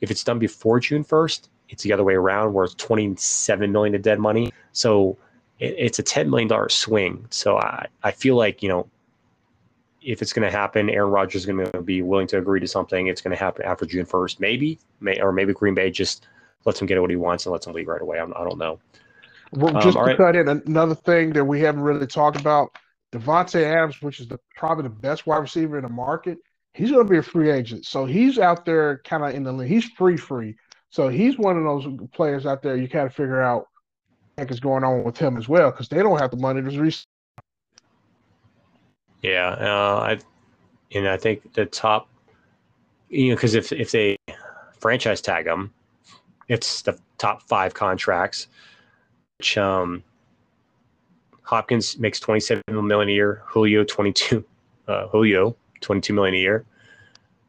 If 0.00 0.10
it's 0.10 0.24
done 0.24 0.38
before 0.38 0.80
June 0.80 1.04
1st, 1.04 1.48
it's 1.68 1.82
the 1.82 1.92
other 1.92 2.04
way 2.04 2.14
around 2.14 2.52
where 2.52 2.64
it's 2.64 2.74
27 2.74 3.70
million 3.70 3.94
of 3.94 4.02
dead 4.02 4.18
money. 4.18 4.52
So 4.72 5.16
it, 5.62 5.74
it's 5.78 5.98
a 5.98 6.02
10 6.02 6.28
million 6.28 6.48
dollar 6.48 6.68
swing. 6.68 7.26
So 7.30 7.58
I, 7.58 7.86
I 8.02 8.10
feel 8.10 8.36
like, 8.36 8.62
you 8.62 8.68
know, 8.68 8.88
if 10.02 10.20
it's 10.20 10.32
going 10.32 10.44
to 10.50 10.56
happen, 10.56 10.90
Aaron 10.90 11.12
Rodgers 11.12 11.42
is 11.42 11.46
going 11.46 11.64
to 11.70 11.80
be 11.80 12.02
willing 12.02 12.26
to 12.28 12.38
agree 12.38 12.58
to 12.60 12.66
something. 12.66 13.06
It's 13.06 13.20
going 13.20 13.36
to 13.36 13.42
happen 13.42 13.64
after 13.64 13.86
June 13.86 14.04
1st, 14.04 14.40
maybe, 14.40 14.78
may, 15.00 15.20
or 15.20 15.32
maybe 15.32 15.52
Green 15.52 15.74
Bay 15.74 15.90
just 15.90 16.26
lets 16.64 16.80
him 16.80 16.86
get 16.86 17.00
what 17.00 17.10
he 17.10 17.16
wants 17.16 17.46
and 17.46 17.52
lets 17.52 17.66
him 17.66 17.72
leave 17.72 17.86
right 17.86 18.02
away. 18.02 18.18
I'm, 18.18 18.32
I 18.34 18.40
do 18.40 18.44
not 18.50 18.58
know. 18.58 18.80
Well, 19.52 19.76
um, 19.76 19.82
just 19.82 19.96
um, 19.96 20.04
to 20.04 20.10
right. 20.10 20.16
cut 20.16 20.36
in 20.36 20.48
another 20.48 20.94
thing 20.96 21.32
that 21.34 21.44
we 21.44 21.60
haven't 21.60 21.82
really 21.82 22.06
talked 22.06 22.40
about, 22.40 22.76
Davante 23.12 23.62
Adams, 23.62 24.02
which 24.02 24.18
is 24.18 24.26
the, 24.26 24.40
probably 24.56 24.84
the 24.84 24.90
best 24.90 25.26
wide 25.26 25.38
receiver 25.38 25.76
in 25.76 25.84
the 25.84 25.90
market, 25.90 26.38
he's 26.74 26.90
going 26.90 27.06
to 27.06 27.10
be 27.10 27.18
a 27.18 27.22
free 27.22 27.50
agent. 27.50 27.84
So 27.84 28.04
he's 28.04 28.38
out 28.38 28.64
there 28.64 28.98
kind 29.04 29.22
of 29.24 29.34
in 29.34 29.44
the 29.44 29.56
he's 29.64 29.84
free 29.90 30.16
free. 30.16 30.56
So 30.90 31.08
he's 31.08 31.38
one 31.38 31.56
of 31.56 31.64
those 31.64 31.86
players 32.12 32.46
out 32.46 32.62
there 32.62 32.76
you 32.76 32.88
kind 32.88 33.06
of 33.06 33.14
figure 33.14 33.42
out 33.42 33.68
is 34.38 34.60
going 34.60 34.84
on 34.84 35.04
with 35.04 35.18
him 35.18 35.36
as 35.36 35.48
well 35.48 35.70
because 35.70 35.88
they 35.88 35.98
don't 35.98 36.18
have 36.18 36.30
the 36.30 36.36
money 36.36 36.62
to 36.62 36.80
re- 36.80 36.94
Yeah, 39.22 39.48
uh, 39.48 40.00
I 40.00 40.18
and 40.94 41.08
I 41.08 41.16
think 41.16 41.52
the 41.54 41.66
top, 41.66 42.08
you 43.08 43.28
know, 43.28 43.36
because 43.36 43.54
if 43.54 43.72
if 43.72 43.90
they 43.92 44.16
franchise 44.78 45.20
tag 45.20 45.46
him, 45.46 45.72
it's 46.48 46.82
the 46.82 46.98
top 47.18 47.42
five 47.42 47.74
contracts 47.74 48.48
which 49.42 49.58
um, 49.58 50.04
Hopkins 51.42 51.98
makes 51.98 52.20
27 52.20 52.62
million 52.68 53.08
a 53.08 53.12
year, 53.12 53.42
Julio 53.44 53.82
22, 53.82 54.44
uh, 54.86 55.08
Julio 55.08 55.56
22 55.80 56.14
million 56.14 56.36
a 56.36 56.38
year, 56.38 56.64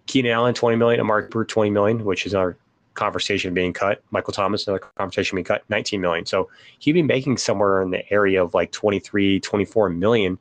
Keenan 0.07 0.31
Allen 0.31 0.55
20 0.55 0.75
million, 0.75 1.05
Mark 1.05 1.29
Brewer 1.29 1.45
20 1.45 1.69
million, 1.69 2.03
which 2.03 2.25
is 2.25 2.33
our 2.33 2.57
conversation 2.93 3.53
being 3.53 3.73
cut. 3.73 4.01
Michael 4.11 4.33
Thomas, 4.33 4.67
another 4.67 4.83
conversation 4.97 5.35
being 5.35 5.45
cut, 5.45 5.63
19 5.69 5.99
million. 6.01 6.25
So 6.25 6.49
he'd 6.79 6.93
be 6.93 7.01
making 7.01 7.37
somewhere 7.37 7.81
in 7.81 7.91
the 7.91 8.11
area 8.11 8.43
of 8.43 8.53
like 8.53 8.71
23, 8.71 9.39
24 9.39 9.89
million 9.89 10.37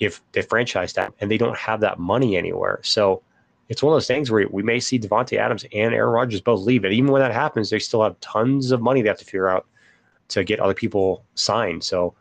if 0.00 0.20
they 0.32 0.42
franchise 0.42 0.92
that, 0.94 1.12
and 1.20 1.30
they 1.30 1.38
don't 1.38 1.56
have 1.56 1.80
that 1.80 1.98
money 1.98 2.36
anywhere. 2.36 2.80
So 2.82 3.22
it's 3.68 3.82
one 3.82 3.92
of 3.92 3.96
those 3.96 4.06
things 4.06 4.30
where 4.30 4.46
we 4.50 4.62
may 4.62 4.80
see 4.80 4.98
Davante 4.98 5.38
Adams 5.38 5.64
and 5.72 5.94
Aaron 5.94 6.12
Rodgers 6.12 6.40
both 6.40 6.60
leave. 6.60 6.84
And 6.84 6.92
even 6.92 7.10
when 7.10 7.22
that 7.22 7.32
happens, 7.32 7.70
they 7.70 7.78
still 7.78 8.02
have 8.02 8.18
tons 8.20 8.72
of 8.72 8.82
money 8.82 9.02
they 9.02 9.08
have 9.08 9.18
to 9.18 9.24
figure 9.24 9.48
out 9.48 9.66
to 10.28 10.44
get 10.44 10.60
other 10.60 10.74
people 10.74 11.24
signed. 11.34 11.84
So 11.84 12.14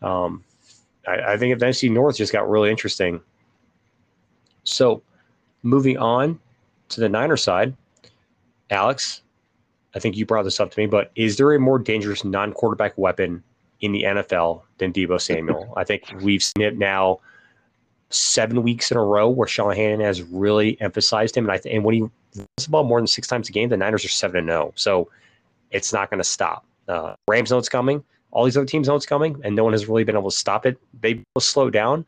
um, 0.00 0.42
I, 1.06 1.32
I 1.32 1.36
think 1.36 1.58
the 1.58 1.66
NFC 1.66 1.90
North 1.90 2.16
just 2.16 2.32
got 2.32 2.48
really 2.48 2.70
interesting. 2.70 3.20
So 4.64 5.02
moving 5.62 5.98
on 5.98 6.40
to 6.90 7.00
the 7.00 7.08
Niner 7.08 7.36
side, 7.36 7.76
Alex, 8.72 9.20
I 9.94 9.98
think 9.98 10.16
you 10.16 10.24
brought 10.24 10.44
this 10.44 10.58
up 10.58 10.70
to 10.70 10.80
me, 10.80 10.86
but 10.86 11.12
is 11.14 11.36
there 11.36 11.52
a 11.52 11.60
more 11.60 11.78
dangerous 11.78 12.24
non-quarterback 12.24 12.96
weapon 12.96 13.42
in 13.80 13.92
the 13.92 14.04
NFL 14.04 14.62
than 14.78 14.92
Deebo 14.92 15.20
Samuel? 15.20 15.72
I 15.76 15.84
think 15.84 16.04
we've 16.22 16.42
seen 16.42 16.64
it 16.64 16.78
now 16.78 17.20
seven 18.08 18.62
weeks 18.62 18.90
in 18.90 18.96
a 18.96 19.04
row 19.04 19.28
where 19.28 19.46
Shanahan 19.46 20.00
has 20.00 20.22
really 20.22 20.80
emphasized 20.80 21.36
him, 21.36 21.44
and 21.44 21.52
I 21.52 21.58
th- 21.58 21.74
and 21.74 21.84
when 21.84 21.94
he 21.94 22.00
runs 22.00 22.48
the 22.62 22.70
ball 22.70 22.84
more 22.84 22.98
than 22.98 23.06
six 23.06 23.28
times 23.28 23.48
a 23.48 23.52
game, 23.52 23.68
the 23.68 23.76
Niners 23.76 24.04
are 24.04 24.08
seven 24.08 24.38
and 24.38 24.48
zero, 24.48 24.66
oh. 24.68 24.72
so 24.74 25.10
it's 25.70 25.92
not 25.92 26.10
going 26.10 26.18
to 26.18 26.24
stop. 26.24 26.64
Uh, 26.88 27.14
Rams 27.28 27.50
know 27.50 27.58
it's 27.58 27.68
coming. 27.68 28.02
All 28.30 28.44
these 28.44 28.56
other 28.56 28.66
teams 28.66 28.88
know 28.88 28.96
it's 28.96 29.06
coming, 29.06 29.38
and 29.44 29.54
no 29.54 29.64
one 29.64 29.74
has 29.74 29.86
really 29.86 30.04
been 30.04 30.16
able 30.16 30.30
to 30.30 30.36
stop 30.36 30.64
it. 30.64 30.78
They 30.98 31.22
will 31.34 31.40
slow 31.40 31.68
down, 31.68 32.06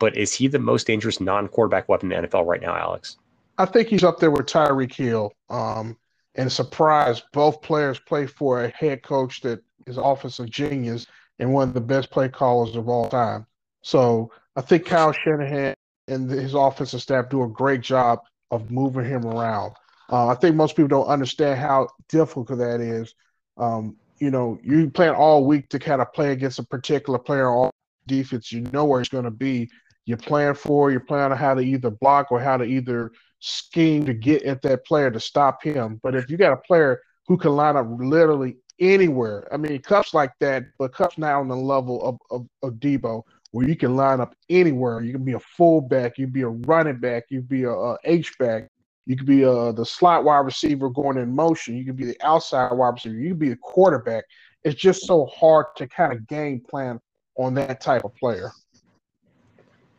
but 0.00 0.16
is 0.16 0.32
he 0.32 0.48
the 0.48 0.58
most 0.58 0.88
dangerous 0.88 1.20
non-quarterback 1.20 1.88
weapon 1.88 2.10
in 2.10 2.22
the 2.22 2.28
NFL 2.28 2.46
right 2.46 2.60
now, 2.60 2.76
Alex? 2.76 3.16
I 3.60 3.66
think 3.66 3.88
he's 3.88 4.04
up 4.04 4.18
there 4.18 4.30
with 4.30 4.46
Tyreek 4.46 4.94
Hill. 4.94 5.32
Um, 5.48 5.96
and 6.36 6.50
surprise, 6.50 7.22
both 7.32 7.62
players 7.62 7.98
play 7.98 8.26
for 8.26 8.64
a 8.64 8.68
head 8.70 9.02
coach 9.02 9.40
that 9.42 9.62
is 9.86 9.98
offensive 9.98 10.50
genius 10.50 11.06
and 11.38 11.52
one 11.52 11.68
of 11.68 11.74
the 11.74 11.80
best 11.80 12.10
play 12.10 12.28
callers 12.28 12.76
of 12.76 12.88
all 12.88 13.08
time. 13.08 13.46
So 13.82 14.30
I 14.56 14.60
think 14.60 14.86
Kyle 14.86 15.12
Shanahan 15.12 15.74
and 16.08 16.30
his 16.30 16.54
offensive 16.54 17.02
staff 17.02 17.28
do 17.28 17.42
a 17.42 17.48
great 17.48 17.80
job 17.80 18.20
of 18.50 18.70
moving 18.70 19.04
him 19.04 19.26
around. 19.26 19.72
Uh, 20.10 20.28
I 20.28 20.34
think 20.34 20.56
most 20.56 20.76
people 20.76 20.88
don't 20.88 21.06
understand 21.06 21.58
how 21.58 21.88
difficult 22.08 22.58
that 22.58 22.80
is 22.80 23.14
um, 23.56 23.96
you 24.18 24.30
know, 24.30 24.58
you 24.62 24.90
plan 24.90 25.14
all 25.14 25.46
week 25.46 25.68
to 25.70 25.78
kind 25.78 26.00
of 26.02 26.12
play 26.12 26.32
against 26.32 26.58
a 26.58 26.62
particular 26.62 27.18
player 27.18 27.48
on 27.48 27.70
defense. 28.06 28.52
You 28.52 28.62
know 28.72 28.84
where 28.84 29.00
it's 29.00 29.08
going 29.08 29.24
to 29.24 29.30
be. 29.30 29.70
You 30.06 30.16
plan 30.16 30.54
for, 30.54 30.90
you 30.90 30.98
plan 30.98 31.30
on 31.30 31.38
how 31.38 31.54
to 31.54 31.60
either 31.60 31.90
block 31.90 32.32
or 32.32 32.40
how 32.40 32.56
to 32.56 32.64
either 32.64 33.12
scheme 33.40 34.04
to 34.06 34.14
get 34.14 34.42
at 34.44 34.62
that 34.62 34.84
player 34.84 35.10
to 35.10 35.20
stop 35.20 35.62
him. 35.62 36.00
But 36.02 36.14
if 36.14 36.30
you 36.30 36.36
got 36.36 36.52
a 36.52 36.56
player 36.56 37.00
who 37.26 37.36
can 37.36 37.56
line 37.56 37.76
up 37.76 37.86
literally 37.98 38.56
anywhere, 38.78 39.48
I 39.52 39.56
mean, 39.56 39.80
Kupp's 39.82 40.14
like 40.14 40.32
that, 40.40 40.64
but 40.78 40.92
Kupp's 40.92 41.18
now 41.18 41.40
on 41.40 41.48
the 41.48 41.56
level 41.56 42.02
of, 42.02 42.18
of, 42.30 42.46
of 42.62 42.74
Deebo, 42.74 43.22
where 43.50 43.68
you 43.68 43.76
can 43.76 43.96
line 43.96 44.20
up 44.20 44.34
anywhere. 44.48 45.00
You 45.00 45.12
can 45.12 45.24
be 45.24 45.32
a 45.32 45.40
fullback, 45.40 46.18
you 46.18 46.26
can 46.26 46.32
be 46.32 46.42
a 46.42 46.48
running 46.48 46.98
back, 46.98 47.24
you 47.30 47.40
can 47.40 47.46
be 47.46 47.64
a, 47.64 47.72
a 47.72 47.96
H 48.04 48.38
back, 48.38 48.68
you 49.06 49.16
could 49.16 49.26
be 49.26 49.44
uh, 49.44 49.72
the 49.72 49.84
slot 49.84 50.22
wide 50.24 50.44
receiver 50.44 50.88
going 50.88 51.18
in 51.18 51.34
motion. 51.34 51.76
You 51.76 51.84
could 51.84 51.96
be 51.96 52.04
the 52.04 52.16
outside 52.22 52.72
wide 52.72 52.90
receiver. 52.90 53.16
You 53.16 53.30
could 53.30 53.40
be 53.40 53.48
the 53.48 53.56
quarterback. 53.56 54.24
It's 54.62 54.80
just 54.80 55.04
so 55.06 55.26
hard 55.26 55.66
to 55.78 55.88
kind 55.88 56.12
of 56.12 56.28
game 56.28 56.60
plan 56.60 57.00
on 57.36 57.54
that 57.54 57.80
type 57.80 58.04
of 58.04 58.14
player. 58.14 58.52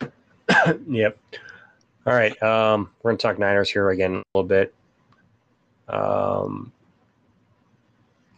yep. 0.88 1.17
All 2.05 2.13
right. 2.13 2.41
Um, 2.41 2.89
we're 3.03 3.11
to 3.11 3.17
talk 3.17 3.37
Niners 3.37 3.69
here 3.69 3.89
again 3.91 4.15
a 4.15 4.23
little 4.37 4.47
bit. 4.47 4.73
Um, 5.87 6.71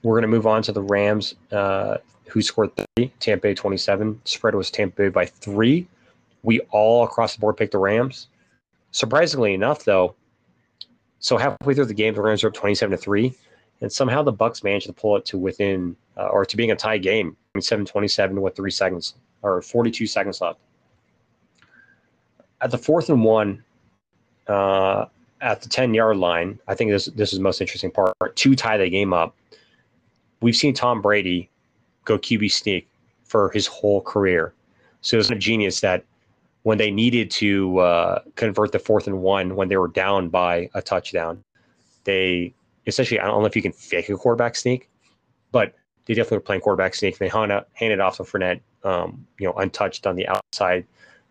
we're 0.04 0.16
going 0.16 0.24
to 0.24 0.28
move 0.28 0.48
on 0.48 0.62
to 0.64 0.74
the 0.74 0.82
Rams, 0.82 1.36
uh, 1.52 1.98
who 2.28 2.42
scored 2.42 2.72
three, 2.76 3.14
Tampa 3.20 3.44
Bay 3.44 3.54
27. 3.54 4.20
Spread 4.26 4.56
was 4.56 4.70
Tampa 4.70 5.04
Bay 5.04 5.10
by 5.10 5.26
three. 5.26 5.88
We 6.44 6.60
all 6.72 7.06
across 7.06 7.36
the 7.36 7.40
board 7.40 7.56
picked 7.56 7.72
the 7.72 7.78
Rams. 7.78 8.28
Surprisingly 8.92 9.54
enough, 9.54 9.86
though, 9.86 10.16
so 11.20 11.38
halfway 11.38 11.74
through 11.74 11.86
the 11.86 11.94
game, 11.94 12.14
the 12.14 12.22
Rams 12.22 12.44
are 12.44 12.50
up 12.50 12.54
27 12.54 12.92
to 12.92 12.98
3. 12.98 13.34
And 13.80 13.92
somehow 13.92 14.24
the 14.24 14.32
Bucks 14.32 14.62
managed 14.62 14.88
to 14.88 14.94
pull 14.94 15.16
it 15.16 15.26
to 15.26 15.38
within 15.38 15.96
uh, 16.18 16.28
or 16.28 16.46
to 16.46 16.58
being 16.58 16.72
a 16.72 16.76
tie 16.76 16.98
game, 16.98 17.36
27 17.54 17.86
27 17.86 18.42
with 18.42 18.56
three 18.56 18.72
seconds 18.72 19.16
or 19.42 19.62
42 19.62 20.06
seconds 20.06 20.42
left. 20.42 20.60
At 22.64 22.72
the 22.72 22.78
fourth 22.78 23.10
and 23.10 23.24
one, 23.24 23.64
uh, 24.48 25.06
at 25.42 25.62
the 25.62 25.70
10 25.70 25.94
yard 25.94 26.18
line, 26.18 26.60
I 26.68 26.76
think 26.76 26.92
this 26.92 27.06
this 27.08 27.34
is 27.34 27.40
the 27.40 27.44
most 27.44 27.60
interesting 27.62 27.92
part 27.92 28.16
to 28.36 28.56
tie 28.56 28.78
the 28.78 28.90
game 28.90 29.14
up. 29.14 29.36
We've 30.42 30.56
seen 30.56 30.74
Tom 30.74 31.02
Brady 31.02 31.50
go 32.06 32.18
QB 32.18 32.52
sneak 32.52 32.88
for 33.26 33.50
his 33.52 33.68
whole 33.68 34.02
career. 34.02 34.54
So 35.02 35.18
it's 35.18 35.30
a 35.30 35.36
genius 35.36 35.82
that 35.82 36.06
when 36.64 36.78
they 36.78 36.90
needed 36.90 37.30
to 37.32 37.80
uh, 37.80 38.22
convert 38.36 38.72
the 38.72 38.80
fourth 38.80 39.08
and 39.08 39.22
one 39.22 39.56
when 39.56 39.68
they 39.68 39.78
were 39.78 39.90
down 39.90 40.30
by 40.30 40.70
a 40.74 40.82
touchdown. 40.82 41.44
They 42.06 42.54
essentially, 42.88 43.20
I 43.20 43.28
don't 43.28 43.42
know 43.42 43.46
if 43.46 43.56
you 43.56 43.62
can 43.62 43.74
fake 43.74 44.10
a 44.10 44.16
quarterback 44.16 44.56
sneak, 44.56 44.90
but 45.52 45.74
they 46.06 46.14
definitely 46.14 46.38
were 46.38 46.42
playing 46.42 46.62
quarterback 46.62 46.96
sneak. 46.96 47.18
They 47.18 47.28
handed, 47.28 47.64
handed 47.74 48.00
off 48.00 48.18
to 48.18 48.24
Fournette, 48.24 48.62
um, 48.84 49.26
you 49.40 49.48
know, 49.48 49.54
untouched 49.54 50.08
on 50.08 50.16
the 50.16 50.28
outside 50.28 50.86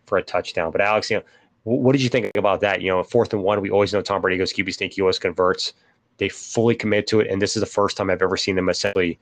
for 0.05 0.17
a 0.17 0.23
touchdown. 0.23 0.71
But 0.71 0.81
Alex, 0.81 1.09
you 1.09 1.17
know, 1.17 1.23
What 1.63 1.93
did 1.93 2.01
you 2.01 2.09
think 2.09 2.31
about 2.35 2.61
that? 2.61 2.81
You 2.81 2.89
know, 2.89 3.03
fourth 3.03 3.33
and 3.33 3.41
one, 3.41 3.61
we 3.61 3.69
always 3.69 3.93
know 3.93 4.01
Tom 4.01 4.21
Brady 4.21 4.37
goes 4.37 4.51
QB 4.51 4.73
sneak, 4.73 4.93
he 4.93 5.01
always 5.01 5.19
converts. 5.19 5.73
They 6.17 6.29
fully 6.29 6.75
commit 6.75 7.07
to 7.07 7.21
it, 7.21 7.27
and 7.27 7.41
this 7.41 7.55
is 7.55 7.61
the 7.61 7.65
first 7.65 7.97
time 7.97 8.09
I've 8.09 8.21
ever 8.21 8.37
seen 8.37 8.55
them 8.55 8.69
essentially 8.69 9.17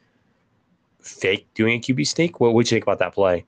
fake 0.99 1.47
doing 1.53 1.77
a 1.77 1.81
QB 1.81 2.07
sneak. 2.07 2.39
What 2.39 2.53
would 2.53 2.69
you 2.69 2.75
think 2.75 2.83
about 2.83 2.99
that 2.99 3.13
play? 3.13 3.45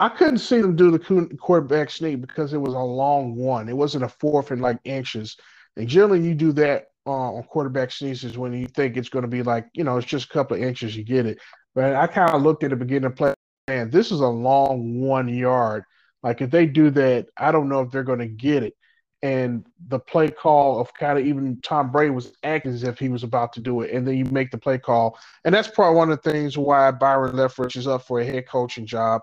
I 0.00 0.08
couldn't 0.08 0.38
see 0.38 0.60
them 0.60 0.74
do 0.74 0.90
the 0.90 1.36
quarterback 1.38 1.90
sneak 1.90 2.20
because 2.20 2.52
it 2.52 2.58
was 2.58 2.74
a 2.74 2.78
long 2.78 3.36
one. 3.36 3.68
It 3.68 3.76
wasn't 3.76 4.04
a 4.04 4.08
fourth 4.08 4.50
and 4.50 4.60
like 4.60 4.78
inches. 4.84 5.36
And 5.76 5.86
generally, 5.86 6.26
you 6.26 6.34
do 6.34 6.50
that 6.52 6.88
uh, 7.06 7.10
on 7.10 7.42
quarterback 7.44 7.92
sneezes 7.92 8.36
when 8.36 8.52
you 8.52 8.66
think 8.66 8.96
it's 8.96 9.08
going 9.08 9.22
to 9.22 9.28
be 9.28 9.42
like 9.42 9.66
you 9.74 9.84
know 9.84 9.96
it's 9.96 10.06
just 10.06 10.26
a 10.26 10.32
couple 10.32 10.56
of 10.56 10.62
inches, 10.62 10.96
you 10.96 11.04
get 11.04 11.26
it. 11.26 11.38
But 11.74 11.94
I 11.94 12.06
kind 12.06 12.34
of 12.34 12.42
looked 12.42 12.64
at 12.64 12.70
the 12.70 12.76
beginning 12.76 13.06
of 13.06 13.16
play, 13.16 13.34
man, 13.68 13.90
this 13.90 14.10
is 14.10 14.20
a 14.20 14.26
long 14.26 15.00
one 15.00 15.28
yard. 15.28 15.84
Like 16.22 16.40
if 16.40 16.50
they 16.50 16.66
do 16.66 16.90
that, 16.90 17.26
I 17.36 17.52
don't 17.52 17.68
know 17.68 17.80
if 17.80 17.90
they're 17.90 18.04
going 18.04 18.18
to 18.20 18.26
get 18.26 18.62
it. 18.62 18.76
And 19.24 19.64
the 19.88 20.00
play 20.00 20.30
call 20.30 20.80
of 20.80 20.92
kind 20.94 21.16
of 21.16 21.24
even 21.24 21.60
Tom 21.62 21.92
Brady 21.92 22.10
was 22.10 22.32
acting 22.42 22.72
as 22.72 22.82
if 22.82 22.98
he 22.98 23.08
was 23.08 23.22
about 23.22 23.52
to 23.52 23.60
do 23.60 23.82
it, 23.82 23.92
and 23.92 24.06
then 24.06 24.16
you 24.16 24.24
make 24.24 24.50
the 24.50 24.58
play 24.58 24.78
call, 24.78 25.16
and 25.44 25.54
that's 25.54 25.68
probably 25.68 25.96
one 25.96 26.10
of 26.10 26.20
the 26.20 26.30
things 26.30 26.58
why 26.58 26.90
Byron 26.90 27.36
Leftwich 27.36 27.76
is 27.76 27.86
up 27.86 28.04
for 28.04 28.18
a 28.18 28.24
head 28.24 28.48
coaching 28.48 28.84
job 28.84 29.22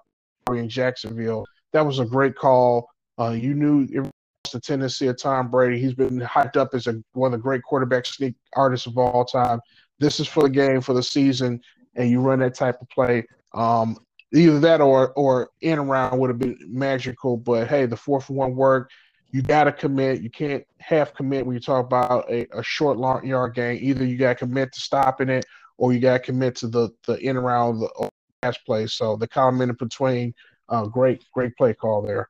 in 0.50 0.70
Jacksonville. 0.70 1.46
That 1.74 1.86
was 1.86 2.00
a 2.00 2.06
great 2.06 2.36
call. 2.36 2.88
Uh, 3.20 3.32
you 3.32 3.54
knew 3.54 3.88
it 3.92 4.00
was 4.00 4.12
the 4.54 4.62
tendency 4.62 5.08
of 5.08 5.18
Tom 5.18 5.52
Brady. 5.52 5.82
He's 5.82 5.94
been 5.94 6.18
hyped 6.22 6.56
up 6.56 6.70
as 6.74 6.88
a, 6.88 7.04
one 7.12 7.34
of 7.34 7.40
the 7.40 7.44
great 7.44 7.64
quarterback 7.64 8.06
sneak 8.06 8.36
artists 8.56 8.88
of 8.88 8.98
all 8.98 9.26
time. 9.26 9.60
This 10.00 10.22
is 10.22 10.30
for 10.30 10.44
the 10.44 10.50
game, 10.50 10.80
for 10.80 10.94
the 10.94 11.04
season, 11.04 11.60
and 11.96 12.10
you 12.10 12.22
run 12.22 12.40
that 12.40 12.56
type 12.56 12.82
of 12.82 12.88
play. 12.88 13.26
Um, 13.54 13.98
either 14.34 14.60
that 14.60 14.82
or 14.82 15.12
or 15.14 15.50
in 15.62 15.80
around 15.80 16.20
would 16.20 16.30
have 16.30 16.40
been 16.40 16.58
magical. 16.68 17.38
But 17.38 17.68
hey, 17.68 17.86
the 17.86 17.98
fourth 17.98 18.30
one 18.30 18.56
worked. 18.56 18.94
You 19.32 19.42
got 19.42 19.66
to 19.66 19.72
commit. 19.72 20.22
You 20.22 20.30
can't 20.30 20.64
half 20.80 21.14
commit 21.14 21.46
when 21.46 21.54
you 21.54 21.60
talk 21.60 21.86
about 21.86 22.30
a, 22.32 22.48
a 22.58 22.64
short 22.64 22.98
long 22.98 23.26
yard 23.26 23.54
game. 23.54 23.80
Either 23.82 24.04
you 24.04 24.18
got 24.18 24.30
to 24.30 24.46
commit 24.46 24.74
to 24.74 24.80
stopping 24.80 25.30
it, 25.30 25.46
or 25.78 25.94
you 25.94 26.00
got 26.00 26.14
to 26.14 26.20
commit 26.20 26.56
to 26.58 26.68
the 26.68 26.90
the 27.06 27.18
in 27.18 27.38
around 27.38 27.80
the 27.80 28.10
pass 28.42 28.58
play. 28.60 28.88
So 28.88 29.16
the 29.16 29.28
comment 29.28 29.70
in 29.70 29.76
between, 29.76 30.34
uh, 30.70 30.86
great 30.86 31.24
great 31.34 31.56
play 31.58 31.74
call 31.74 32.02
there. 32.02 32.30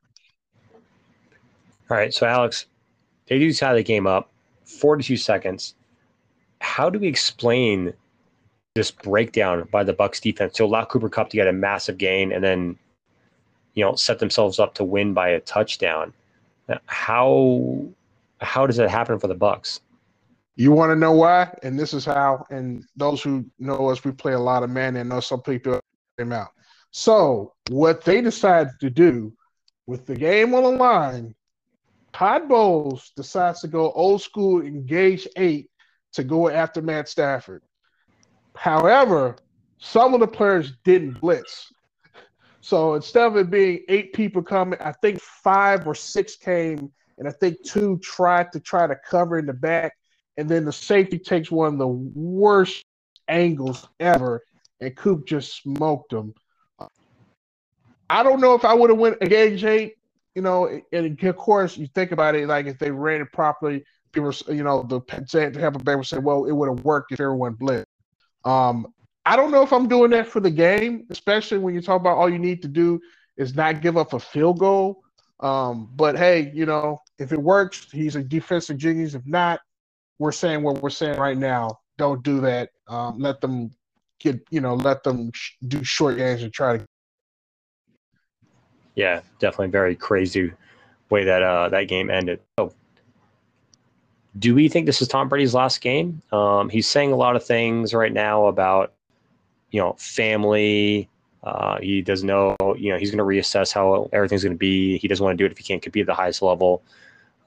All 1.90 1.96
right, 1.96 2.14
so 2.14 2.24
Alex, 2.24 2.66
they 3.26 3.40
do 3.40 3.52
tie 3.52 3.74
the 3.74 3.82
game 3.82 4.06
up, 4.06 4.30
42 4.64 5.16
seconds. 5.16 5.74
How 6.60 6.88
do 6.88 7.00
we 7.00 7.08
explain 7.08 7.94
this 8.74 8.90
breakdown 8.90 9.68
by 9.72 9.82
the 9.82 9.92
Bucks 9.92 10.20
defense 10.20 10.54
to 10.54 10.64
allow 10.64 10.84
Cooper 10.84 11.08
Kupp 11.08 11.30
to 11.30 11.36
get 11.36 11.48
a 11.48 11.52
massive 11.52 11.98
gain 11.98 12.32
and 12.32 12.42
then, 12.42 12.78
you 13.74 13.84
know, 13.84 13.94
set 13.96 14.18
themselves 14.18 14.58
up 14.58 14.74
to 14.74 14.84
win 14.84 15.12
by 15.12 15.30
a 15.30 15.40
touchdown. 15.40 16.12
How 16.86 17.84
how 18.40 18.66
does 18.66 18.76
that 18.76 18.90
happen 18.90 19.18
for 19.18 19.26
the 19.26 19.34
Bucks? 19.34 19.80
You 20.56 20.72
want 20.72 20.90
to 20.90 20.96
know 20.96 21.12
why? 21.12 21.52
And 21.62 21.78
this 21.78 21.92
is 21.92 22.04
how. 22.04 22.44
And 22.50 22.84
those 22.96 23.22
who 23.22 23.44
know 23.58 23.88
us, 23.88 24.04
we 24.04 24.12
play 24.12 24.34
a 24.34 24.38
lot 24.38 24.62
of 24.62 24.70
man 24.70 24.96
and 24.96 25.08
know 25.08 25.20
some 25.20 25.42
people 25.42 25.80
them 26.16 26.32
out. 26.32 26.50
So 26.90 27.54
what 27.70 28.04
they 28.04 28.20
decided 28.20 28.72
to 28.80 28.90
do 28.90 29.32
with 29.86 30.06
the 30.06 30.14
game 30.14 30.54
on 30.54 30.62
the 30.62 30.70
line, 30.70 31.34
Todd 32.12 32.48
Bowles 32.48 33.12
decides 33.16 33.60
to 33.62 33.68
go 33.68 33.90
old 33.92 34.22
school, 34.22 34.62
engage 34.62 35.26
eight 35.36 35.70
to 36.12 36.24
go 36.24 36.48
after 36.48 36.82
Matt 36.82 37.08
Stafford. 37.08 37.62
However, 38.56 39.36
some 39.78 40.14
of 40.14 40.20
the 40.20 40.26
players 40.26 40.72
didn't 40.84 41.20
blitz. 41.20 41.72
So 42.60 42.94
instead 42.94 43.26
of 43.26 43.36
it 43.36 43.50
being 43.50 43.84
eight 43.88 44.12
people 44.12 44.42
coming, 44.42 44.78
I 44.80 44.92
think 44.92 45.20
five 45.20 45.86
or 45.86 45.94
six 45.94 46.36
came, 46.36 46.92
and 47.18 47.26
I 47.26 47.30
think 47.30 47.56
two 47.64 47.98
tried 47.98 48.52
to 48.52 48.60
try 48.60 48.86
to 48.86 48.96
cover 48.96 49.38
in 49.38 49.46
the 49.46 49.52
back. 49.52 49.94
And 50.36 50.48
then 50.48 50.64
the 50.64 50.72
safety 50.72 51.18
takes 51.18 51.50
one 51.50 51.74
of 51.74 51.78
the 51.78 51.88
worst 51.88 52.84
angles 53.28 53.88
ever, 53.98 54.42
and 54.80 54.94
Coop 54.96 55.26
just 55.26 55.62
smoked 55.62 56.10
them. 56.10 56.34
I 58.08 58.22
don't 58.22 58.40
know 58.40 58.54
if 58.54 58.64
I 58.64 58.74
would 58.74 58.90
have 58.90 58.98
went 58.98 59.18
against 59.20 59.64
eight. 59.64 59.94
You 60.36 60.42
know, 60.42 60.80
and 60.92 61.22
of 61.24 61.36
course, 61.36 61.76
you 61.76 61.88
think 61.88 62.12
about 62.12 62.36
it, 62.36 62.46
like 62.46 62.66
if 62.66 62.78
they 62.78 62.90
ran 62.90 63.20
it 63.20 63.32
properly, 63.32 63.84
people, 64.12 64.32
you 64.48 64.62
know, 64.62 64.84
the 64.84 65.00
Tampa 65.00 65.78
Bay 65.80 65.96
would 65.96 66.06
say, 66.06 66.18
well, 66.18 66.44
it 66.44 66.52
would 66.52 66.68
have 66.68 66.84
worked 66.84 67.10
if 67.10 67.20
everyone 67.20 67.56
blitzed. 67.56 67.84
Um, 68.44 68.92
I 69.26 69.36
don't 69.36 69.50
know 69.50 69.62
if 69.62 69.72
I'm 69.72 69.88
doing 69.88 70.10
that 70.12 70.26
for 70.26 70.40
the 70.40 70.50
game, 70.50 71.06
especially 71.10 71.58
when 71.58 71.74
you 71.74 71.80
talk 71.80 72.00
about 72.00 72.16
all 72.16 72.30
you 72.30 72.38
need 72.38 72.62
to 72.62 72.68
do 72.68 73.00
is 73.36 73.54
not 73.54 73.82
give 73.82 73.96
up 73.96 74.12
a 74.12 74.20
field 74.20 74.58
goal. 74.58 75.02
Um, 75.40 75.90
but 75.94 76.16
hey, 76.16 76.50
you 76.54 76.66
know, 76.66 77.00
if 77.18 77.32
it 77.32 77.40
works, 77.40 77.86
he's 77.90 78.16
a 78.16 78.22
defensive 78.22 78.76
genius. 78.76 79.14
If 79.14 79.26
not, 79.26 79.60
we're 80.18 80.32
saying 80.32 80.62
what 80.62 80.82
we're 80.82 80.90
saying 80.90 81.18
right 81.18 81.36
now. 81.36 81.78
Don't 81.96 82.22
do 82.22 82.40
that. 82.40 82.70
Um, 82.88 83.18
let 83.18 83.40
them 83.40 83.70
get, 84.18 84.40
you 84.50 84.60
know, 84.60 84.74
let 84.74 85.02
them 85.02 85.30
sh- 85.34 85.52
do 85.66 85.82
short 85.84 86.16
games 86.16 86.42
and 86.42 86.52
try 86.52 86.78
to. 86.78 86.84
Yeah, 88.94 89.20
definitely 89.38 89.68
very 89.68 89.96
crazy 89.96 90.52
way 91.08 91.24
that 91.24 91.42
uh, 91.42 91.68
that 91.70 91.84
game 91.84 92.10
ended. 92.10 92.40
So 92.58 92.72
do 94.38 94.54
we 94.54 94.68
think 94.68 94.86
this 94.86 95.02
is 95.02 95.08
Tom 95.08 95.28
Brady's 95.28 95.54
last 95.54 95.80
game? 95.80 96.22
Um, 96.32 96.68
he's 96.68 96.88
saying 96.88 97.12
a 97.12 97.16
lot 97.16 97.36
of 97.36 97.44
things 97.44 97.92
right 97.92 98.12
now 98.12 98.46
about, 98.46 98.92
you 99.70 99.80
know, 99.80 99.94
family. 99.98 101.08
Uh, 101.42 101.78
he 101.80 102.02
doesn't 102.02 102.26
know, 102.26 102.54
you 102.78 102.92
know, 102.92 102.98
he's 102.98 103.10
going 103.10 103.18
to 103.18 103.24
reassess 103.24 103.72
how 103.72 104.08
everything's 104.12 104.44
going 104.44 104.52
to 104.52 104.58
be. 104.58 104.98
He 104.98 105.08
doesn't 105.08 105.24
want 105.24 105.36
to 105.36 105.42
do 105.42 105.46
it 105.46 105.52
if 105.52 105.58
he 105.58 105.64
can't 105.64 105.82
compete 105.82 106.02
at 106.02 106.06
the 106.06 106.14
highest 106.14 106.42
level. 106.42 106.82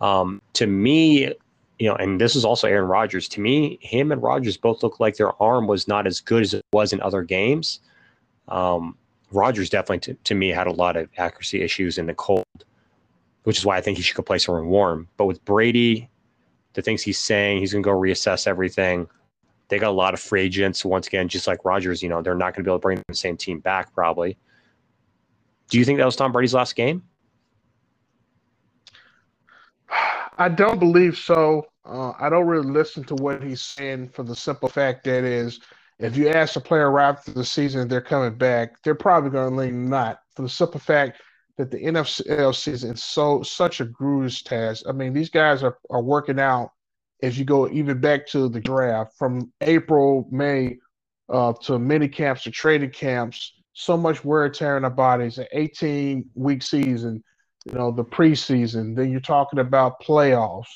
Um, 0.01 0.41
to 0.53 0.67
me, 0.67 1.33
you 1.79 1.89
know, 1.89 1.95
and 1.95 2.19
this 2.19 2.35
is 2.35 2.43
also 2.43 2.67
Aaron 2.67 2.87
Rodgers. 2.87 3.27
To 3.29 3.41
me, 3.41 3.77
him 3.81 4.11
and 4.11 4.21
Rodgers 4.21 4.57
both 4.57 4.83
look 4.83 4.99
like 4.99 5.17
their 5.17 5.41
arm 5.41 5.67
was 5.67 5.87
not 5.87 6.07
as 6.07 6.19
good 6.19 6.41
as 6.41 6.53
it 6.53 6.65
was 6.73 6.91
in 6.91 7.01
other 7.01 7.21
games. 7.21 7.79
Um, 8.47 8.97
Rodgers 9.31 9.69
definitely, 9.69 9.99
to, 9.99 10.13
to 10.23 10.35
me, 10.35 10.49
had 10.49 10.67
a 10.67 10.71
lot 10.71 10.97
of 10.97 11.09
accuracy 11.17 11.61
issues 11.61 11.97
in 11.97 12.05
the 12.05 12.13
cold, 12.13 12.45
which 13.43 13.57
is 13.57 13.65
why 13.65 13.77
I 13.77 13.81
think 13.81 13.97
he 13.97 14.03
should 14.03 14.15
go 14.15 14.23
play 14.23 14.37
somewhere 14.37 14.63
warm. 14.63 15.07
But 15.17 15.25
with 15.25 15.43
Brady, 15.45 16.09
the 16.73 16.81
things 16.81 17.01
he's 17.01 17.19
saying. 17.19 17.59
He's 17.59 17.71
going 17.71 17.83
to 17.83 17.89
go 17.89 17.95
reassess 17.95 18.47
everything. 18.47 19.07
They 19.69 19.79
got 19.79 19.89
a 19.89 19.91
lot 19.91 20.13
of 20.13 20.19
free 20.19 20.41
agents. 20.41 20.83
Once 20.83 21.07
again, 21.07 21.27
just 21.27 21.47
like 21.47 21.65
Rodgers, 21.65 22.03
you 22.03 22.09
know, 22.09 22.21
they're 22.21 22.35
not 22.35 22.53
going 22.53 22.63
to 22.63 22.69
be 22.69 22.71
able 22.71 22.79
to 22.79 22.81
bring 22.81 23.03
the 23.07 23.15
same 23.15 23.37
team 23.37 23.59
back 23.59 23.93
probably. 23.93 24.37
Do 25.69 25.79
you 25.79 25.85
think 25.85 25.97
that 25.97 26.05
was 26.05 26.15
Tom 26.15 26.31
Brady's 26.31 26.53
last 26.53 26.75
game? 26.75 27.03
I 30.37 30.49
don't 30.49 30.79
believe 30.79 31.17
so. 31.17 31.67
Uh, 31.85 32.13
I 32.19 32.29
don't 32.29 32.47
really 32.47 32.69
listen 32.69 33.03
to 33.05 33.15
what 33.15 33.43
he's 33.43 33.61
saying 33.61 34.09
for 34.09 34.23
the 34.23 34.35
simple 34.35 34.69
fact 34.69 35.03
that 35.05 35.23
is, 35.23 35.59
if 35.99 36.17
you 36.17 36.29
ask 36.29 36.55
a 36.55 36.59
player 36.59 36.89
right 36.91 37.09
after 37.09 37.31
the 37.31 37.45
season 37.45 37.87
they're 37.87 38.01
coming 38.01 38.33
back, 38.33 38.81
they're 38.83 38.95
probably 38.95 39.29
going 39.29 39.51
to 39.51 39.55
lean 39.55 39.89
not. 39.89 40.19
For 40.35 40.41
the 40.41 40.49
simple 40.49 40.79
fact 40.79 41.21
that 41.57 41.71
the 41.71 41.77
NFL 41.77 42.55
season 42.55 42.93
is 42.93 43.03
so 43.03 43.43
such 43.43 43.79
a 43.79 43.85
grueling 43.85 44.29
task. 44.43 44.83
I 44.87 44.91
mean, 44.91 45.13
these 45.13 45.29
guys 45.29 45.63
are, 45.63 45.77
are 45.89 46.01
working 46.01 46.39
out 46.39 46.71
as 47.21 47.39
you 47.39 47.45
go 47.45 47.69
even 47.69 47.99
back 47.99 48.27
to 48.27 48.49
the 48.49 48.59
draft 48.59 49.13
from 49.17 49.51
April, 49.61 50.27
May 50.31 50.77
uh, 51.29 51.53
to 51.63 51.79
mini 51.79 52.07
camps 52.07 52.43
to 52.43 52.51
training 52.51 52.91
camps. 52.91 53.53
So 53.73 53.97
much 53.97 54.23
wear 54.23 54.45
and 54.45 54.53
tear 54.53 54.83
our 54.83 54.89
bodies. 54.89 55.37
An 55.37 55.47
18 55.51 56.29
week 56.35 56.61
season, 56.61 57.23
you 57.65 57.73
know, 57.73 57.91
the 57.91 58.03
preseason. 58.03 58.95
Then 58.95 59.09
you're 59.09 59.19
talking 59.19 59.59
about 59.59 60.01
playoffs. 60.01 60.67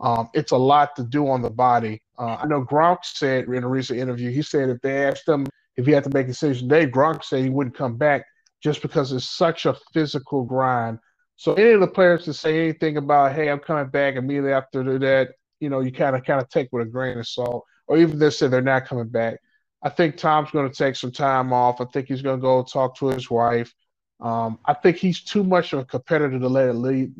Um, 0.00 0.28
it's 0.34 0.50
a 0.50 0.56
lot 0.56 0.96
to 0.96 1.04
do 1.04 1.28
on 1.28 1.40
the 1.40 1.50
body. 1.50 2.02
Uh, 2.18 2.36
I 2.42 2.46
know 2.46 2.64
Gronk 2.64 2.98
said 3.04 3.44
in 3.44 3.62
a 3.62 3.68
recent 3.68 4.00
interview, 4.00 4.30
he 4.30 4.42
said 4.42 4.68
if 4.68 4.80
they 4.82 5.06
asked 5.06 5.28
him 5.28 5.46
if 5.76 5.86
he 5.86 5.92
had 5.92 6.04
to 6.04 6.10
make 6.10 6.24
a 6.24 6.28
decision 6.28 6.68
today, 6.68 6.90
Gronk 6.90 7.24
said 7.24 7.44
he 7.44 7.48
wouldn't 7.48 7.76
come 7.76 7.96
back 7.96 8.24
just 8.62 8.82
because 8.82 9.12
it's 9.12 9.28
such 9.28 9.66
a 9.66 9.76
physical 9.92 10.44
grind. 10.44 10.98
So 11.36 11.54
any 11.54 11.70
of 11.70 11.80
the 11.80 11.88
players 11.88 12.24
to 12.24 12.34
say 12.34 12.60
anything 12.60 12.96
about, 12.96 13.32
hey, 13.32 13.50
I'm 13.50 13.58
coming 13.58 13.88
back 13.88 14.14
immediately 14.14 14.52
after 14.52 14.98
that, 14.98 15.30
you 15.60 15.68
know, 15.68 15.80
you 15.80 15.92
kind 15.92 16.14
of 16.14 16.24
kind 16.24 16.40
of 16.40 16.48
take 16.48 16.68
with 16.72 16.86
a 16.86 16.90
grain 16.90 17.18
of 17.18 17.26
salt, 17.26 17.64
or 17.88 17.98
even 17.98 18.18
they 18.18 18.30
say 18.30 18.46
they're 18.46 18.60
not 18.60 18.86
coming 18.86 19.08
back. 19.08 19.38
I 19.82 19.88
think 19.88 20.16
Tom's 20.16 20.52
going 20.52 20.70
to 20.70 20.74
take 20.74 20.94
some 20.94 21.10
time 21.10 21.52
off. 21.52 21.80
I 21.80 21.86
think 21.86 22.06
he's 22.06 22.22
going 22.22 22.38
to 22.38 22.42
go 22.42 22.62
talk 22.62 22.96
to 22.98 23.06
his 23.06 23.28
wife. 23.28 23.74
Um, 24.20 24.60
I 24.64 24.74
think 24.74 24.96
he's 24.96 25.24
too 25.24 25.42
much 25.42 25.72
of 25.72 25.80
a 25.80 25.84
competitor 25.84 26.38
to 26.38 26.48
let 26.48 26.68
it 26.68 26.74
lead 26.74 27.12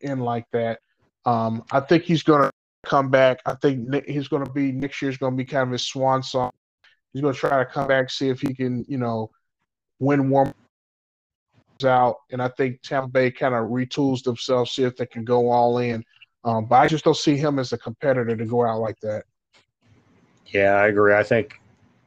in 0.00 0.20
like 0.20 0.46
that. 0.52 0.78
Um, 1.26 1.62
I 1.70 1.80
think 1.80 2.04
he's 2.04 2.22
going 2.22 2.42
to 2.44 2.50
come 2.86 3.10
back. 3.10 3.40
I 3.44 3.54
think 3.54 4.06
he's 4.06 4.28
going 4.28 4.46
to 4.46 4.50
be 4.50 4.72
next 4.72 5.02
year's 5.02 5.18
going 5.18 5.34
to 5.34 5.36
be 5.36 5.44
kind 5.44 5.64
of 5.64 5.72
his 5.72 5.86
swan 5.86 6.22
song. 6.22 6.52
He's 7.12 7.20
going 7.20 7.34
to 7.34 7.40
try 7.40 7.58
to 7.58 7.66
come 7.66 7.88
back, 7.88 8.10
see 8.10 8.30
if 8.30 8.40
he 8.40 8.54
can, 8.54 8.86
you 8.88 8.96
know, 8.96 9.30
win 9.98 10.30
one 10.30 10.54
out, 11.84 12.16
and 12.30 12.42
I 12.42 12.48
think 12.48 12.80
Tampa 12.82 13.08
Bay 13.08 13.30
kind 13.30 13.54
of 13.54 13.70
retools 13.70 14.22
themselves, 14.22 14.72
see 14.72 14.84
if 14.84 14.96
they 14.96 15.06
can 15.06 15.24
go 15.24 15.50
all 15.50 15.78
in. 15.78 16.04
Um, 16.44 16.66
but 16.66 16.76
I 16.76 16.88
just 16.88 17.04
don't 17.04 17.16
see 17.16 17.36
him 17.36 17.58
as 17.58 17.72
a 17.72 17.78
competitor 17.78 18.36
to 18.36 18.44
go 18.44 18.64
out 18.64 18.80
like 18.80 19.00
that. 19.00 19.24
Yeah, 20.46 20.74
I 20.74 20.86
agree. 20.86 21.14
I 21.14 21.24
think, 21.24 21.60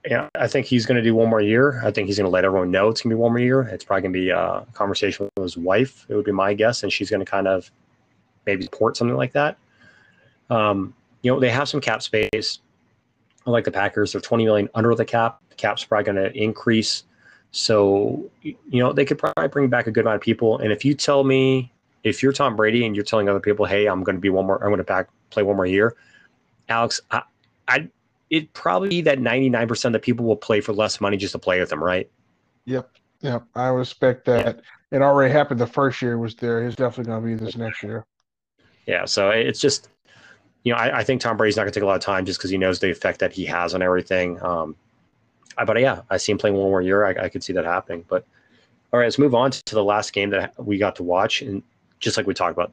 yeah, 0.06 0.30
I 0.36 0.48
think 0.48 0.66
he's 0.66 0.86
going 0.86 0.96
to 0.96 1.04
do 1.04 1.14
one 1.14 1.30
more 1.30 1.42
year. 1.42 1.82
I 1.84 1.92
think 1.92 2.08
he's 2.08 2.18
going 2.18 2.26
to 2.26 2.32
let 2.32 2.46
everyone 2.46 2.72
know 2.72 2.88
it's 2.88 3.02
going 3.02 3.10
to 3.10 3.16
be 3.18 3.20
one 3.20 3.32
more 3.32 3.40
year. 3.40 3.62
It's 3.64 3.84
probably 3.84 4.04
going 4.04 4.14
to 4.14 4.20
be 4.20 4.30
a 4.30 4.66
conversation 4.74 5.30
with 5.36 5.44
his 5.44 5.58
wife. 5.58 6.06
It 6.08 6.16
would 6.16 6.26
be 6.26 6.32
my 6.32 6.54
guess, 6.54 6.84
and 6.84 6.92
she's 6.92 7.10
going 7.10 7.20
to 7.20 7.30
kind 7.30 7.48
of 7.48 7.70
maybe 8.46 8.64
support 8.64 8.96
something 8.96 9.18
like 9.18 9.34
that. 9.34 9.58
Um, 10.50 10.94
you 11.22 11.32
know, 11.32 11.40
they 11.40 11.50
have 11.50 11.68
some 11.68 11.82
cap 11.82 12.02
space. 12.02 12.60
Like 13.46 13.66
the 13.66 13.72
Packers, 13.72 14.14
they're 14.14 14.22
20 14.22 14.46
million 14.46 14.70
under 14.74 14.94
the 14.96 15.06
cap. 15.06 15.42
The 15.50 15.56
cap's 15.56 15.84
probably 15.84 16.06
going 16.14 16.32
to 16.32 16.38
increase. 16.38 17.04
So, 17.52 18.30
you 18.44 18.56
know, 18.72 18.94
they 18.94 19.06
could 19.06 19.18
probably 19.18 19.48
bring 19.48 19.70
back 19.70 19.88
a 19.88 19.92
good 19.92 20.02
amount 20.02 20.16
of 20.16 20.22
people. 20.22 20.60
And 20.60 20.72
if 20.72 20.86
you 20.86 20.94
tell 20.94 21.24
me, 21.24 21.72
if 22.04 22.22
you're 22.22 22.32
Tom 22.32 22.56
Brady 22.56 22.86
and 22.86 22.96
you're 22.96 23.06
telling 23.06 23.28
other 23.28 23.40
people, 23.40 23.66
hey, 23.66 23.88
I'm 23.88 24.04
going 24.04 24.16
to 24.16 24.22
be 24.22 24.30
one 24.30 24.46
more, 24.46 24.64
I'm 24.64 24.70
going 24.70 24.78
to 24.78 24.84
back 24.84 25.10
play 25.32 25.44
one 25.44 25.56
more 25.56 25.66
year, 25.66 25.96
Alex, 26.70 27.02
I, 27.12 27.24
I 27.68 27.90
it 28.30 28.54
probably 28.54 28.90
be 28.90 29.02
that 29.02 29.20
99% 29.20 29.86
of 29.86 29.94
the 29.94 30.00
people 30.00 30.26
will 30.26 30.36
play 30.36 30.62
for 30.62 30.74
less 30.74 31.02
money 31.02 31.18
just 31.18 31.32
to 31.32 31.40
play 31.40 31.60
with 31.60 31.70
them, 31.70 31.84
right? 31.84 32.10
Yep. 32.66 32.92
Yep. 33.22 33.44
I 33.56 33.68
respect 33.68 34.26
that. 34.26 34.58
Yeah. 34.92 34.98
It 34.98 35.02
already 35.02 35.32
happened 35.34 35.60
the 35.60 35.68
first 35.68 36.02
year 36.02 36.18
was 36.18 36.36
there. 36.36 36.66
It's 36.66 36.76
definitely 36.76 37.12
going 37.12 37.22
to 37.22 37.28
be 37.28 37.46
this 37.46 37.58
next 37.58 37.82
year. 37.82 38.06
Yeah. 38.86 39.06
So 39.06 39.30
it's 39.32 39.60
just, 39.60 39.90
you 40.64 40.74
know, 40.74 40.80
I, 40.80 41.00
I 41.00 41.04
think 41.04 41.22
Tom 41.22 41.38
Brady's 41.38 41.56
not 41.58 41.64
going 41.64 41.74
to 41.74 41.80
take 41.80 41.84
a 41.84 41.88
lot 41.88 41.96
of 41.96 42.02
time 42.04 42.26
just 42.26 42.40
because 42.40 42.52
he 42.52 42.58
knows 42.58 42.80
the 42.80 42.92
effect 42.92 43.20
that 43.20 43.34
he 43.34 43.46
has 43.46 43.74
on 43.74 43.82
everything. 43.82 44.42
Um, 44.44 44.76
but 45.56 45.80
yeah, 45.80 46.02
I 46.10 46.18
see 46.18 46.32
him 46.32 46.38
playing 46.38 46.56
one 46.56 46.70
more 46.70 46.82
year. 46.82 47.06
I, 47.06 47.26
I 47.26 47.30
could 47.30 47.44
see 47.44 47.54
that 47.54 47.66
happening. 47.66 48.06
But 48.08 48.26
all 48.92 49.00
right, 49.00 49.06
let's 49.06 49.20
move 49.20 49.36
on 49.36 49.52
to 49.52 49.76
the 49.76 49.84
last 49.84 50.14
game 50.14 50.30
that 50.32 50.54
we 50.64 50.78
got 50.78 50.96
to 50.98 51.04
watch. 51.04 51.42
And 51.42 51.62
just 52.00 52.18
like 52.18 52.28
we 52.28 52.34
talked 52.34 52.54
about, 52.54 52.72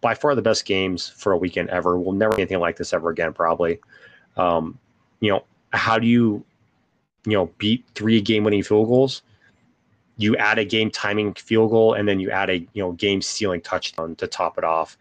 by 0.00 0.14
far 0.14 0.34
the 0.34 0.42
best 0.42 0.64
games 0.64 1.08
for 1.08 1.32
a 1.32 1.38
weekend 1.38 1.70
ever. 1.70 1.98
We'll 1.98 2.14
never 2.14 2.34
anything 2.34 2.58
like 2.58 2.76
this 2.76 2.92
ever 2.92 3.10
again, 3.10 3.32
probably. 3.32 3.78
Um, 4.36 4.78
you 5.20 5.30
know, 5.30 5.44
how 5.72 5.98
do 5.98 6.06
you, 6.06 6.44
you 7.24 7.32
know, 7.32 7.50
beat 7.58 7.84
three 7.94 8.20
game 8.20 8.44
winning 8.44 8.62
field 8.62 8.88
goals? 8.88 9.22
You 10.18 10.36
add 10.36 10.58
a 10.58 10.64
game 10.64 10.90
timing 10.90 11.34
field 11.34 11.70
goal 11.70 11.94
and 11.94 12.08
then 12.08 12.20
you 12.20 12.30
add 12.30 12.50
a, 12.50 12.58
you 12.58 12.82
know, 12.82 12.92
game 12.92 13.22
stealing 13.22 13.60
touchdown 13.60 14.16
to 14.16 14.26
top 14.26 14.58
it 14.58 14.64
off. 14.64 14.96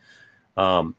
Um, 0.57 0.95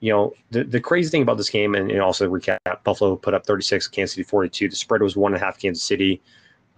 you 0.00 0.10
know, 0.10 0.32
the, 0.50 0.64
the 0.64 0.80
crazy 0.80 1.10
thing 1.10 1.22
about 1.22 1.36
this 1.36 1.50
game, 1.50 1.74
and, 1.74 1.90
and 1.90 2.00
also 2.00 2.28
recap, 2.28 2.58
Buffalo 2.84 3.16
put 3.16 3.34
up 3.34 3.46
36, 3.46 3.86
Kansas 3.88 4.14
City 4.14 4.24
42. 4.24 4.70
The 4.70 4.76
spread 4.76 5.02
was 5.02 5.16
one 5.16 5.34
and 5.34 5.42
a 5.42 5.44
half 5.44 5.58
Kansas 5.58 5.84
City. 5.84 6.20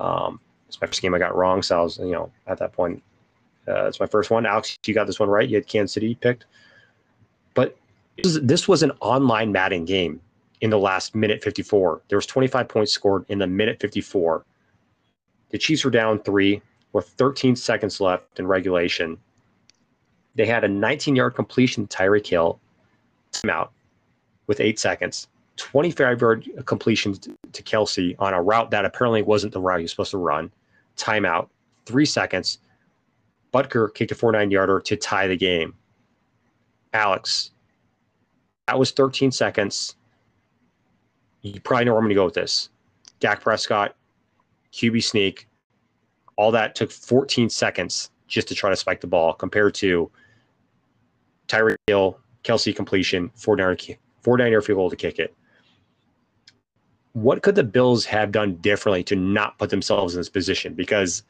Um, 0.00 0.40
it's 0.66 0.80
my 0.80 0.88
first 0.88 1.00
game 1.00 1.14
I 1.14 1.18
got 1.18 1.36
wrong, 1.36 1.62
so 1.62 1.78
I 1.78 1.82
was, 1.82 1.98
you 1.98 2.10
know, 2.10 2.30
at 2.48 2.58
that 2.58 2.72
point, 2.72 3.02
uh, 3.68 3.86
it's 3.86 4.00
my 4.00 4.06
first 4.06 4.30
one. 4.30 4.44
Alex, 4.44 4.76
you 4.84 4.94
got 4.94 5.06
this 5.06 5.20
one 5.20 5.28
right. 5.28 5.48
You 5.48 5.56
had 5.56 5.68
Kansas 5.68 5.94
City 5.94 6.16
picked. 6.16 6.46
But 7.54 7.76
was, 8.24 8.40
this 8.40 8.66
was 8.66 8.82
an 8.82 8.90
online 9.00 9.52
Madden 9.52 9.84
game 9.84 10.20
in 10.60 10.70
the 10.70 10.78
last 10.78 11.14
minute 11.14 11.44
54. 11.44 12.02
There 12.08 12.18
was 12.18 12.26
25 12.26 12.68
points 12.68 12.92
scored 12.92 13.24
in 13.28 13.38
the 13.38 13.46
minute 13.46 13.78
54. 13.80 14.44
The 15.50 15.58
Chiefs 15.58 15.84
were 15.84 15.90
down 15.90 16.18
three 16.20 16.60
with 16.92 17.06
13 17.10 17.54
seconds 17.54 18.00
left 18.00 18.40
in 18.40 18.46
regulation. 18.46 19.16
They 20.34 20.46
had 20.46 20.64
a 20.64 20.68
19 20.68 21.14
yard 21.14 21.34
completion 21.34 21.86
to 21.86 21.96
Tyreek 21.96 22.26
Hill 22.26 22.58
timeout 23.32 23.70
with 24.46 24.60
eight 24.60 24.78
seconds, 24.78 25.28
25 25.56 26.20
yard 26.20 26.50
completion 26.66 27.14
to 27.14 27.62
Kelce 27.62 28.14
on 28.18 28.34
a 28.34 28.42
route 28.42 28.70
that 28.70 28.84
apparently 28.84 29.22
wasn't 29.22 29.52
the 29.52 29.60
route 29.60 29.78
he 29.78 29.84
was 29.84 29.90
supposed 29.90 30.10
to 30.12 30.18
run, 30.18 30.50
timeout, 30.96 31.48
three 31.86 32.06
seconds. 32.06 32.58
Butker 33.52 33.92
kicked 33.94 34.12
a 34.12 34.14
4 34.14 34.32
9 34.32 34.50
yarder 34.50 34.80
to 34.80 34.96
tie 34.96 35.26
the 35.26 35.36
game. 35.36 35.74
Alex, 36.92 37.50
that 38.66 38.78
was 38.78 38.90
13 38.92 39.30
seconds. 39.30 39.96
You 41.42 41.60
probably 41.60 41.86
know 41.86 41.92
where 41.92 41.98
I'm 41.98 42.04
going 42.04 42.10
to 42.10 42.14
go 42.14 42.24
with 42.24 42.34
this. 42.34 42.70
Dak 43.20 43.40
Prescott, 43.40 43.96
QB 44.72 45.02
sneak, 45.02 45.48
all 46.36 46.50
that 46.52 46.74
took 46.74 46.90
14 46.90 47.50
seconds 47.50 48.10
just 48.26 48.48
to 48.48 48.54
try 48.54 48.70
to 48.70 48.76
spike 48.76 49.00
the 49.00 49.06
ball 49.06 49.34
compared 49.34 49.74
to 49.74 50.10
Tyreek 51.48 51.76
Hill 51.86 52.18
Kelce 52.44 52.74
completion, 52.74 53.30
four 53.34 53.56
down, 53.56 53.76
four 54.22 54.36
down 54.36 54.48
field 54.62 54.76
goal 54.76 54.90
to 54.90 54.96
kick 54.96 55.18
it. 55.18 55.34
What 57.12 57.42
could 57.42 57.54
the 57.54 57.64
Bills 57.64 58.04
have 58.06 58.32
done 58.32 58.56
differently 58.56 59.04
to 59.04 59.16
not 59.16 59.58
put 59.58 59.70
themselves 59.70 60.14
in 60.14 60.20
this 60.20 60.30
position? 60.30 60.74
Because 60.74 61.22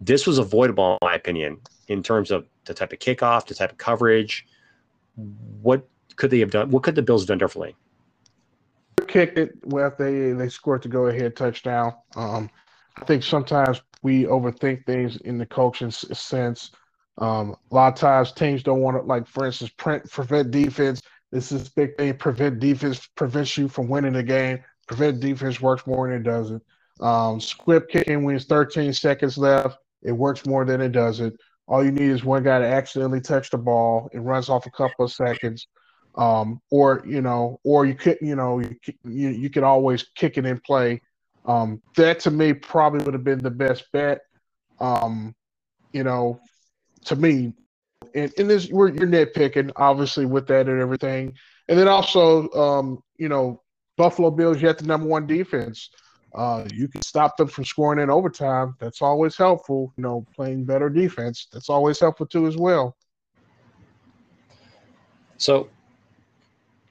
this 0.00 0.26
was 0.26 0.38
avoidable, 0.38 0.98
in 1.02 1.06
my 1.06 1.14
opinion, 1.14 1.60
in 1.88 2.02
terms 2.02 2.30
of 2.30 2.46
the 2.64 2.74
type 2.74 2.92
of 2.92 2.98
kickoff, 2.98 3.46
the 3.46 3.54
type 3.54 3.72
of 3.72 3.78
coverage. 3.78 4.46
What 5.60 5.86
could 6.16 6.30
they 6.30 6.40
have 6.40 6.50
done? 6.50 6.70
What 6.70 6.82
could 6.82 6.94
the 6.94 7.02
Bills 7.02 7.22
have 7.22 7.28
done 7.28 7.38
differently? 7.38 7.76
Kicked 9.06 9.38
it 9.38 9.52
well, 9.64 9.92
they 9.98 10.32
they 10.32 10.48
scored 10.48 10.82
to 10.82 10.88
go 10.88 11.06
ahead 11.06 11.36
touchdown. 11.36 11.94
Um, 12.16 12.50
I 12.96 13.04
think 13.04 13.22
sometimes 13.22 13.82
we 14.02 14.24
overthink 14.24 14.86
things 14.86 15.16
in 15.18 15.38
the 15.38 15.46
coaching 15.46 15.90
sense. 15.90 16.70
Um, 17.18 17.56
a 17.70 17.74
lot 17.74 17.92
of 17.92 17.98
times 17.98 18.32
teams 18.32 18.62
don't 18.62 18.80
want 18.80 18.96
to, 18.96 19.02
like 19.02 19.26
for 19.26 19.44
instance, 19.44 19.70
print, 19.76 20.10
prevent 20.10 20.50
defense. 20.50 21.02
This 21.30 21.52
is 21.52 21.68
big 21.68 21.96
thing. 21.96 22.14
Prevent 22.16 22.58
defense 22.58 23.06
prevents 23.14 23.56
you 23.56 23.68
from 23.68 23.88
winning 23.88 24.12
the 24.12 24.22
game. 24.22 24.62
Prevent 24.86 25.20
defense 25.20 25.60
works 25.60 25.86
more 25.86 26.08
than 26.08 26.20
it 26.20 26.24
doesn't. 26.24 26.62
Um, 27.00 27.40
squib 27.40 27.88
kicking 27.88 28.24
when 28.24 28.36
it's 28.36 28.44
13 28.44 28.92
seconds 28.92 29.38
left, 29.38 29.78
it 30.02 30.12
works 30.12 30.46
more 30.46 30.64
than 30.64 30.80
it 30.80 30.92
doesn't. 30.92 31.38
All 31.66 31.84
you 31.84 31.90
need 31.90 32.10
is 32.10 32.24
one 32.24 32.42
guy 32.42 32.58
to 32.58 32.66
accidentally 32.66 33.20
touch 33.20 33.50
the 33.50 33.58
ball. 33.58 34.10
It 34.12 34.18
runs 34.18 34.48
off 34.48 34.66
a 34.66 34.70
couple 34.70 35.04
of 35.04 35.12
seconds. 35.12 35.66
Um, 36.14 36.60
or 36.70 37.02
you 37.06 37.22
know, 37.22 37.58
or 37.64 37.86
you 37.86 37.94
could, 37.94 38.18
you 38.20 38.36
know, 38.36 38.58
you 38.58 38.76
you, 39.04 39.28
you 39.30 39.50
could 39.50 39.62
always 39.62 40.04
kick 40.14 40.36
it 40.36 40.44
in 40.44 40.60
play. 40.60 41.00
Um, 41.46 41.80
that 41.96 42.20
to 42.20 42.30
me 42.30 42.52
probably 42.52 43.02
would 43.04 43.14
have 43.14 43.24
been 43.24 43.38
the 43.38 43.50
best 43.50 43.86
bet. 43.92 44.20
Um, 44.78 45.34
you 45.92 46.04
know, 46.04 46.40
to 47.04 47.16
me, 47.16 47.54
and, 48.14 48.32
and 48.38 48.50
this 48.50 48.68
we're 48.70 48.90
you're 48.90 49.06
nitpicking 49.06 49.70
obviously 49.76 50.26
with 50.26 50.46
that 50.48 50.68
and 50.68 50.80
everything, 50.80 51.34
and 51.68 51.78
then 51.78 51.88
also 51.88 52.50
um, 52.50 53.02
you 53.16 53.28
know 53.28 53.62
Buffalo 53.96 54.30
Bills 54.30 54.62
yet 54.62 54.78
the 54.78 54.86
number 54.86 55.06
one 55.06 55.26
defense. 55.26 55.90
Uh, 56.34 56.64
you 56.72 56.88
can 56.88 57.02
stop 57.02 57.36
them 57.36 57.46
from 57.46 57.64
scoring 57.64 58.00
in 58.00 58.08
overtime. 58.08 58.74
That's 58.78 59.02
always 59.02 59.36
helpful. 59.36 59.92
You 59.96 60.02
know, 60.02 60.26
playing 60.34 60.64
better 60.64 60.88
defense. 60.88 61.46
That's 61.52 61.68
always 61.68 62.00
helpful 62.00 62.26
too 62.26 62.46
as 62.46 62.56
well. 62.56 62.96
So, 65.36 65.68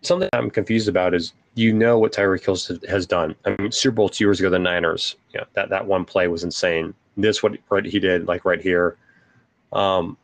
something 0.02 0.30
I'm 0.34 0.52
confused 0.52 0.89
about 0.89 1.15
is 1.15 1.34
you 1.56 1.74
know 1.74 1.97
what 2.00 2.13
Tyreek 2.13 2.45
Hill 2.45 2.80
has 2.88 3.06
done. 3.06 3.36
I 3.45 3.56
mean, 3.58 3.71
Super 3.71 3.95
Bowl 3.95 4.10
two 4.10 4.24
years 4.26 4.39
ago, 4.39 4.50
the 4.50 4.60
Niners. 4.60 5.15
Yeah, 5.34 5.41
you 5.41 5.45
that 5.54 5.69
that 5.69 5.86
one 5.86 6.06
play 6.06 6.28
was 6.28 6.43
insane. 6.43 6.93
This 7.17 7.41
what 7.41 7.58
what 7.69 7.86
he 7.86 8.00
did, 8.00 8.28
like 8.28 8.45
right 8.45 8.62
here. 8.62 8.97
Um, 9.73 10.17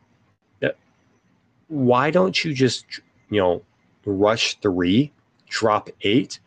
why 1.68 2.10
don't 2.10 2.44
you 2.44 2.52
just, 2.52 2.86
you 3.30 3.40
know, 3.40 3.62
rush 4.04 4.58
three, 4.60 5.12
drop 5.48 5.90
eight, 6.02 6.40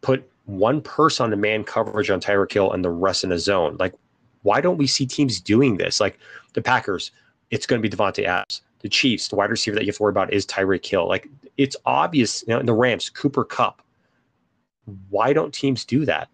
put 0.00 0.28
one 0.46 0.80
person 0.80 1.24
on 1.24 1.30
the 1.30 1.36
man 1.36 1.64
coverage 1.64 2.10
on 2.10 2.20
Tyreek 2.20 2.52
Hill 2.52 2.72
and 2.72 2.84
the 2.84 2.90
rest 2.90 3.24
in 3.24 3.30
the 3.30 3.38
zone? 3.38 3.76
Like, 3.78 3.94
why 4.42 4.60
don't 4.60 4.78
we 4.78 4.86
see 4.86 5.06
teams 5.06 5.40
doing 5.40 5.76
this? 5.76 6.00
Like 6.00 6.18
the 6.52 6.62
Packers, 6.62 7.10
it's 7.50 7.66
going 7.66 7.82
to 7.82 7.88
be 7.88 7.94
Davante 7.94 8.24
Adams. 8.24 8.62
The 8.80 8.88
Chiefs, 8.88 9.28
the 9.28 9.36
wide 9.36 9.50
receiver 9.50 9.74
that 9.74 9.84
you 9.84 9.88
have 9.88 9.96
to 9.96 10.02
worry 10.02 10.10
about 10.10 10.32
is 10.32 10.46
Tyreek 10.46 10.84
Hill. 10.84 11.08
Like 11.08 11.28
it's 11.56 11.76
obvious. 11.86 12.44
You 12.46 12.54
know, 12.54 12.62
the 12.62 12.74
Rams, 12.74 13.08
Cooper 13.08 13.44
Kupp. 13.44 13.80
Why 15.08 15.32
don't 15.32 15.54
teams 15.54 15.84
do 15.84 16.04
that? 16.04 16.28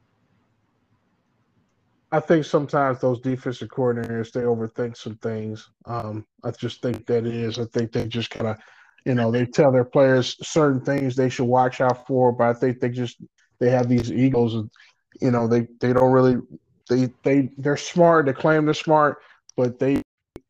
I 2.13 2.21
think 2.21 2.45
sometimes 2.45 3.01
those 3.01 3.21
defensive 3.21 3.69
coordinators 3.69 4.33
they 4.33 4.41
overthink 4.41 4.97
some 4.97 5.17
things. 5.17 5.71
Um, 5.87 6.27
I 6.43 6.51
just 6.51 6.83
think 6.83 7.07
that 7.07 7.27
is. 7.27 7.59
I 7.59 7.65
think 7.67 7.93
they 7.93 8.07
just 8.07 8.31
kind 8.31 8.49
of, 8.49 8.59
you 9.05 9.15
know, 9.15 9.31
they 9.31 9.47
tell 9.47 9.71
their 9.71 9.85
players 9.85 10.37
certain 10.47 10.81
things 10.81 11.15
they 11.15 11.29
should 11.29 11.45
watch 11.47 11.81
out 11.81 12.07
for, 12.07 12.33
but 12.33 12.49
I 12.49 12.55
think 12.55 12.81
they 12.81 12.89
just 12.89 13.19
they 13.61 13.71
have 13.71 13.89
these 13.89 14.11
egos, 14.11 14.55
and 14.55 14.71
you 15.21 15.31
know, 15.31 15.47
they 15.47 15.69
they 15.81 15.93
don't 15.93 16.11
really 16.11 16.37
they 16.89 17.11
they 17.23 17.51
they're 17.59 17.77
smart. 17.77 18.27
They 18.27 18.33
claim 18.33 18.65
they're 18.65 18.75
smart, 18.75 19.19
but 19.57 19.79
they 19.79 20.03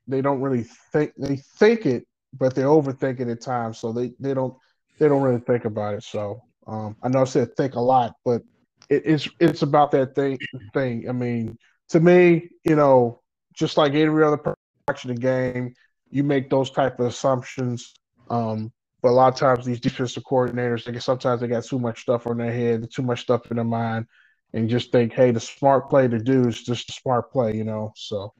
they 0.06 0.22
don't 0.22 0.40
really 0.40 0.64
think 0.92 1.12
they 1.18 1.36
think 1.36 1.84
it, 1.84 2.06
but 2.32 2.54
they 2.54 2.62
overthink 2.62 3.20
it 3.20 3.28
at 3.28 3.42
times. 3.42 3.78
So 3.78 3.92
they 3.92 4.12
they 4.18 4.32
don't 4.32 4.56
they 4.98 5.08
don't 5.08 5.22
really 5.22 5.40
think 5.40 5.66
about 5.66 5.94
it. 5.94 6.04
So 6.04 6.42
um, 6.66 6.96
I 7.02 7.08
know 7.08 7.20
I 7.20 7.24
said 7.24 7.54
think 7.56 7.74
a 7.74 7.80
lot, 7.80 8.14
but 8.24 8.42
it, 8.90 9.02
it's 9.06 9.28
it's 9.38 9.62
about 9.62 9.92
that 9.92 10.14
thing 10.14 10.38
thing. 10.74 11.08
I 11.08 11.12
mean, 11.12 11.56
to 11.90 12.00
me, 12.00 12.50
you 12.64 12.76
know, 12.76 13.22
just 13.54 13.76
like 13.76 13.94
every 13.94 14.24
other 14.24 14.36
person 14.36 14.56
watching 14.88 15.14
the 15.14 15.20
game, 15.20 15.74
you 16.10 16.24
make 16.24 16.50
those 16.50 16.70
type 16.70 17.00
of 17.00 17.06
assumptions. 17.06 17.94
Um, 18.28 18.72
but 19.02 19.10
a 19.10 19.12
lot 19.12 19.32
of 19.32 19.38
times 19.38 19.64
these 19.64 19.80
defensive 19.80 20.24
coordinators, 20.24 20.84
they 20.84 20.98
sometimes 20.98 21.40
they 21.40 21.48
got 21.48 21.64
too 21.64 21.78
much 21.78 22.02
stuff 22.02 22.26
on 22.26 22.36
their 22.36 22.52
head, 22.52 22.86
too 22.92 23.02
much 23.02 23.22
stuff 23.22 23.50
in 23.50 23.56
their 23.56 23.64
mind, 23.64 24.06
and 24.52 24.68
just 24.68 24.92
think, 24.92 25.12
hey, 25.12 25.30
the 25.30 25.40
smart 25.40 25.88
play 25.88 26.06
to 26.06 26.18
do 26.18 26.46
is 26.46 26.62
just 26.62 26.90
a 26.90 26.92
smart 26.92 27.32
play, 27.32 27.56
you 27.56 27.64
know. 27.64 27.92
So. 27.96 28.34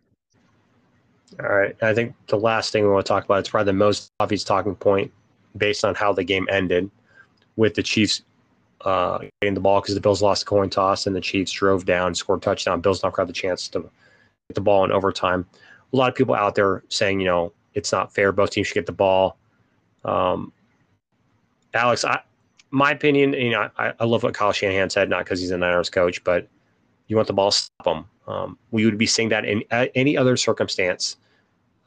All 1.39 1.49
right. 1.49 1.77
I 1.81 1.95
think 1.95 2.15
the 2.27 2.37
last 2.37 2.73
thing 2.73 2.83
we 2.83 2.91
want 2.91 3.07
to 3.07 3.09
talk 3.09 3.25
about, 3.25 3.39
it's 3.39 3.49
probably 3.49 3.67
the 3.67 3.79
most 3.79 4.11
obvious 4.19 4.43
talking 4.43 4.75
point 4.75 5.13
based 5.57 5.85
on 5.85 5.95
how 5.95 6.13
the 6.13 6.25
game 6.25 6.47
ended 6.51 6.91
with 7.57 7.75
the 7.75 7.83
Chiefs 7.83 8.23
uh, 8.85 9.19
getting 9.41 9.55
the 9.55 9.61
ball 9.61 9.81
because 9.81 9.95
the 9.95 10.01
Bills 10.01 10.23
lost 10.23 10.45
the 10.45 10.49
coin 10.49 10.71
toss 10.71 11.07
and 11.07 11.15
the 11.15 11.21
Chiefs 11.21 11.53
drove 11.53 11.85
down, 11.85 12.15
scored 12.15 12.43
touchdown. 12.43 12.81
Bills 12.81 13.03
never 13.03 13.15
got 13.15 13.27
the 13.27 13.33
chance 13.33 13.69
to 13.69 13.81
get 13.81 14.55
the 14.55 14.61
ball 14.61 14.85
in 14.85 14.93
overtime. 14.93 15.47
A 15.93 15.97
lot 15.97 16.09
of 16.09 16.15
people 16.15 16.35
out 16.35 16.55
there 16.55 16.83
saying, 16.89 17.21
you 17.21 17.27
know, 17.27 17.53
it's 17.75 17.93
not 17.93 18.13
fair. 18.13 18.33
Both 18.33 18.51
teams 18.51 18.69
should 18.69 18.75
get 18.75 18.87
the 18.87 18.93
ball. 18.93 19.37
Um, 20.05 20.53
Alex, 21.75 22.05
I, 22.05 22.21
my 22.71 22.93
opinion, 22.93 23.33
you 23.33 23.51
know, 23.51 23.69
I, 23.77 23.93
I 23.99 24.05
love 24.05 24.23
what 24.23 24.35
Kyle 24.35 24.53
Shanahan 24.53 24.91
said, 24.91 25.09
not 25.09 25.25
because 25.25 25.41
he's 25.41 25.51
a 25.51 25.59
Niners 25.59 25.91
coach, 25.91 26.23
but 26.25 26.49
you 27.09 27.17
want 27.17 27.27
the 27.27 27.35
ball, 27.35 27.51
stop 27.51 27.85
them. 27.85 28.05
Um, 28.27 28.59
we 28.71 28.85
would 28.85 28.99
be 28.99 29.07
seeing 29.07 29.29
that 29.31 29.45
in 29.45 29.65
uh, 29.73 29.87
any 29.95 30.17
other 30.17 30.37
circumstance. 30.37 31.17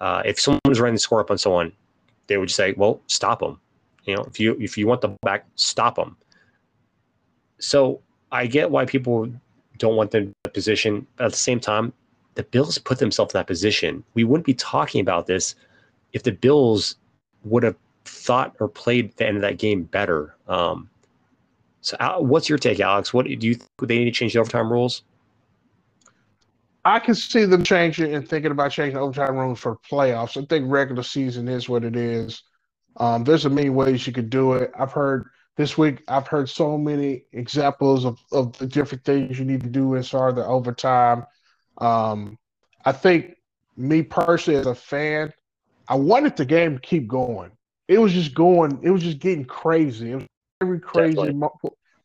Uh, 0.02 0.22
if 0.26 0.40
someone 0.40 0.60
was 0.66 0.82
running 0.82 0.96
the 0.96 1.00
score 1.00 1.22
up 1.22 1.32
on 1.32 1.38
someone, 1.38 1.72
they 2.28 2.38
would 2.38 2.52
say, 2.52 2.74
"Well, 2.76 3.00
stop 3.08 3.40
them." 3.40 3.60
You 4.04 4.18
know, 4.18 4.24
if 4.24 4.40
you 4.40 4.58
if 4.60 4.78
you 4.78 4.86
want 4.86 5.00
the 5.00 5.16
back, 5.22 5.46
stop 5.56 5.96
them. 5.96 6.18
So 7.64 8.02
I 8.32 8.46
get 8.46 8.72
why 8.72 8.86
people 8.86 9.32
don't 9.78 9.96
want 9.96 10.12
them 10.12 10.24
in 10.24 10.34
the 10.44 10.50
position, 10.50 11.08
but 11.16 11.26
at 11.28 11.32
the 11.32 11.38
same 11.38 11.62
time, 11.62 11.94
the 12.36 12.44
Bills 12.44 12.78
put 12.78 13.00
themselves 13.00 13.34
in 13.34 13.40
that 13.40 13.48
position. 13.48 14.04
We 14.16 14.26
wouldn't 14.26 14.46
be 14.46 14.54
talking 14.54 15.00
about 15.00 15.28
this 15.28 15.56
if 16.12 16.24
the 16.24 16.34
Bills 16.34 16.98
would 17.46 17.64
have 17.64 17.78
thought 18.04 18.54
or 18.60 18.68
played 18.68 19.16
the 19.16 19.26
end 19.26 19.38
of 19.38 19.42
that 19.44 19.60
game 19.60 19.84
better. 19.84 20.36
Um, 20.48 20.90
so, 21.80 21.96
what's 22.20 22.50
your 22.50 22.58
take, 22.58 22.82
Alex? 22.82 23.14
What 23.14 23.26
do 23.28 23.32
you 23.32 23.56
think 23.56 23.70
they 23.80 24.00
need 24.00 24.06
to 24.06 24.12
change 24.12 24.34
the 24.34 24.40
overtime 24.40 24.72
rules? 24.72 25.04
I 26.84 27.00
can 27.00 27.16
see 27.16 27.46
them 27.46 27.64
changing 27.64 28.14
and 28.14 28.28
thinking 28.28 28.52
about 28.52 28.72
changing 28.72 28.98
overtime 28.98 29.38
rules 29.38 29.60
for 29.60 29.78
playoffs. 29.90 30.42
I 30.42 30.46
think 30.46 30.66
regular 30.70 31.04
season 31.04 31.48
is 31.48 31.70
what 31.70 31.86
it 31.86 31.96
is. 31.96 32.44
Um, 32.98 33.24
there's 33.24 33.46
a 33.46 33.50
many 33.50 33.70
ways 33.70 34.06
you 34.06 34.12
could 34.12 34.30
do 34.30 34.54
it. 34.54 34.72
I've 34.78 34.92
heard 34.92 35.28
this 35.56 35.78
week. 35.78 36.04
I've 36.08 36.28
heard 36.28 36.50
so 36.50 36.78
many 36.78 37.26
examples 37.32 38.06
of, 38.06 38.20
of 38.32 38.58
the 38.58 38.68
different 38.68 39.04
things 39.04 39.38
you 39.38 39.46
need 39.46 39.62
to 39.62 39.70
do 39.70 39.96
as 39.96 40.10
far 40.10 40.30
as 40.30 40.36
the 40.36 40.46
overtime. 40.46 41.26
Um, 41.78 42.38
I 42.86 42.92
think 42.92 43.36
me 43.78 44.04
personally 44.04 44.60
as 44.60 44.68
a 44.68 44.76
fan, 44.76 45.34
I 45.88 45.96
wanted 45.96 46.36
the 46.36 46.46
game 46.46 46.76
to 46.76 46.80
keep 46.80 47.08
going. 47.08 47.52
It 47.88 47.98
was 47.98 48.14
just 48.14 48.34
going. 48.34 48.80
It 48.82 48.90
was 48.90 49.04
just 49.04 49.20
getting 49.20 49.46
crazy. 49.46 50.12
It 50.12 50.16
was 50.16 50.26
every 50.62 50.80
crazy 50.80 51.34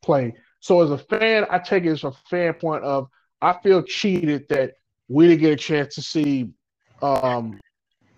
play. 0.03 0.35
So 0.61 0.83
as 0.83 0.91
a 0.91 0.99
fan, 0.99 1.47
I 1.51 1.59
take 1.59 1.85
it 1.85 1.91
as 1.91 2.05
a 2.05 2.13
fan 2.29 2.55
point 2.55 2.85
of 2.85 3.09
I 3.41 3.55
feel 3.63 3.83
cheated 3.83 4.49
that 4.49 4.75
we 5.09 5.29
didn't 5.29 5.41
get 5.41 5.53
a 5.53 5.57
chance 5.57 5.95
to 5.95 6.03
see 6.03 6.51
um, 7.03 7.59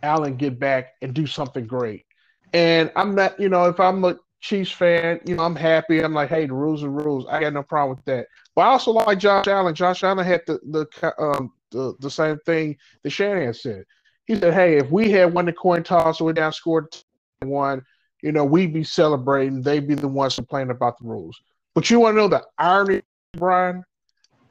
Allen 0.02 0.36
get 0.36 0.58
back 0.58 0.92
and 1.02 1.12
do 1.12 1.26
something 1.26 1.66
great. 1.66 2.04
And 2.52 2.90
I'm 2.96 3.14
not, 3.14 3.38
you 3.38 3.48
know, 3.48 3.66
if 3.66 3.78
I'm 3.78 4.02
a 4.04 4.16
Chiefs 4.40 4.72
fan, 4.72 5.20
you 5.26 5.36
know, 5.36 5.44
I'm 5.44 5.56
happy. 5.56 6.00
I'm 6.00 6.14
like, 6.14 6.30
hey, 6.30 6.46
the 6.46 6.54
rules 6.54 6.82
are 6.82 6.90
rules. 6.90 7.26
I 7.28 7.40
got 7.40 7.52
no 7.52 7.62
problem 7.62 7.96
with 7.96 8.04
that. 8.06 8.26
But 8.54 8.62
I 8.62 8.66
also 8.68 8.90
like 8.92 9.18
Josh 9.18 9.46
Allen. 9.46 9.74
Josh 9.74 10.02
Allen 10.02 10.24
had 10.24 10.42
the 10.46 10.58
the 10.70 11.14
um 11.22 11.52
the, 11.70 11.94
the 12.00 12.10
same 12.10 12.38
thing 12.46 12.76
that 13.02 13.10
Shanahan 13.10 13.54
said. 13.54 13.84
He 14.26 14.36
said, 14.36 14.54
hey, 14.54 14.78
if 14.78 14.90
we 14.90 15.10
had 15.10 15.32
won 15.32 15.46
the 15.46 15.52
coin 15.52 15.82
toss 15.82 16.20
or 16.20 16.24
we 16.24 16.32
down 16.32 16.52
scored 16.52 16.94
one, 17.40 17.82
you 18.22 18.32
know, 18.32 18.44
we'd 18.44 18.72
be 18.72 18.84
celebrating. 18.84 19.62
They'd 19.62 19.88
be 19.88 19.94
the 19.94 20.08
ones 20.08 20.36
complaining 20.36 20.70
about 20.70 20.98
the 20.98 21.08
rules. 21.08 21.40
But 21.74 21.90
you 21.90 22.00
want 22.00 22.14
to 22.14 22.20
know 22.20 22.28
the 22.28 22.44
irony, 22.58 23.02
Brian? 23.36 23.84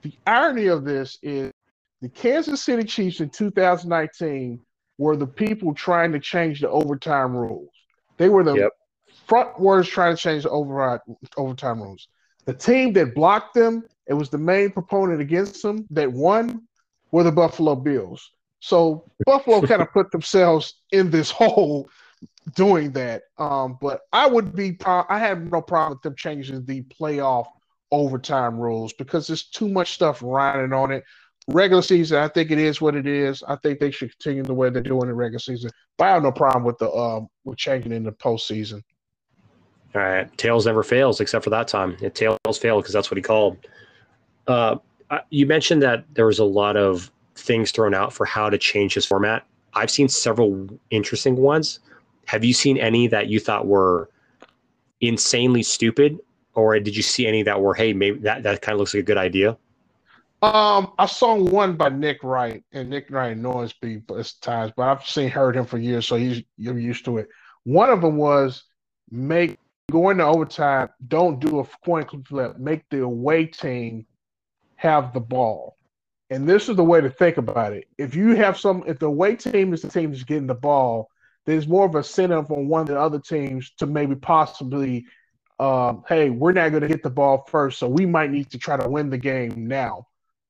The 0.01 0.13
irony 0.25 0.67
of 0.67 0.85
this 0.85 1.17
is 1.21 1.51
the 2.01 2.09
Kansas 2.09 2.61
City 2.61 2.83
Chiefs 2.83 3.19
in 3.19 3.29
2019 3.29 4.59
were 4.97 5.15
the 5.15 5.27
people 5.27 5.73
trying 5.73 6.11
to 6.11 6.19
change 6.19 6.61
the 6.61 6.69
overtime 6.69 7.35
rules. 7.35 7.69
They 8.17 8.29
were 8.29 8.43
the 8.43 8.55
yep. 8.55 8.71
Front 9.29 9.87
trying 9.87 10.15
to 10.15 10.21
change 10.21 10.43
the 10.43 10.49
override, 10.49 10.99
overtime 11.37 11.81
rules. 11.81 12.07
The 12.45 12.53
team 12.53 12.93
that 12.93 13.13
blocked 13.15 13.53
them, 13.53 13.83
it 14.07 14.13
was 14.13 14.29
the 14.29 14.37
main 14.37 14.71
proponent 14.71 15.21
against 15.21 15.61
them 15.61 15.85
that 15.91 16.11
won, 16.11 16.63
were 17.11 17.23
the 17.23 17.31
Buffalo 17.31 17.75
Bills. 17.75 18.31
So 18.59 19.05
Buffalo 19.25 19.61
kind 19.67 19.81
of 19.81 19.91
put 19.93 20.11
themselves 20.11 20.81
in 20.91 21.11
this 21.11 21.29
hole 21.41 21.89
doing 22.55 22.91
that. 22.93 23.23
Um, 23.37 23.77
but 23.79 24.01
I 24.11 24.27
would 24.27 24.55
be, 24.55 24.77
I 24.85 25.19
have 25.19 25.39
no 25.51 25.61
problem 25.61 25.93
with 25.93 26.01
them 26.01 26.15
changing 26.15 26.65
the 26.65 26.81
playoff 26.83 27.45
overtime 27.91 28.57
rules 28.57 28.93
because 28.93 29.27
there's 29.27 29.47
too 29.47 29.69
much 29.69 29.93
stuff 29.93 30.21
riding 30.23 30.73
on 30.73 30.91
it. 30.91 31.03
Regular 31.47 31.81
season, 31.81 32.19
I 32.19 32.27
think 32.27 32.51
it 32.51 32.59
is 32.59 32.79
what 32.79 32.95
it 32.95 33.07
is. 33.07 33.41
I 33.47 33.55
think 33.55 33.79
they 33.79 33.89
should 33.89 34.11
continue 34.11 34.43
the 34.43 34.53
way 34.53 34.69
they're 34.69 34.83
doing 34.83 35.09
in 35.09 35.15
regular 35.15 35.39
season. 35.39 35.71
But 35.97 36.05
I 36.05 36.13
have 36.13 36.23
no 36.23 36.31
problem 36.31 36.63
with 36.63 36.77
the 36.77 36.91
um 36.91 37.27
with 37.43 37.57
changing 37.57 37.91
in 37.91 38.03
the 38.03 38.11
postseason. 38.11 38.83
All 39.95 40.01
right, 40.01 40.37
tails 40.37 40.65
never 40.65 40.83
fails 40.83 41.19
except 41.19 41.43
for 41.43 41.49
that 41.49 41.67
time. 41.67 41.97
It 42.01 42.15
tails 42.15 42.37
failed 42.59 42.83
because 42.83 42.93
that's 42.93 43.09
what 43.09 43.17
he 43.17 43.21
called. 43.21 43.57
Uh, 44.47 44.77
you 45.29 45.45
mentioned 45.45 45.81
that 45.81 46.05
there 46.13 46.27
was 46.27 46.39
a 46.39 46.45
lot 46.45 46.77
of 46.77 47.11
things 47.35 47.71
thrown 47.71 47.93
out 47.93 48.13
for 48.13 48.25
how 48.25 48.49
to 48.49 48.57
change 48.57 48.93
his 48.93 49.05
format. 49.05 49.45
I've 49.73 49.89
seen 49.89 50.07
several 50.07 50.67
interesting 50.91 51.35
ones. 51.35 51.79
Have 52.25 52.43
you 52.43 52.53
seen 52.53 52.77
any 52.77 53.07
that 53.07 53.27
you 53.27 53.39
thought 53.39 53.65
were 53.65 54.09
insanely 55.01 55.63
stupid 55.63 56.19
or 56.53 56.79
did 56.79 56.95
you 56.95 57.01
see 57.01 57.25
any 57.25 57.41
that 57.43 57.61
were 57.61 57.73
hey 57.73 57.93
maybe 57.93 58.19
that 58.19 58.43
that 58.43 58.61
kind 58.61 58.73
of 58.73 58.79
looks 58.79 58.93
like 58.93 59.01
a 59.01 59.05
good 59.05 59.17
idea? 59.17 59.57
Um, 60.41 60.93
I 60.97 61.05
saw 61.05 61.35
one 61.35 61.75
by 61.75 61.89
Nick 61.89 62.23
Wright, 62.23 62.63
and 62.71 62.89
Nick 62.89 63.11
Wright 63.11 63.33
annoys 63.35 63.73
me 63.81 64.01
at 64.17 64.33
times, 64.41 64.71
but 64.75 64.83
I've 64.83 65.05
seen 65.05 65.29
heard 65.29 65.55
him 65.55 65.65
for 65.65 65.77
years, 65.77 66.07
so 66.07 66.15
he's 66.15 66.43
you're 66.57 66.79
used 66.79 67.03
to 67.05 67.17
it. 67.17 67.27
One 67.63 67.89
of 67.89 68.01
them 68.01 68.15
was 68.15 68.63
make 69.11 69.57
going 69.89 70.17
to 70.17 70.25
overtime. 70.25 70.89
Don't 71.07 71.39
do 71.39 71.59
a 71.59 71.67
coin 71.85 72.05
flip. 72.27 72.57
Make 72.57 72.87
the 72.89 73.01
away 73.01 73.45
team 73.45 74.05
have 74.75 75.13
the 75.13 75.19
ball. 75.19 75.77
And 76.29 76.47
this 76.47 76.69
is 76.69 76.75
the 76.75 76.83
way 76.83 77.01
to 77.01 77.09
think 77.09 77.37
about 77.37 77.73
it. 77.73 77.85
If 77.97 78.15
you 78.15 78.35
have 78.35 78.57
some, 78.57 78.83
if 78.85 78.99
the 78.99 79.07
away 79.07 79.35
team 79.35 79.73
is 79.73 79.81
the 79.81 79.89
team 79.89 80.11
that's 80.11 80.23
getting 80.23 80.47
the 80.47 80.53
ball, 80.53 81.09
there's 81.45 81.67
more 81.67 81.85
of 81.85 81.95
a 81.95 81.99
incentive 81.99 82.51
on 82.51 82.67
one 82.67 82.81
of 82.81 82.87
the 82.87 82.99
other 82.99 83.19
teams 83.19 83.71
to 83.79 83.87
maybe 83.87 84.15
possibly 84.15 85.05
um, 85.59 86.03
hey, 86.07 86.29
we're 86.29 86.53
not 86.53 86.69
going 86.69 86.81
to 86.81 86.87
get 86.87 87.03
the 87.03 87.09
ball 87.09 87.45
first, 87.49 87.79
so 87.79 87.87
we 87.87 88.05
might 88.05 88.31
need 88.31 88.49
to 88.51 88.57
try 88.57 88.77
to 88.77 88.89
win 88.89 89.09
the 89.09 89.17
game 89.17 89.67
now. 89.67 90.07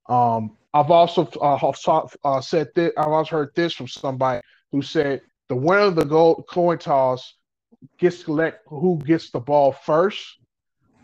Um, 0.08 0.56
I've 0.74 0.92
also 0.92 1.26
uh, 1.42 1.74
saw, 1.74 2.08
uh, 2.24 2.42
said 2.42 2.70
this. 2.76 2.92
I've 2.96 3.08
also 3.08 3.38
heard 3.38 3.52
this 3.56 3.74
from 3.74 3.88
somebody 3.88 4.42
who 4.72 4.84
said 4.84 5.22
the 5.48 5.56
winner 5.56 5.82
of 5.82 5.96
the 5.96 6.06
goal 6.06 6.46
coin 6.48 6.78
toss 6.78 7.34
gets 7.98 8.18
to 8.18 8.24
select 8.26 8.64
who 8.68 9.00
gets 9.06 9.32
the 9.32 9.40
ball 9.40 9.72
first, 9.72 10.38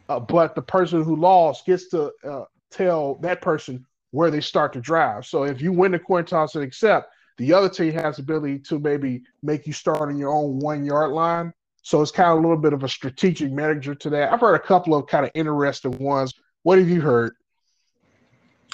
uh, 0.10 0.20
but 0.20 0.56
the 0.56 0.62
person 0.62 1.04
who 1.04 1.16
lost 1.16 1.66
gets 1.66 1.90
to 1.90 2.12
uh, 2.24 2.46
tell 2.72 3.16
that 3.16 3.42
person 3.42 3.86
where 4.12 4.32
they 4.32 4.42
start 4.42 4.74
to 4.74 4.82
drive. 4.82 5.26
So 5.26 5.44
if 5.44 5.62
you 5.62 5.72
win 5.72 5.92
the 5.92 6.00
coin 6.00 6.26
toss 6.26 6.56
and 6.56 6.64
accept, 6.64 7.12
the 7.38 7.52
other 7.52 7.70
team 7.70 7.92
has 7.94 8.16
the 8.16 8.22
ability 8.22 8.60
to 8.60 8.80
maybe 8.80 9.24
make 9.44 9.68
you 9.68 9.74
start 9.74 10.02
on 10.02 10.18
your 10.18 10.32
own 10.32 10.60
one 10.60 10.86
yard 10.86 11.12
line 11.12 11.54
so 11.86 12.02
it's 12.02 12.10
kind 12.10 12.32
of 12.32 12.40
a 12.40 12.42
little 12.42 12.58
bit 12.58 12.74
of 12.74 12.84
a 12.84 12.90
strategic 12.90 13.52
manager 13.52 13.94
to 13.94 14.10
that. 14.10 14.34
I've 14.34 14.40
heard 14.40 14.56
a 14.56 14.60
couple 14.60 14.96
of 14.96 15.06
kind 15.06 15.24
of 15.24 15.30
interesting 15.36 15.96
ones. 16.00 16.34
What 16.64 16.80
have 16.80 16.90
you 16.90 17.00
heard? 17.00 17.36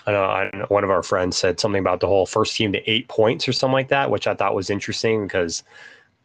I 0.07 0.11
know, 0.13 0.23
I 0.23 0.49
know 0.53 0.65
one 0.69 0.85
of 0.85 0.89
our 0.89 1.03
friends 1.03 1.35
said 1.35 1.59
something 1.59 1.81
about 1.81 1.99
the 1.99 2.07
whole 2.07 2.25
first 2.25 2.55
team 2.55 2.71
to 2.71 2.89
eight 2.89 3.09
points 3.09 3.49
or 3.49 3.51
something 3.51 3.73
like 3.73 3.89
that, 3.89 4.09
which 4.09 4.27
I 4.27 4.33
thought 4.33 4.55
was 4.55 4.69
interesting 4.69 5.27
because, 5.27 5.63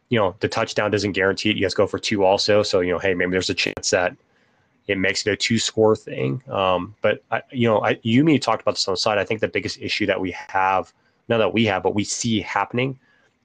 you 0.09 0.17
know, 0.17 0.35
the 0.39 0.47
touchdown 0.47 0.91
doesn't 0.91 1.11
guarantee 1.11 1.49
it. 1.49 1.57
You 1.57 1.63
guys 1.63 1.73
go 1.73 1.87
for 1.87 1.99
two 1.99 2.23
also. 2.23 2.63
So, 2.63 2.79
you 2.79 2.91
know, 2.91 2.99
hey, 2.99 3.13
maybe 3.13 3.31
there's 3.31 3.49
a 3.49 3.53
chance 3.53 3.89
that 3.91 4.15
it 4.87 4.97
makes 4.97 5.25
it 5.27 5.31
a 5.31 5.35
two 5.35 5.59
score 5.59 5.95
thing. 5.95 6.41
Um, 6.49 6.95
but, 7.01 7.23
I, 7.29 7.41
you 7.51 7.67
know, 7.67 7.83
I, 7.83 7.99
you 8.03 8.23
me 8.23 8.39
talked 8.39 8.61
about 8.61 8.75
this 8.75 8.87
on 8.87 8.93
the 8.93 8.97
side. 8.97 9.17
I 9.17 9.25
think 9.25 9.41
the 9.41 9.47
biggest 9.49 9.79
issue 9.81 10.05
that 10.05 10.19
we 10.19 10.31
have, 10.49 10.93
not 11.27 11.39
that 11.39 11.53
we 11.53 11.65
have, 11.65 11.83
but 11.83 11.93
we 11.93 12.05
see 12.05 12.39
happening 12.39 12.97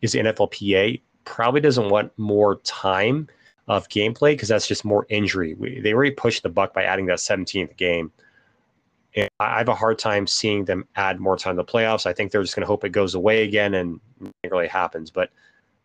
is 0.03 0.15
NFLPA 0.15 1.01
probably 1.25 1.61
doesn't 1.61 1.89
want 1.89 2.17
more 2.17 2.57
time 2.57 3.29
of 3.69 3.89
gameplay 3.89 4.33
because 4.33 4.49
that's 4.49 4.67
just 4.67 4.85
more 4.85 5.07
injury. 5.09 5.55
We, 5.55 5.81
they 5.81 5.93
already 5.93 6.13
pushed 6.13 6.43
the 6.43 6.49
buck 6.49 6.75
by 6.75 6.85
adding 6.85 7.07
that 7.07 7.19
17th 7.19 7.77
game. 7.77 8.13
And 9.15 9.29
I 9.41 9.59
have 9.59 9.69
a 9.69 9.75
hard 9.75 9.99
time 9.99 10.27
seeing 10.27 10.65
them 10.65 10.87
add 10.97 11.21
more 11.21 11.37
time 11.37 11.57
to 11.57 11.63
the 11.63 11.71
playoffs. 11.71 12.07
I 12.07 12.13
think 12.13 12.31
they're 12.31 12.43
just 12.43 12.55
going 12.55 12.63
to 12.63 12.67
hope 12.67 12.85
it 12.85 12.91
goes 12.91 13.15
away 13.15 13.43
again 13.43 13.75
and 13.75 14.01
it 14.43 14.51
really 14.51 14.69
happens. 14.69 15.11
But 15.11 15.31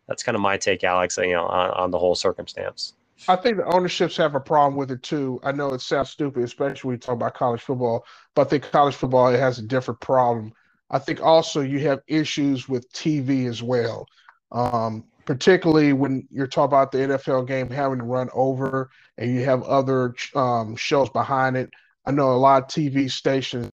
that's 0.08 0.22
kind 0.22 0.34
of 0.34 0.40
my 0.40 0.56
take, 0.56 0.82
Alex, 0.82 1.18
you 1.18 1.32
know, 1.32 1.46
on, 1.46 1.70
on 1.70 1.90
the 1.90 1.98
whole 1.98 2.14
circumstance. 2.14 2.94
I 3.26 3.36
think 3.36 3.56
the 3.56 3.64
ownerships 3.64 4.16
have 4.16 4.34
a 4.34 4.40
problem 4.40 4.76
with 4.76 4.90
it 4.90 5.02
too. 5.02 5.40
I 5.42 5.52
know 5.52 5.70
it 5.74 5.80
sounds 5.80 6.10
stupid, 6.10 6.44
especially 6.44 6.88
when 6.88 6.94
you 6.94 7.00
talk 7.00 7.14
about 7.14 7.34
college 7.34 7.60
football, 7.60 8.04
but 8.34 8.46
I 8.46 8.50
think 8.50 8.70
college 8.70 8.94
football 8.94 9.28
it 9.28 9.40
has 9.40 9.58
a 9.58 9.62
different 9.62 10.00
problem. 10.00 10.52
I 10.90 10.98
think 10.98 11.20
also 11.20 11.60
you 11.60 11.80
have 11.80 12.00
issues 12.06 12.68
with 12.68 12.90
TV 12.92 13.48
as 13.48 13.62
well. 13.62 14.06
Um, 14.52 15.04
particularly 15.26 15.92
when 15.92 16.26
you're 16.30 16.46
talking 16.46 16.68
about 16.68 16.90
the 16.90 16.98
NFL 16.98 17.46
game 17.46 17.68
having 17.68 17.98
to 17.98 18.04
run 18.04 18.30
over 18.32 18.88
and 19.18 19.30
you 19.34 19.44
have 19.44 19.62
other 19.64 20.14
um, 20.34 20.74
shows 20.74 21.10
behind 21.10 21.54
it. 21.54 21.68
I 22.06 22.12
know 22.12 22.32
a 22.32 22.38
lot 22.38 22.62
of 22.62 22.68
TV 22.68 23.10
stations 23.10 23.70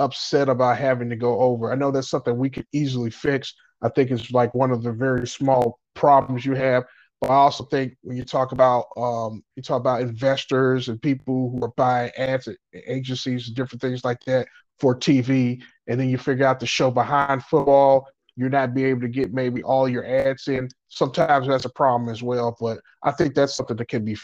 upset 0.00 0.48
about 0.48 0.78
having 0.78 1.08
to 1.10 1.14
go 1.14 1.38
over. 1.38 1.70
I 1.70 1.76
know 1.76 1.92
that's 1.92 2.08
something 2.08 2.36
we 2.36 2.50
could 2.50 2.66
easily 2.72 3.10
fix. 3.10 3.54
I 3.82 3.88
think 3.88 4.10
it's 4.10 4.30
like 4.30 4.54
one 4.54 4.70
of 4.70 4.82
the 4.82 4.92
very 4.92 5.26
small 5.26 5.78
problems 5.94 6.46
you 6.46 6.54
have. 6.54 6.84
But 7.20 7.30
I 7.30 7.34
also 7.34 7.64
think 7.64 7.96
when 8.02 8.16
you 8.16 8.24
talk 8.24 8.52
about 8.52 8.86
um, 8.96 9.44
you 9.56 9.62
talk 9.62 9.80
about 9.80 10.00
investors 10.00 10.88
and 10.88 11.00
people 11.00 11.50
who 11.50 11.64
are 11.64 11.72
buying 11.76 12.10
ads 12.16 12.48
agencies 12.86 13.46
and 13.46 13.56
different 13.56 13.80
things 13.80 14.04
like 14.04 14.20
that 14.26 14.48
for 14.80 14.96
TV, 14.96 15.62
and 15.86 16.00
then 16.00 16.08
you 16.08 16.18
figure 16.18 16.46
out 16.46 16.58
the 16.58 16.66
show 16.66 16.90
behind 16.90 17.44
football, 17.44 18.08
you're 18.36 18.48
not 18.48 18.74
be 18.74 18.84
able 18.84 19.02
to 19.02 19.08
get 19.08 19.32
maybe 19.32 19.62
all 19.62 19.88
your 19.88 20.04
ads 20.04 20.48
in. 20.48 20.68
Sometimes 20.88 21.46
that's 21.46 21.64
a 21.64 21.70
problem 21.70 22.10
as 22.10 22.22
well, 22.22 22.56
but 22.60 22.80
I 23.02 23.12
think 23.12 23.34
that's 23.34 23.54
something 23.54 23.76
that 23.76 23.88
can 23.88 24.04
be. 24.04 24.16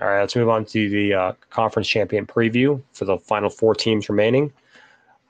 All 0.00 0.08
right, 0.08 0.20
let's 0.20 0.36
move 0.36 0.50
on 0.50 0.66
to 0.66 0.90
the 0.90 1.14
uh, 1.14 1.32
conference 1.48 1.88
champion 1.88 2.26
preview 2.26 2.82
for 2.92 3.06
the 3.06 3.16
final 3.16 3.48
four 3.48 3.74
teams 3.74 4.10
remaining. 4.10 4.52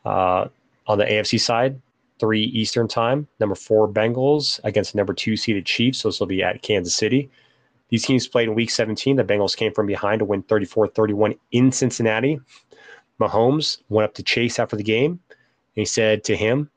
Uh, 0.04 0.48
on 0.88 0.98
the 0.98 1.04
AFC 1.04 1.40
side, 1.40 1.80
three 2.18 2.44
Eastern 2.44 2.88
time. 2.88 3.28
Number 3.40 3.54
four 3.54 3.88
Bengals 3.88 4.60
against 4.64 4.94
number 4.94 5.14
two 5.14 5.36
seeded 5.36 5.66
Chiefs. 5.66 6.00
So 6.00 6.08
this 6.08 6.20
will 6.20 6.26
be 6.26 6.42
at 6.42 6.62
Kansas 6.62 6.94
City. 6.94 7.30
These 7.88 8.04
teams 8.04 8.26
played 8.26 8.48
in 8.48 8.54
Week 8.54 8.70
17. 8.70 9.16
The 9.16 9.24
Bengals 9.24 9.56
came 9.56 9.72
from 9.72 9.86
behind 9.86 10.18
to 10.18 10.24
win 10.24 10.42
34-31 10.44 11.38
in 11.52 11.70
Cincinnati. 11.70 12.40
Mahomes 13.20 13.78
went 13.88 14.04
up 14.04 14.14
to 14.14 14.22
Chase 14.22 14.58
after 14.58 14.76
the 14.76 14.82
game, 14.82 15.12
and 15.30 15.40
he 15.74 15.84
said 15.84 16.24
to 16.24 16.36
him, 16.36 16.70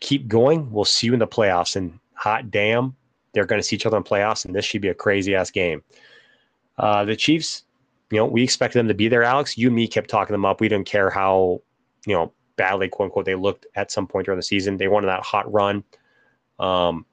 "Keep 0.00 0.28
going. 0.28 0.70
We'll 0.70 0.84
see 0.84 1.06
you 1.06 1.14
in 1.14 1.20
the 1.20 1.26
playoffs." 1.26 1.76
And 1.76 1.98
hot 2.14 2.50
damn, 2.50 2.94
they're 3.32 3.46
going 3.46 3.60
to 3.60 3.62
see 3.62 3.76
each 3.76 3.86
other 3.86 3.96
in 3.96 4.02
playoffs, 4.02 4.44
and 4.44 4.54
this 4.54 4.64
should 4.64 4.82
be 4.82 4.88
a 4.88 4.94
crazy 4.94 5.34
ass 5.34 5.50
game. 5.50 5.82
Uh, 6.78 7.04
the 7.04 7.16
Chiefs, 7.16 7.62
you 8.10 8.18
know, 8.18 8.26
we 8.26 8.42
expected 8.42 8.78
them 8.78 8.88
to 8.88 8.94
be 8.94 9.08
there. 9.08 9.22
Alex, 9.22 9.56
you 9.56 9.68
and 9.68 9.76
me 9.76 9.88
kept 9.88 10.10
talking 10.10 10.34
them 10.34 10.44
up. 10.44 10.60
We 10.60 10.68
didn't 10.68 10.86
care 10.86 11.08
how, 11.08 11.62
you 12.06 12.14
know, 12.14 12.32
badly, 12.56 12.88
quote 12.88 13.06
unquote, 13.06 13.24
they 13.24 13.34
looked 13.34 13.66
at 13.74 13.90
some 13.90 14.06
point 14.06 14.26
during 14.26 14.38
the 14.38 14.42
season. 14.42 14.76
They 14.76 14.88
wanted 14.88 15.08
that 15.08 15.22
hot 15.22 15.50
run, 15.52 15.84
um, 16.58 17.06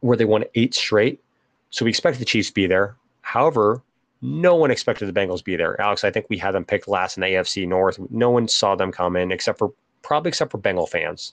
where 0.00 0.16
they 0.16 0.24
won 0.24 0.44
eight 0.54 0.74
straight. 0.74 1.22
So 1.70 1.84
we 1.84 1.90
expected 1.90 2.20
the 2.20 2.26
Chiefs 2.26 2.48
to 2.48 2.54
be 2.54 2.66
there. 2.66 2.96
However, 3.22 3.82
no 4.22 4.56
one 4.56 4.70
expected 4.70 5.06
the 5.06 5.18
Bengals 5.18 5.38
to 5.38 5.44
be 5.44 5.56
there. 5.56 5.80
Alex, 5.80 6.04
I 6.04 6.10
think 6.10 6.26
we 6.28 6.36
had 6.36 6.52
them 6.52 6.64
picked 6.64 6.88
last 6.88 7.16
in 7.16 7.22
the 7.22 7.28
AFC 7.28 7.66
North. 7.66 7.98
No 8.10 8.30
one 8.30 8.48
saw 8.48 8.74
them 8.74 8.92
come 8.92 9.16
in 9.16 9.32
except 9.32 9.58
for 9.58 9.72
probably 10.02 10.30
except 10.30 10.50
for 10.50 10.58
Bengal 10.58 10.86
fans, 10.86 11.32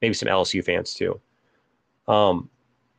maybe 0.00 0.14
some 0.14 0.28
LSU 0.28 0.64
fans 0.64 0.94
too. 0.94 1.20
Um, 2.08 2.48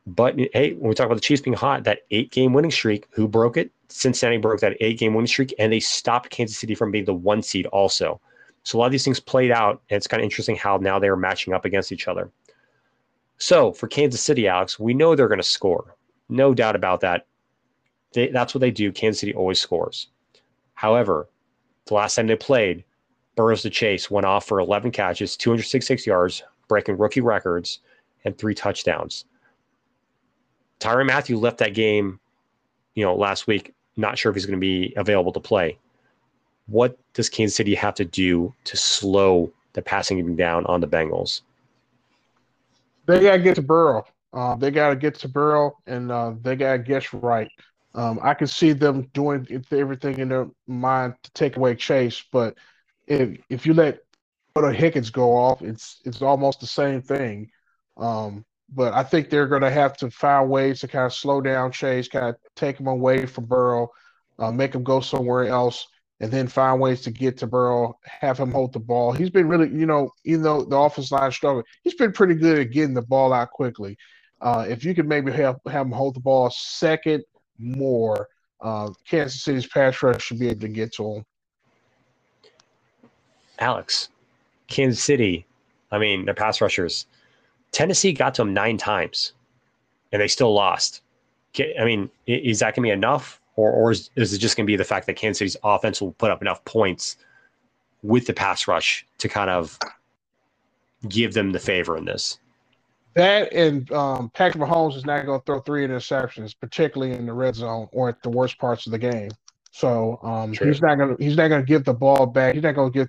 but 0.06 0.38
hey, 0.52 0.74
when 0.74 0.88
we 0.88 0.94
talk 0.94 1.06
about 1.06 1.16
the 1.16 1.20
Chiefs 1.20 1.42
being 1.42 1.56
hot, 1.56 1.84
that 1.84 2.00
eight 2.10 2.30
game 2.30 2.52
winning 2.52 2.70
streak, 2.70 3.08
who 3.10 3.26
broke 3.26 3.56
it? 3.56 3.72
Cincinnati 3.88 4.38
broke 4.38 4.60
that 4.60 4.76
eight 4.80 4.98
game 4.98 5.14
winning 5.14 5.26
streak, 5.26 5.54
and 5.58 5.72
they 5.72 5.80
stopped 5.80 6.30
Kansas 6.30 6.56
City 6.56 6.74
from 6.74 6.90
being 6.90 7.04
the 7.04 7.14
one 7.14 7.42
seed 7.42 7.66
also. 7.66 8.20
So 8.66 8.76
a 8.76 8.78
lot 8.80 8.86
of 8.86 8.92
these 8.92 9.04
things 9.04 9.20
played 9.20 9.52
out, 9.52 9.80
and 9.90 9.96
it's 9.96 10.08
kind 10.08 10.20
of 10.20 10.24
interesting 10.24 10.56
how 10.56 10.76
now 10.78 10.98
they 10.98 11.06
are 11.06 11.14
matching 11.14 11.54
up 11.54 11.64
against 11.64 11.92
each 11.92 12.08
other. 12.08 12.32
So 13.38 13.72
for 13.72 13.86
Kansas 13.86 14.20
City, 14.20 14.48
Alex, 14.48 14.76
we 14.76 14.92
know 14.92 15.14
they're 15.14 15.28
going 15.28 15.38
to 15.38 15.44
score. 15.44 15.94
No 16.28 16.52
doubt 16.52 16.74
about 16.74 17.00
that. 17.02 17.28
They, 18.12 18.26
that's 18.26 18.56
what 18.56 18.60
they 18.62 18.72
do. 18.72 18.90
Kansas 18.90 19.20
City 19.20 19.32
always 19.32 19.60
scores. 19.60 20.08
However, 20.74 21.28
the 21.84 21.94
last 21.94 22.16
time 22.16 22.26
they 22.26 22.34
played, 22.34 22.82
Burroughs 23.36 23.62
to 23.62 23.70
Chase 23.70 24.10
went 24.10 24.26
off 24.26 24.44
for 24.44 24.58
11 24.58 24.90
catches, 24.90 25.36
266 25.36 26.04
yards, 26.04 26.42
breaking 26.66 26.98
rookie 26.98 27.20
records, 27.20 27.78
and 28.24 28.36
three 28.36 28.54
touchdowns. 28.54 29.26
Tyrann 30.80 31.06
Mathieu 31.06 31.38
left 31.38 31.58
that 31.58 31.74
game, 31.74 32.18
you 32.96 33.04
know, 33.04 33.14
last 33.14 33.46
week, 33.46 33.74
not 33.96 34.18
sure 34.18 34.30
if 34.30 34.34
he's 34.34 34.44
going 34.44 34.58
to 34.58 34.60
be 34.60 34.92
available 34.96 35.32
to 35.34 35.38
play. 35.38 35.78
What 36.68 36.98
does 37.14 37.28
Kansas 37.28 37.56
City 37.56 37.74
have 37.74 37.94
to 37.94 38.04
do 38.04 38.52
to 38.64 38.76
slow 38.76 39.52
the 39.72 39.82
passing 39.82 40.36
down 40.36 40.66
on 40.66 40.80
the 40.80 40.86
Bengals? 40.86 41.42
They 43.06 43.20
got 43.20 43.36
to 43.36 43.42
get 43.42 43.54
to 43.54 43.62
Burrow. 43.62 44.04
Uh, 44.32 44.56
they 44.56 44.70
got 44.70 44.90
to 44.90 44.96
get 44.96 45.14
to 45.16 45.28
Burrow, 45.28 45.76
and 45.86 46.10
uh, 46.10 46.34
they 46.42 46.56
got 46.56 46.72
to 46.72 46.78
guess 46.78 47.12
right. 47.14 47.48
Um, 47.94 48.18
I 48.22 48.34
can 48.34 48.46
see 48.46 48.72
them 48.72 49.08
doing 49.14 49.46
everything 49.70 50.18
in 50.18 50.28
their 50.28 50.48
mind 50.66 51.14
to 51.22 51.30
take 51.32 51.56
away 51.56 51.74
Chase, 51.76 52.22
but 52.30 52.54
if 53.06 53.38
if 53.48 53.64
you 53.64 53.72
let 53.72 54.00
Oda 54.54 54.72
Higgins 54.72 55.10
go 55.10 55.34
off, 55.34 55.62
it's 55.62 56.00
it's 56.04 56.20
almost 56.20 56.60
the 56.60 56.66
same 56.66 57.00
thing. 57.00 57.50
Um, 57.96 58.44
but 58.74 58.92
I 58.92 59.02
think 59.02 59.30
they're 59.30 59.46
going 59.46 59.62
to 59.62 59.70
have 59.70 59.96
to 59.98 60.10
find 60.10 60.50
ways 60.50 60.80
to 60.80 60.88
kind 60.88 61.06
of 61.06 61.14
slow 61.14 61.40
down 61.40 61.72
Chase, 61.72 62.08
kind 62.08 62.26
of 62.26 62.36
take 62.54 62.78
him 62.78 62.88
away 62.88 63.24
from 63.24 63.44
Burrow, 63.44 63.88
uh, 64.38 64.50
make 64.50 64.74
him 64.74 64.82
go 64.82 65.00
somewhere 65.00 65.46
else, 65.46 65.86
and 66.20 66.30
then 66.30 66.48
find 66.48 66.80
ways 66.80 67.02
to 67.02 67.10
get 67.10 67.36
to 67.38 67.46
Burrow, 67.46 67.98
have 68.04 68.38
him 68.38 68.50
hold 68.50 68.72
the 68.72 68.78
ball. 68.78 69.12
He's 69.12 69.30
been 69.30 69.48
really, 69.48 69.68
you 69.68 69.86
know, 69.86 70.10
even 70.24 70.42
though 70.42 70.62
the 70.62 70.76
offense 70.76 71.12
line 71.12 71.30
struggled, 71.30 71.66
he's 71.82 71.94
been 71.94 72.12
pretty 72.12 72.34
good 72.34 72.58
at 72.58 72.70
getting 72.70 72.94
the 72.94 73.02
ball 73.02 73.32
out 73.32 73.50
quickly. 73.50 73.96
Uh, 74.40 74.66
if 74.68 74.84
you 74.84 74.94
could 74.94 75.08
maybe 75.08 75.30
have, 75.32 75.56
have 75.66 75.86
him 75.86 75.92
hold 75.92 76.14
the 76.14 76.20
ball 76.20 76.46
a 76.46 76.50
second 76.50 77.22
more, 77.58 78.28
uh, 78.60 78.90
Kansas 79.06 79.42
City's 79.42 79.66
pass 79.66 80.02
rush 80.02 80.22
should 80.22 80.38
be 80.38 80.48
able 80.48 80.60
to 80.60 80.68
get 80.68 80.92
to 80.94 81.16
him. 81.16 81.24
Alex, 83.58 84.08
Kansas 84.68 85.02
City, 85.02 85.46
I 85.90 85.98
mean, 85.98 86.24
their 86.24 86.34
pass 86.34 86.60
rushers, 86.60 87.06
Tennessee 87.72 88.12
got 88.12 88.34
to 88.34 88.42
them 88.42 88.54
nine 88.54 88.78
times 88.78 89.32
and 90.12 90.20
they 90.20 90.28
still 90.28 90.52
lost. 90.54 91.02
I 91.58 91.84
mean, 91.84 92.10
is 92.26 92.58
that 92.60 92.74
going 92.74 92.82
to 92.84 92.88
be 92.88 92.90
enough? 92.90 93.40
Or, 93.56 93.70
or 93.70 93.90
is, 93.90 94.10
is 94.16 94.32
it 94.32 94.38
just 94.38 94.56
going 94.56 94.66
to 94.66 94.70
be 94.70 94.76
the 94.76 94.84
fact 94.84 95.06
that 95.06 95.16
Kansas 95.16 95.38
City's 95.38 95.56
offense 95.64 96.00
will 96.00 96.12
put 96.12 96.30
up 96.30 96.42
enough 96.42 96.64
points 96.64 97.16
with 98.02 98.26
the 98.26 98.34
pass 98.34 98.68
rush 98.68 99.06
to 99.18 99.28
kind 99.28 99.50
of 99.50 99.78
give 101.08 101.34
them 101.34 101.52
the 101.52 101.58
favor 101.58 101.96
in 101.96 102.04
this? 102.04 102.38
That 103.14 103.50
and 103.54 103.90
um, 103.92 104.30
Patrick 104.34 104.62
Mahomes 104.62 104.94
is 104.94 105.06
not 105.06 105.24
going 105.24 105.40
to 105.40 105.44
throw 105.46 105.60
three 105.60 105.86
interceptions, 105.86 106.54
particularly 106.58 107.14
in 107.14 107.24
the 107.24 107.32
red 107.32 107.54
zone 107.54 107.88
or 107.92 108.10
at 108.10 108.22
the 108.22 108.28
worst 108.28 108.58
parts 108.58 108.84
of 108.84 108.92
the 108.92 108.98
game. 108.98 109.30
So 109.70 110.18
um, 110.22 110.52
he's 110.52 110.82
not 110.82 110.96
going 110.96 111.16
to 111.16 111.24
he's 111.24 111.36
not 111.36 111.48
going 111.48 111.62
to 111.62 111.66
give 111.66 111.84
the 111.84 111.94
ball 111.94 112.26
back. 112.26 112.54
He's 112.54 112.62
not 112.62 112.74
going 112.74 112.92
to 112.92 112.98
get 112.98 113.08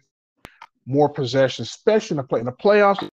more 0.86 1.10
possessions, 1.10 1.68
especially 1.70 2.16
in 2.16 2.18
the 2.18 2.24
play 2.24 2.40
in 2.40 2.46
the 2.46 2.54
playoffs. 2.54 3.08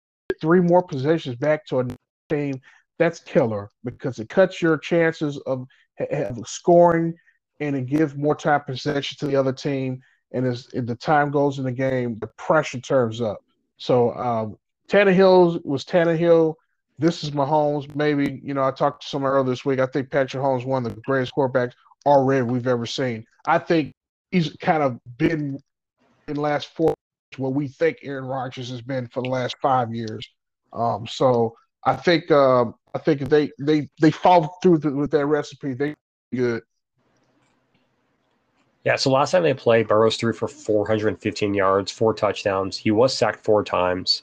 Three 0.41 0.61
more 0.61 0.83
possessions 0.83 1.37
back 1.37 1.65
to 1.67 1.81
a 1.81 1.87
team 2.29 2.61
that's 2.99 3.21
killer 3.21 3.71
because 3.85 4.19
it 4.19 4.29
cuts 4.29 4.61
your 4.61 4.77
chances 4.77 5.39
of, 5.47 5.67
of 5.99 6.47
scoring 6.47 7.15
and 7.61 7.77
it 7.77 7.87
gives 7.87 8.15
more 8.15 8.35
time 8.35 8.63
possession 8.67 9.17
to 9.19 9.27
the 9.27 9.37
other 9.37 9.53
team. 9.53 10.01
And 10.33 10.47
as, 10.47 10.69
as 10.75 10.85
the 10.85 10.95
time 10.95 11.31
goes 11.31 11.59
in 11.59 11.65
the 11.65 11.73
game, 11.73 12.17
the 12.21 12.29
pressure 12.39 12.81
turns 12.81 13.21
up. 13.21 13.39
So 13.77 14.15
um, 14.15 14.57
Tannehill 14.89 15.65
was 15.65 15.85
Tannehill 15.85 16.55
this 17.01 17.25
is 17.25 17.31
Mahomes. 17.31 17.93
Maybe, 17.97 18.41
you 18.45 18.53
know, 18.53 18.63
I 18.63 18.71
talked 18.71 19.03
to 19.03 19.09
someone 19.09 19.33
earlier 19.33 19.51
this 19.51 19.65
week. 19.65 19.81
I 19.81 19.87
think 19.87 20.11
Patrick 20.11 20.43
Mahomes 20.43 20.67
one 20.67 20.85
of 20.85 20.95
the 20.95 21.01
greatest 21.01 21.33
quarterbacks 21.35 21.73
already 22.05 22.43
we've 22.43 22.67
ever 22.67 22.85
seen. 22.85 23.25
I 23.47 23.59
think 23.59 23.95
he's 24.31 24.55
kind 24.61 24.83
of 24.83 24.99
been 25.17 25.59
in 26.29 26.35
the 26.35 26.41
last 26.41 26.69
four 26.77 26.95
what 27.39 27.55
we 27.55 27.69
think 27.69 27.99
Aaron 28.03 28.27
Rodgers 28.27 28.69
has 28.71 28.83
been 28.83 29.09
for 29.09 29.23
the 29.23 29.31
last 29.31 29.57
five 29.63 29.95
years. 29.95 30.29
Um, 30.75 31.07
so 31.07 31.55
I 31.87 31.97
think 31.97 32.31
um, 32.31 32.75
I 32.95 32.99
think 32.99 33.23
if 33.23 33.29
they 33.29 33.53
they 33.59 33.89
they 34.01 34.11
follow 34.11 34.49
through 34.63 34.79
with 34.79 35.11
that 35.13 35.27
recipe, 35.27 35.75
they 35.75 35.95
good. 36.35 36.63
Yeah, 38.85 38.97
so 38.97 39.11
last 39.11 39.33
time 39.33 39.43
they 39.43 39.53
played, 39.53 39.89
Burrows 39.89 40.17
threw 40.17 40.33
for 40.33 40.49
415 40.49 41.53
yards, 41.53 41.93
four 41.93 42.15
touchdowns. 42.15 42.79
He 42.79 42.91
was 42.91 43.15
sacked 43.15 43.45
four 43.45 43.63
times. 43.63 44.23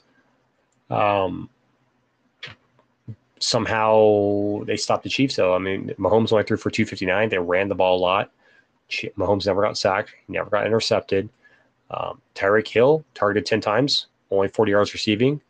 Um, 0.90 1.48
somehow 3.38 4.64
they 4.64 4.76
stopped 4.76 5.04
the 5.04 5.08
Chiefs. 5.08 5.36
Though 5.36 5.54
I 5.54 5.58
mean, 5.58 5.94
Mahomes 5.98 6.32
only 6.32 6.44
threw 6.44 6.56
for 6.56 6.70
259. 6.70 7.28
They 7.28 7.38
ran 7.38 7.68
the 7.68 7.74
ball 7.74 7.98
a 7.98 8.00
lot. 8.00 8.32
Mahomes 8.90 9.46
never 9.46 9.62
got 9.62 9.78
sacked. 9.78 10.14
he 10.26 10.32
never 10.32 10.50
got 10.50 10.66
intercepted. 10.66 11.28
Um, 11.90 12.20
Tyreek 12.34 12.68
Hill 12.68 13.04
targeted 13.14 13.46
10 13.46 13.60
times, 13.60 14.06
only 14.30 14.48
40 14.48 14.72
yards 14.72 14.92
receiving. 14.92 15.40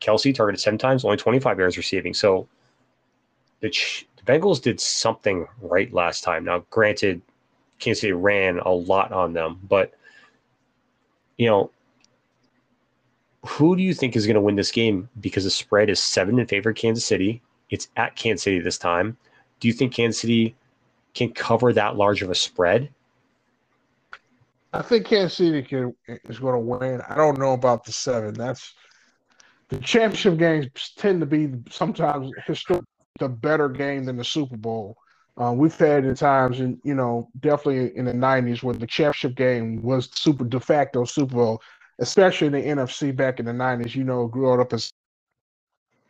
Kelce 0.00 0.34
targeted 0.34 0.60
seven 0.60 0.78
times, 0.78 1.04
only 1.04 1.16
25 1.16 1.58
yards 1.58 1.76
receiving. 1.76 2.12
So 2.12 2.46
the, 3.60 3.68
the 4.16 4.22
Bengals 4.22 4.60
did 4.60 4.80
something 4.80 5.46
right 5.60 5.92
last 5.92 6.24
time. 6.24 6.44
Now, 6.44 6.64
granted, 6.70 7.22
Kansas 7.78 8.00
City 8.00 8.12
ran 8.12 8.58
a 8.58 8.70
lot 8.70 9.12
on 9.12 9.32
them, 9.32 9.60
but 9.68 9.92
you 11.36 11.46
know, 11.46 11.70
who 13.46 13.76
do 13.76 13.82
you 13.82 13.94
think 13.94 14.16
is 14.16 14.26
going 14.26 14.34
to 14.34 14.40
win 14.40 14.56
this 14.56 14.72
game? 14.72 15.08
Because 15.20 15.44
the 15.44 15.50
spread 15.50 15.90
is 15.90 16.02
seven 16.02 16.38
in 16.38 16.46
favor 16.46 16.70
of 16.70 16.76
Kansas 16.76 17.04
City. 17.04 17.42
It's 17.70 17.88
at 17.96 18.16
Kansas 18.16 18.42
City 18.42 18.58
this 18.58 18.78
time. 18.78 19.16
Do 19.60 19.68
you 19.68 19.74
think 19.74 19.94
Kansas 19.94 20.20
City 20.20 20.56
can 21.14 21.32
cover 21.32 21.72
that 21.72 21.96
large 21.96 22.22
of 22.22 22.30
a 22.30 22.34
spread? 22.34 22.88
I 24.72 24.82
think 24.82 25.06
Kansas 25.06 25.34
City 25.34 25.62
can, 25.62 25.94
is 26.06 26.38
going 26.38 26.54
to 26.54 26.58
win. 26.58 27.00
I 27.08 27.14
don't 27.14 27.38
know 27.38 27.52
about 27.52 27.84
the 27.84 27.92
seven. 27.92 28.34
That's 28.34 28.74
the 29.68 29.78
championship 29.78 30.38
games 30.38 30.92
tend 30.96 31.20
to 31.20 31.26
be 31.26 31.52
sometimes 31.70 32.30
historically 32.46 32.86
the 33.18 33.28
better 33.28 33.68
game 33.68 34.04
than 34.04 34.16
the 34.16 34.24
Super 34.24 34.56
Bowl. 34.56 34.96
Uh, 35.40 35.52
we've 35.52 35.76
had 35.76 36.04
in 36.04 36.14
times, 36.14 36.60
and 36.60 36.78
you 36.82 36.94
know, 36.94 37.28
definitely 37.40 37.96
in 37.96 38.06
the 38.06 38.12
'90s, 38.12 38.62
where 38.62 38.74
the 38.74 38.86
championship 38.86 39.36
game 39.36 39.82
was 39.82 40.08
super 40.14 40.44
de 40.44 40.58
facto 40.58 41.04
Super 41.04 41.34
Bowl 41.34 41.62
especially 41.98 42.46
in 42.48 42.52
the 42.52 42.62
NFC 42.62 43.14
back 43.14 43.40
in 43.40 43.46
the 43.46 43.52
'90s. 43.52 43.94
You 43.94 44.04
know, 44.04 44.26
growing 44.26 44.60
up 44.60 44.72
as 44.72 44.92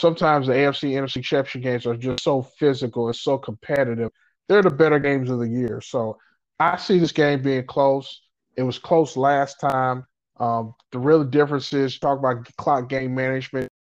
sometimes 0.00 0.46
the 0.46 0.52
AFC 0.52 0.92
NFC 0.92 1.22
championship 1.22 1.62
games 1.62 1.86
are 1.86 1.96
just 1.96 2.22
so 2.22 2.42
physical 2.42 3.06
and 3.06 3.16
so 3.16 3.38
competitive. 3.38 4.10
They're 4.48 4.62
the 4.62 4.70
better 4.70 4.98
games 4.98 5.30
of 5.30 5.38
the 5.38 5.48
year. 5.48 5.80
So 5.80 6.18
I 6.60 6.76
see 6.76 6.98
this 6.98 7.12
game 7.12 7.42
being 7.42 7.66
close. 7.66 8.22
It 8.56 8.62
was 8.62 8.78
close 8.78 9.16
last 9.16 9.60
time. 9.60 10.06
Um, 10.38 10.74
the 10.92 10.98
real 10.98 11.24
difference 11.24 11.72
is 11.72 11.98
talk 11.98 12.18
about 12.18 12.46
clock 12.56 12.88
game 12.88 13.14
management. 13.14 13.70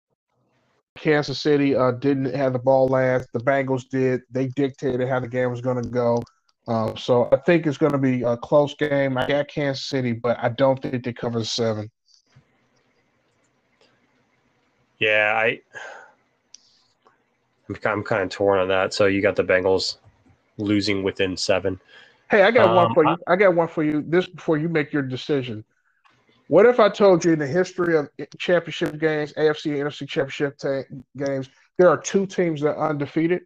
Kansas 1.06 1.38
City 1.38 1.76
uh, 1.76 1.92
didn't 1.92 2.34
have 2.34 2.52
the 2.52 2.58
ball 2.58 2.88
last. 2.88 3.32
The 3.32 3.38
Bengals 3.38 3.88
did. 3.88 4.22
They 4.28 4.48
dictated 4.48 5.08
how 5.08 5.20
the 5.20 5.28
game 5.28 5.52
was 5.52 5.60
going 5.60 5.80
to 5.80 5.88
go. 5.88 6.20
Uh, 6.66 6.96
so 6.96 7.28
I 7.30 7.36
think 7.36 7.64
it's 7.64 7.78
going 7.78 7.92
to 7.92 7.98
be 7.98 8.22
a 8.22 8.36
close 8.36 8.74
game. 8.74 9.16
I 9.16 9.24
got 9.24 9.46
Kansas 9.46 9.84
City, 9.84 10.10
but 10.10 10.36
I 10.42 10.48
don't 10.48 10.82
think 10.82 11.04
they 11.04 11.12
cover 11.12 11.44
seven. 11.44 11.88
Yeah, 14.98 15.34
I, 15.36 15.60
I'm, 17.68 17.76
I'm 17.84 18.02
kind 18.02 18.24
of 18.24 18.30
torn 18.30 18.58
on 18.58 18.66
that. 18.66 18.92
So 18.92 19.06
you 19.06 19.22
got 19.22 19.36
the 19.36 19.44
Bengals 19.44 19.98
losing 20.58 21.04
within 21.04 21.36
seven. 21.36 21.78
Hey, 22.32 22.42
I 22.42 22.50
got 22.50 22.70
um, 22.70 22.74
one 22.74 22.94
for 22.94 23.04
you. 23.04 23.16
I 23.28 23.36
got 23.36 23.54
one 23.54 23.68
for 23.68 23.84
you. 23.84 24.02
This 24.04 24.26
before 24.26 24.58
you 24.58 24.68
make 24.68 24.92
your 24.92 25.02
decision. 25.02 25.64
What 26.48 26.66
if 26.66 26.78
I 26.78 26.88
told 26.88 27.24
you 27.24 27.32
in 27.32 27.38
the 27.40 27.46
history 27.46 27.96
of 27.96 28.08
championship 28.38 28.98
games, 29.00 29.32
AFC 29.32 29.72
and 29.72 29.90
NFC 29.90 30.08
championship 30.08 30.58
games, 31.16 31.48
there 31.76 31.88
are 31.88 31.96
two 31.96 32.24
teams 32.24 32.60
that 32.60 32.76
are 32.76 32.90
undefeated? 32.90 33.42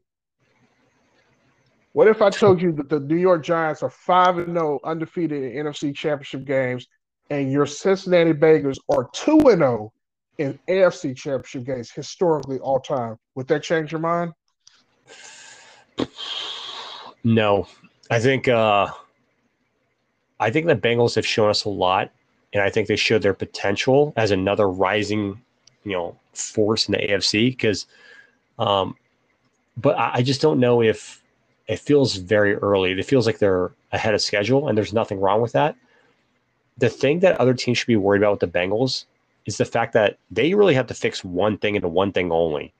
What 1.92 2.09
if 2.09 2.22
I 2.22 2.30
told 2.30 2.61
you 2.61 2.72
that 2.72 2.88
the 2.88 3.01
New 3.01 3.16
York 3.16 3.42
Giants 3.42 3.82
are 3.82 3.90
5 3.90 4.38
and 4.38 4.55
0 4.55 4.80
undefeated 4.84 5.42
in 5.42 5.66
NFC 5.66 5.94
championship 5.94 6.44
games 6.44 6.86
and 7.30 7.51
your 7.51 7.66
Cincinnati 7.66 8.32
Bengals 8.32 8.78
are 8.88 9.09
2 9.12 9.38
and 9.48 9.61
0 9.61 9.92
in 10.38 10.59
AFC 10.68 11.16
championship 11.16 11.64
games 11.64 11.90
historically 11.90 12.59
all 12.59 12.80
time? 12.80 13.16
Would 13.34 13.48
that 13.48 13.62
change 13.62 13.92
your 13.92 14.01
mind? 14.01 14.32
No. 17.24 17.66
I 18.11 18.20
think 18.20 18.46
uh 18.46 18.88
I 20.38 20.51
think 20.51 20.66
the 20.66 20.76
Bengals 20.76 21.14
have 21.16 21.26
shown 21.26 21.51
us 21.51 21.64
a 21.64 21.68
lot 21.68 22.12
and 22.53 22.62
I 22.62 22.70
think 22.70 22.88
they 22.88 22.96
showed 22.96 23.22
their 23.22 23.34
potential 23.34 24.12
as 24.16 24.30
another 24.30 24.68
rising, 24.68 25.40
you 25.84 25.92
know, 25.92 26.16
force 26.32 26.88
in 26.88 26.92
the 26.92 26.98
AFC 26.98 27.51
because 27.51 27.86
um 28.59 28.96
but 29.76 29.98
I, 29.98 30.14
I 30.16 30.22
just 30.22 30.40
don't 30.40 30.61
know 30.61 30.82
if 30.82 31.22
it 31.70 31.78
feels 31.78 32.16
very 32.16 32.57
early. 32.57 32.92
It 32.92 33.07
feels 33.07 33.26
like 33.26 33.38
they're 33.38 33.70
ahead 33.92 34.14
of 34.14 34.20
schedule, 34.20 34.68
and 34.68 34.76
there's 34.76 34.92
nothing 34.92 35.20
wrong 35.20 35.40
with 35.40 35.53
that. 35.53 35.76
The 36.78 36.88
thing 36.88 37.20
that 37.20 37.40
other 37.40 37.55
teams 37.55 37.78
should 37.78 37.86
be 37.86 37.96
worried 37.96 38.22
about 38.22 38.40
with 38.40 38.53
the 38.53 38.59
Bengals 38.59 39.05
is 39.46 39.57
the 39.57 39.64
fact 39.64 39.92
that 39.92 40.18
they 40.30 40.55
really 40.55 40.74
have 40.74 40.88
to 40.88 40.94
fix 40.94 41.24
one 41.24 41.59
thing 41.59 41.76
into 41.76 41.88
one 41.88 42.12
thing 42.12 42.32
only, 42.32 42.72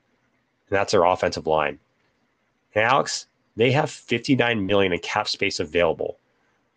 and 0.69 0.77
that's 0.77 0.91
their 0.91 1.05
offensive 1.05 1.47
line. 1.47 1.79
And 2.75 2.83
Alex, 2.83 3.27
they 3.55 3.71
have 3.71 3.89
59 3.89 4.65
million 4.65 4.93
in 4.93 4.99
cap 4.99 5.27
space 5.27 5.59
available. 5.59 6.17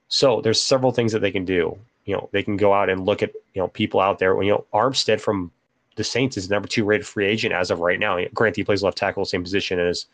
So 0.09 0.41
there's 0.41 0.61
several 0.61 0.93
things 0.93 1.13
that 1.13 1.21
they 1.21 1.31
can 1.31 1.45
do. 1.45 1.79
You 2.05 2.15
know, 2.15 2.29
they 2.33 2.43
can 2.43 2.57
go 2.57 2.73
out 2.73 2.91
and 2.91 3.07
look 3.07 3.23
at, 3.23 3.33
you 3.55 3.63
know, 3.63 3.69
people 3.69 4.01
out 4.01 4.19
there. 4.19 4.41
You 4.43 4.51
know, 4.51 4.67
Armstead 4.75 5.21
from 5.21 5.51
the 5.97 6.05
Saints 6.05 6.37
is 6.37 6.49
the 6.49 6.55
number 6.55 6.69
two 6.69 6.85
rated 6.85 7.07
free 7.07 7.27
agent 7.27 7.55
as 7.55 7.71
of 7.71 7.81
right 7.81 7.99
now. 7.99 8.19
Grant, 8.35 8.57
he 8.57 8.65
plays 8.65 8.83
left 8.83 8.99
tackle, 8.99 9.25
same 9.25 9.43
position 9.43 9.79
as 9.79 10.07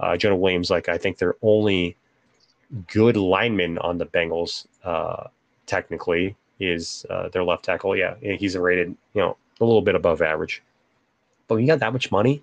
uh, 0.00 0.16
Jonah 0.16 0.36
Williams, 0.36 0.70
like 0.70 0.88
I 0.88 0.98
think 0.98 1.18
they're 1.18 1.36
only 1.42 1.96
good 2.88 3.16
lineman 3.16 3.78
on 3.78 3.98
the 3.98 4.06
Bengals. 4.06 4.66
Uh, 4.84 5.28
technically, 5.66 6.36
is 6.60 7.04
uh, 7.10 7.28
their 7.28 7.44
left 7.44 7.64
tackle. 7.64 7.96
Yeah, 7.96 8.14
he's 8.20 8.56
rated 8.56 8.96
you 9.14 9.20
know 9.20 9.36
a 9.60 9.64
little 9.64 9.82
bit 9.82 9.94
above 9.94 10.22
average. 10.22 10.62
But 11.48 11.56
when 11.56 11.64
you 11.64 11.68
got 11.68 11.80
that 11.80 11.92
much 11.92 12.10
money, 12.10 12.42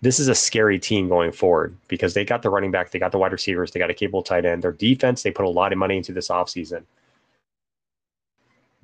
this 0.00 0.18
is 0.18 0.28
a 0.28 0.34
scary 0.34 0.78
team 0.78 1.08
going 1.08 1.32
forward 1.32 1.76
because 1.88 2.14
they 2.14 2.24
got 2.24 2.42
the 2.42 2.50
running 2.50 2.70
back, 2.70 2.90
they 2.90 2.98
got 2.98 3.12
the 3.12 3.18
wide 3.18 3.32
receivers, 3.32 3.70
they 3.70 3.78
got 3.78 3.90
a 3.90 3.94
capable 3.94 4.22
tight 4.22 4.44
end. 4.44 4.62
Their 4.62 4.72
defense, 4.72 5.22
they 5.22 5.30
put 5.30 5.46
a 5.46 5.48
lot 5.48 5.72
of 5.72 5.78
money 5.78 5.96
into 5.96 6.12
this 6.12 6.28
offseason. 6.28 6.82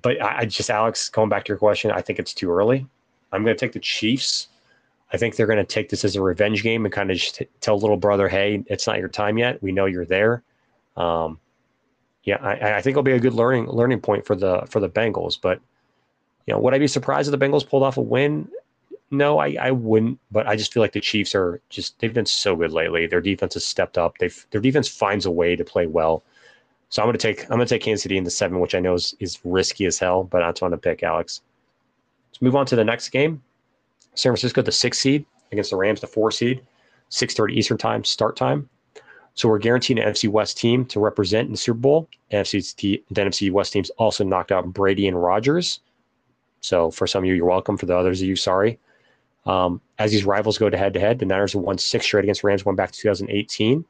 But 0.03 0.23
I, 0.23 0.39
I 0.39 0.45
just, 0.45 0.71
Alex, 0.71 1.09
going 1.09 1.29
back 1.29 1.45
to 1.45 1.49
your 1.49 1.59
question, 1.59 1.91
I 1.91 2.01
think 2.03 2.19
it's 2.19 2.35
too 2.35 2.51
early. 2.51 2.87
I'm 3.33 3.45
going 3.45 3.55
to 3.55 3.61
take 3.61 3.73
the 3.73 3.81
Chiefs 3.81 4.49
I 5.13 5.17
think 5.17 5.37
they're 5.37 5.47
going 5.47 5.59
to 5.59 5.65
take 5.65 5.89
this 5.89 6.05
as 6.05 6.17
a 6.17 6.23
revenge 6.23 6.63
game 6.63 6.85
and 6.85 6.93
kind 6.93 7.11
of 7.11 7.17
just 7.17 7.43
tell 7.61 7.79
little 7.79 7.97
brother, 7.97 8.29
"Hey, 8.29 8.63
it's 8.67 8.87
not 8.87 8.99
your 8.99 9.09
time 9.09 9.39
yet. 9.39 9.63
We 9.63 9.73
know 9.73 9.87
you're 9.87 10.05
there." 10.05 10.43
Um, 10.97 11.39
yeah, 12.25 12.37
I, 12.43 12.77
I, 12.77 12.83
think 12.83 12.93
it'll 12.93 13.03
be 13.03 13.13
a 13.13 13.21
good 13.21 13.33
learning 13.33 13.69
learning 13.69 14.01
point 14.01 14.27
for 14.27 14.37
the 14.37 14.63
for 14.69 14.81
the 14.81 14.89
Bengals. 14.89 15.39
But 15.41 15.61
you 16.47 16.53
know, 16.53 16.61
would 16.61 16.75
I 16.75 16.79
be 16.79 16.87
surprised 16.87 17.33
if 17.33 17.39
the 17.39 17.45
Bengals 17.45 17.67
pulled 17.67 17.83
off 17.83 17.97
a 17.97 18.03
win? 18.03 18.49
No, 19.11 19.39
I, 19.39 19.57
I 19.59 19.71
wouldn't. 19.71 20.19
But 20.31 20.47
I 20.47 20.57
just 20.57 20.75
feel 20.75 20.83
like 20.83 20.93
the 20.93 21.01
Chiefs 21.01 21.35
are 21.35 21.63
just 21.71 21.99
they've 22.01 22.13
been 22.13 22.27
so 22.27 22.55
good 22.55 22.73
lately. 22.73 23.07
Their 23.07 23.23
defense 23.23 23.55
has 23.55 23.65
stepped 23.65 23.97
up. 23.97 24.19
They've 24.19 24.47
their 24.51 24.61
defense 24.61 24.89
finds 24.89 25.25
a 25.25 25.31
way 25.31 25.57
to 25.57 25.65
play 25.65 25.87
well. 25.87 26.23
So 26.91 27.03
I'm 27.03 27.07
going 27.07 27.19
to 27.19 27.19
take 27.19 27.43
I'm 27.45 27.59
going 27.59 27.67
to 27.67 27.75
take 27.75 27.83
Kansas 27.83 28.03
City 28.03 28.17
in 28.17 28.25
the 28.25 28.31
seven, 28.31 28.61
which 28.61 28.75
I 28.75 28.81
know 28.81 28.95
is, 28.95 29.15
is 29.21 29.39
risky 29.45 29.87
as 29.87 29.99
hell, 29.99 30.25
but 30.25 30.41
that's 30.41 30.61
what 30.61 30.69
I'm 30.69 30.73
to 30.73 30.79
pick, 30.79 31.03
Alex. 31.03 31.43
Let's 32.31 32.43
move 32.43 32.57
on 32.57 32.67
to 32.67 32.77
the 32.77 32.85
next 32.85 33.11
game. 33.11 33.43
San 34.15 34.31
Francisco, 34.31 34.63
the 34.63 34.73
six 34.73 34.99
seed 34.99 35.25
against 35.53 35.71
the 35.71 35.77
Rams, 35.77 36.01
the 36.01 36.07
four 36.07 36.31
seed, 36.31 36.63
6:30 37.11 37.53
Eastern 37.53 37.79
time 37.79 38.05
start 38.05 38.37
time. 38.37 38.69
So 39.35 39.49
we're 39.49 39.59
guaranteeing 39.59 40.01
an 40.01 40.13
NFC 40.13 40.29
West 40.29 40.59
team 40.59 40.85
to 40.87 40.99
represent 40.99 41.47
in 41.47 41.53
the 41.53 41.59
Super 41.59 41.79
Bowl. 41.79 42.09
NFC, 42.33 42.75
the 42.77 43.03
NFC 43.15 43.53
West 43.53 43.73
teams 43.73 43.91
also 43.91 44.25
knocked 44.25 44.51
out 44.51 44.67
Brady 44.73 45.07
and 45.07 45.23
Rodgers. 45.23 45.81
So 46.61 46.91
for 46.91 47.07
some 47.07 47.23
of 47.23 47.29
you, 47.29 47.35
you're 47.35 47.47
welcome. 47.47 47.77
For 47.77 47.87
the 47.87 47.97
others 47.97 48.21
of 48.21 48.27
you, 48.27 48.35
sorry. 48.35 48.81
Um, 49.47 49.81
as 49.99 50.11
these 50.11 50.25
rivals 50.25 50.59
go 50.59 50.69
to 50.69 50.77
head 50.77 50.93
to 50.95 51.01
head, 51.01 51.21
the 51.21 51.25
Niners 51.25 51.53
have 51.53 51.63
won 51.63 51.79
six 51.79 52.05
straight 52.05 52.25
against 52.25 52.43
Rams, 52.43 52.65
going 52.65 52.77
back 52.77 52.91
to 52.91 53.01
2018. 53.01 53.85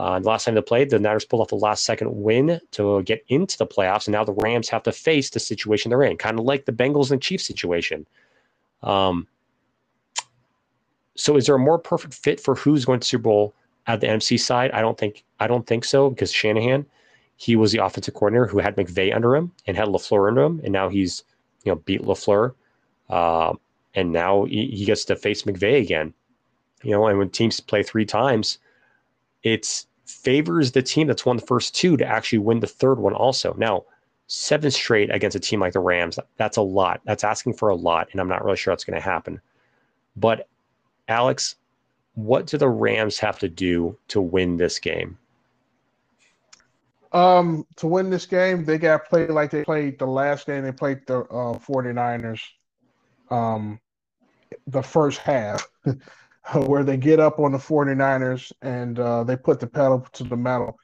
Uh, 0.00 0.18
last 0.20 0.46
time 0.46 0.54
they 0.54 0.62
played, 0.62 0.88
the 0.88 0.98
Niners 0.98 1.26
pulled 1.26 1.42
off 1.42 1.48
the 1.48 1.56
last 1.56 1.84
second 1.84 2.10
win 2.10 2.58
to 2.70 3.02
get 3.02 3.22
into 3.28 3.58
the 3.58 3.66
playoffs, 3.66 4.06
and 4.06 4.12
now 4.12 4.24
the 4.24 4.32
Rams 4.32 4.70
have 4.70 4.82
to 4.84 4.92
face 4.92 5.28
the 5.28 5.38
situation 5.38 5.90
they're 5.90 6.02
in, 6.02 6.16
kind 6.16 6.38
of 6.38 6.46
like 6.46 6.64
the 6.64 6.72
Bengals 6.72 7.10
and 7.10 7.20
Chiefs 7.20 7.46
situation. 7.46 8.06
Um, 8.82 9.26
so 11.16 11.36
is 11.36 11.44
there 11.44 11.54
a 11.54 11.58
more 11.58 11.78
perfect 11.78 12.14
fit 12.14 12.40
for 12.40 12.54
who's 12.54 12.86
going 12.86 13.00
to 13.00 13.06
Super 13.06 13.24
Bowl 13.24 13.54
at 13.86 14.00
the 14.00 14.06
NFC 14.06 14.40
side? 14.40 14.70
I 14.70 14.80
don't 14.80 14.96
think 14.96 15.22
I 15.38 15.46
don't 15.46 15.66
think 15.66 15.84
so 15.84 16.08
because 16.08 16.32
Shanahan, 16.32 16.86
he 17.36 17.54
was 17.54 17.70
the 17.70 17.84
offensive 17.84 18.14
coordinator 18.14 18.46
who 18.46 18.58
had 18.58 18.76
McVay 18.76 19.14
under 19.14 19.36
him 19.36 19.52
and 19.66 19.76
had 19.76 19.88
LaFleur 19.88 20.28
under 20.28 20.42
him, 20.42 20.62
and 20.64 20.72
now 20.72 20.88
he's 20.88 21.24
you 21.64 21.72
know 21.72 21.76
beat 21.76 22.00
LaFleur, 22.00 22.54
uh, 23.10 23.52
and 23.94 24.12
now 24.12 24.44
he, 24.44 24.64
he 24.68 24.86
gets 24.86 25.04
to 25.04 25.16
face 25.16 25.42
McVay 25.42 25.78
again. 25.82 26.14
You 26.82 26.92
know, 26.92 27.06
and 27.06 27.18
when 27.18 27.28
teams 27.28 27.60
play 27.60 27.82
three 27.82 28.06
times, 28.06 28.56
it 29.42 29.84
favors 30.10 30.72
the 30.72 30.82
team 30.82 31.06
that's 31.06 31.24
won 31.24 31.36
the 31.36 31.46
first 31.46 31.74
two 31.74 31.96
to 31.96 32.06
actually 32.06 32.38
win 32.38 32.60
the 32.60 32.66
third 32.66 32.98
one 32.98 33.14
also. 33.14 33.54
Now, 33.58 33.84
seven 34.26 34.70
straight 34.70 35.12
against 35.14 35.36
a 35.36 35.40
team 35.40 35.60
like 35.60 35.72
the 35.72 35.80
Rams, 35.80 36.18
that's 36.36 36.56
a 36.56 36.62
lot. 36.62 37.00
That's 37.04 37.24
asking 37.24 37.54
for 37.54 37.68
a 37.68 37.74
lot, 37.74 38.08
and 38.12 38.20
I'm 38.20 38.28
not 38.28 38.44
really 38.44 38.56
sure 38.56 38.72
that's 38.72 38.84
going 38.84 38.98
to 38.98 39.04
happen. 39.04 39.40
But 40.16 40.48
Alex, 41.08 41.56
what 42.14 42.46
do 42.46 42.58
the 42.58 42.68
Rams 42.68 43.18
have 43.18 43.38
to 43.40 43.48
do 43.48 43.96
to 44.08 44.20
win 44.20 44.56
this 44.56 44.78
game? 44.78 45.18
Um, 47.12 47.66
to 47.76 47.88
win 47.88 48.10
this 48.10 48.26
game, 48.26 48.64
they 48.64 48.78
got 48.78 49.04
to 49.04 49.08
play 49.10 49.26
like 49.26 49.50
they 49.50 49.64
played 49.64 49.98
the 49.98 50.06
last 50.06 50.46
game. 50.46 50.62
They 50.62 50.72
played 50.72 51.06
the 51.06 51.20
uh, 51.22 51.58
49ers 51.58 52.40
um, 53.30 53.80
the 54.66 54.82
first 54.82 55.18
half, 55.18 55.68
where 56.66 56.84
they 56.84 56.96
get 56.96 57.20
up 57.20 57.38
on 57.38 57.52
the 57.52 57.58
49ers 57.58 58.52
and 58.62 58.98
uh, 58.98 59.24
they 59.24 59.36
put 59.36 59.60
the 59.60 59.66
pedal 59.66 60.06
to 60.12 60.24
the 60.24 60.36
metal. 60.36 60.76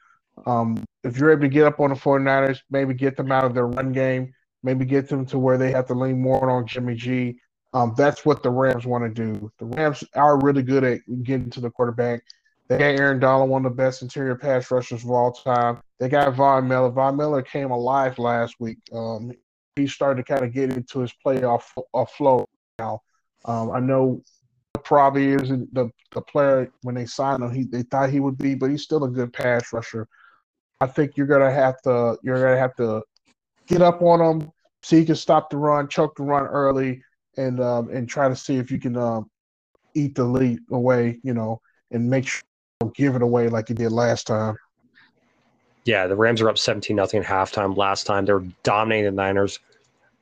Um, 0.45 0.83
if 1.03 1.17
you're 1.17 1.31
able 1.31 1.41
to 1.41 1.47
get 1.49 1.65
up 1.65 1.79
on 1.79 1.89
the 1.89 1.95
49ers, 1.95 2.59
maybe 2.69 2.93
get 2.93 3.17
them 3.17 3.31
out 3.31 3.45
of 3.45 3.53
their 3.53 3.67
run 3.67 3.91
game, 3.91 4.33
maybe 4.61 4.85
get 4.85 5.09
them 5.09 5.25
to 5.27 5.39
where 5.39 5.57
they 5.57 5.71
have 5.71 5.87
to 5.87 5.93
lean 5.93 6.21
more 6.21 6.49
on 6.49 6.67
Jimmy 6.67 6.95
G 6.95 7.39
um, 7.73 7.93
that's 7.97 8.25
what 8.25 8.43
the 8.43 8.49
Rams 8.49 8.85
want 8.85 9.03
to 9.03 9.09
do. 9.09 9.51
The 9.59 9.65
Rams 9.65 10.03
are 10.15 10.39
really 10.39 10.63
good 10.63 10.83
at 10.83 11.01
getting 11.23 11.49
to 11.51 11.59
the 11.59 11.69
quarterback. 11.69 12.21
They 12.67 12.77
got 12.77 12.85
Aaron 12.85 13.19
Donald, 13.19 13.49
one 13.49 13.65
of 13.65 13.71
the 13.71 13.75
best 13.75 14.01
interior 14.01 14.35
pass 14.35 14.69
rushers 14.71 15.03
of 15.03 15.11
all 15.11 15.31
time. 15.31 15.79
They 15.99 16.09
got 16.09 16.33
Von 16.33 16.67
Miller. 16.67 16.89
Von 16.89 17.15
Miller 17.15 17.41
came 17.41 17.71
alive 17.71 18.19
last 18.19 18.55
week. 18.59 18.79
Um, 18.91 19.31
he 19.75 19.87
started 19.87 20.25
to 20.25 20.33
kind 20.33 20.43
of 20.43 20.53
get 20.53 20.73
into 20.73 20.99
his 20.99 21.13
playoff 21.25 21.63
uh, 21.93 22.05
flow 22.05 22.47
now. 22.79 23.01
Um, 23.45 23.71
I 23.71 23.79
know 23.79 24.21
probably 24.83 25.33
isn't 25.33 25.73
the, 25.73 25.89
the 26.11 26.21
player 26.21 26.71
when 26.83 26.95
they 26.95 27.05
signed 27.05 27.43
him 27.43 27.51
he 27.51 27.63
they 27.63 27.83
thought 27.83 28.09
he 28.09 28.19
would 28.19 28.37
be, 28.37 28.55
but 28.55 28.69
he's 28.69 28.83
still 28.83 29.03
a 29.03 29.09
good 29.09 29.33
pass 29.33 29.71
rusher. 29.73 30.07
I 30.79 30.87
think 30.87 31.17
you're 31.17 31.27
gonna 31.27 31.51
have 31.51 31.81
to 31.83 32.17
you're 32.23 32.41
gonna 32.41 32.57
have 32.57 32.75
to 32.75 33.03
get 33.67 33.81
up 33.81 34.01
on 34.01 34.21
him 34.21 34.51
so 34.83 34.95
you 34.95 35.05
can 35.05 35.15
stop 35.15 35.49
the 35.49 35.57
run, 35.57 35.87
choke 35.87 36.15
the 36.15 36.23
run 36.23 36.45
early, 36.45 37.01
and 37.37 37.59
um, 37.59 37.89
and 37.89 38.07
try 38.07 38.29
to 38.29 38.35
see 38.35 38.57
if 38.57 38.71
you 38.71 38.79
can 38.79 38.95
um, 38.97 39.29
eat 39.95 40.15
the 40.15 40.23
lead 40.23 40.59
away, 40.71 41.19
you 41.23 41.33
know, 41.33 41.59
and 41.91 42.09
make 42.09 42.27
sure 42.27 42.43
give 42.93 43.15
it 43.15 43.21
away 43.21 43.49
like 43.49 43.69
you 43.69 43.75
did 43.75 43.91
last 43.91 44.27
time. 44.27 44.55
Yeah, 45.85 46.07
the 46.07 46.15
Rams 46.15 46.41
are 46.41 46.49
up 46.49 46.57
17 46.57 46.95
nothing 46.95 47.21
at 47.21 47.25
halftime. 47.25 47.75
Last 47.75 48.05
time 48.05 48.25
they 48.25 48.33
were 48.33 48.45
dominating 48.63 49.05
the 49.05 49.11
Niners. 49.11 49.59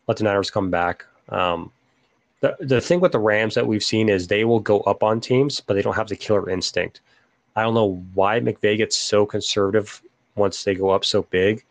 Let 0.07 0.17
the 0.17 0.23
Niners 0.23 0.51
come 0.51 0.69
back. 0.69 1.05
Um, 1.29 1.71
the 2.45 2.65
the 2.65 2.81
thing 2.81 2.99
with 2.99 3.11
the 3.11 3.19
Rams 3.19 3.55
that 3.55 3.65
we've 3.65 3.83
seen 3.83 4.09
is 4.09 4.27
they 4.27 4.45
will 4.45 4.59
go 4.59 4.81
up 4.81 5.01
on 5.03 5.19
teams, 5.19 5.61
but 5.61 5.73
they 5.73 5.81
don't 5.81 5.95
have 5.95 6.09
the 6.09 6.15
killer 6.15 6.49
instinct. 6.49 7.01
I 7.55 7.63
don't 7.63 7.73
know 7.73 8.03
why 8.13 8.39
McVay 8.39 8.77
gets 8.77 8.95
so 8.95 9.25
conservative 9.25 10.01
once 10.35 10.63
they 10.63 10.75
go 10.75 10.89
up 10.89 11.05
so 11.05 11.23
big, 11.23 11.63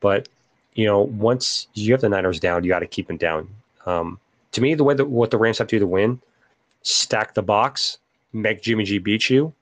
but 0.00 0.28
you 0.74 0.86
know, 0.86 1.02
once 1.02 1.66
you 1.74 1.92
have 1.92 2.00
the 2.00 2.08
Niners 2.08 2.38
down, 2.40 2.62
you 2.62 2.70
got 2.70 2.78
to 2.78 2.86
keep 2.86 3.08
them 3.08 3.16
down. 3.16 3.48
Um, 3.84 4.20
to 4.52 4.60
me, 4.60 4.74
the 4.74 4.84
way 4.84 4.94
that 4.94 5.06
what 5.06 5.30
the 5.30 5.36
Rams 5.36 5.58
have 5.58 5.66
to 5.68 5.76
do 5.76 5.80
to 5.80 5.86
win, 5.86 6.20
stack 6.82 7.34
the 7.34 7.42
box, 7.42 7.98
make 8.32 8.62
Jimmy 8.62 8.84
G 8.84 8.98
beat 8.98 9.28
you. 9.28 9.52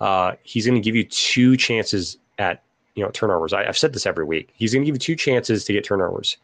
Uh, 0.00 0.32
he's 0.42 0.66
going 0.66 0.80
to 0.80 0.84
give 0.84 0.94
you 0.94 1.04
two 1.04 1.56
chances 1.56 2.16
at 2.38 2.62
you 2.94 3.04
know 3.04 3.10
turnovers. 3.10 3.52
I, 3.52 3.64
have 3.64 3.76
said 3.76 3.92
this 3.92 4.06
every 4.06 4.24
week. 4.24 4.50
He's 4.54 4.72
going 4.72 4.84
to 4.84 4.86
give 4.86 4.94
you 4.94 5.00
two 5.00 5.16
chances 5.16 5.64
to 5.64 5.72
get 5.72 5.84
turnovers. 5.84 6.36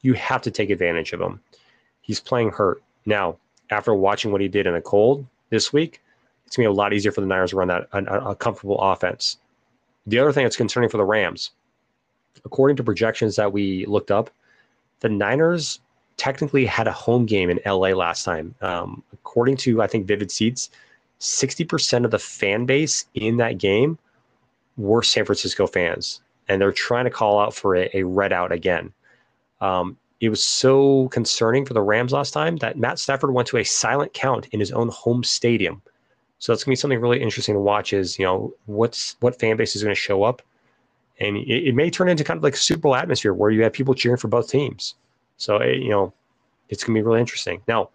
You 0.00 0.14
have 0.14 0.42
to 0.42 0.50
take 0.50 0.70
advantage 0.70 1.12
of 1.12 1.20
them. 1.20 1.40
He's 2.02 2.20
playing 2.20 2.50
hurt 2.50 2.82
now. 3.06 3.36
After 3.70 3.94
watching 3.94 4.32
what 4.32 4.42
he 4.42 4.48
did 4.48 4.66
in 4.66 4.74
the 4.74 4.82
cold 4.82 5.24
this 5.48 5.72
week, 5.72 6.02
it's 6.46 6.56
going 6.56 6.66
to 6.66 6.70
be 6.70 6.74
a 6.74 6.76
lot 6.76 6.92
easier 6.92 7.10
for 7.10 7.22
the 7.22 7.26
Niners 7.26 7.50
to 7.50 7.56
run 7.56 7.68
that 7.68 7.88
a, 7.92 8.30
a 8.30 8.36
comfortable 8.36 8.78
offense. 8.78 9.38
The 10.06 10.18
other 10.18 10.32
thing 10.32 10.44
that's 10.44 10.56
concerning 10.56 10.90
for 10.90 10.98
the 10.98 11.04
Rams, 11.04 11.52
according 12.44 12.76
to 12.76 12.84
projections 12.84 13.36
that 13.36 13.52
we 13.52 13.86
looked 13.86 14.10
up, 14.10 14.30
the 15.00 15.08
Niners 15.08 15.80
technically 16.16 16.66
had 16.66 16.86
a 16.86 16.92
home 16.92 17.24
game 17.24 17.48
in 17.48 17.60
LA 17.64 17.88
last 17.88 18.24
time. 18.24 18.54
Um, 18.60 19.02
according 19.12 19.56
to 19.58 19.80
I 19.80 19.86
think 19.86 20.06
Vivid 20.06 20.30
Seats, 20.30 20.70
60% 21.20 22.04
of 22.04 22.10
the 22.10 22.18
fan 22.18 22.66
base 22.66 23.06
in 23.14 23.36
that 23.38 23.58
game 23.58 23.98
were 24.76 25.02
San 25.02 25.24
Francisco 25.24 25.66
fans, 25.66 26.20
and 26.48 26.60
they're 26.60 26.72
trying 26.72 27.04
to 27.04 27.10
call 27.10 27.40
out 27.40 27.54
for 27.54 27.76
a, 27.76 27.90
a 27.94 28.02
red 28.02 28.32
out 28.32 28.52
again. 28.52 28.92
Um, 29.60 29.96
it 30.22 30.28
was 30.28 30.42
so 30.42 31.08
concerning 31.08 31.66
for 31.66 31.74
the 31.74 31.82
Rams 31.82 32.12
last 32.12 32.30
time 32.30 32.56
that 32.58 32.78
Matt 32.78 33.00
Stafford 33.00 33.34
went 33.34 33.48
to 33.48 33.56
a 33.56 33.64
silent 33.64 34.14
count 34.14 34.46
in 34.52 34.60
his 34.60 34.70
own 34.70 34.88
home 34.88 35.24
stadium. 35.24 35.82
So 36.38 36.52
that's 36.52 36.62
gonna 36.62 36.72
be 36.72 36.76
something 36.76 37.00
really 37.00 37.20
interesting 37.20 37.56
to 37.56 37.60
watch. 37.60 37.92
Is 37.92 38.20
you 38.20 38.24
know 38.24 38.54
what's 38.66 39.16
what 39.18 39.38
fan 39.40 39.56
base 39.56 39.74
is 39.74 39.82
going 39.82 39.94
to 39.94 40.00
show 40.00 40.22
up, 40.22 40.40
and 41.18 41.36
it, 41.36 41.68
it, 41.68 41.74
may 41.74 41.90
turn 41.90 42.08
into 42.08 42.22
kind 42.22 42.38
of 42.38 42.44
like 42.44 42.54
a 42.54 42.58
Super 42.58 42.82
Bowl 42.82 42.94
atmosphere 42.94 43.34
where 43.34 43.50
you 43.50 43.64
have 43.64 43.72
people 43.72 43.94
cheering 43.94 44.16
for 44.16 44.28
both 44.28 44.48
teams. 44.48 44.94
So 45.38 45.56
it, 45.56 45.78
you 45.78 45.90
know 45.90 46.12
it's 46.68 46.84
gonna 46.84 46.96
be 46.96 47.02
really 47.02 47.20
interesting. 47.20 47.60
Now, 47.66 47.90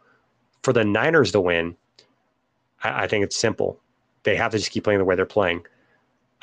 for 0.63 0.73
the 0.73 0.83
Niners 0.83 1.31
to 1.31 1.39
win, 1.39 1.77
I, 2.83 3.03
I 3.03 3.07
think 3.07 3.23
it's 3.23 3.37
simple. 3.37 3.79
They 4.23 4.35
have 4.35 4.51
to 4.51 4.57
just 4.57 4.71
keep 4.71 4.83
playing 4.83 4.99
the 4.99 5.05
way 5.05 5.15
they're 5.15 5.25
playing. 5.25 5.65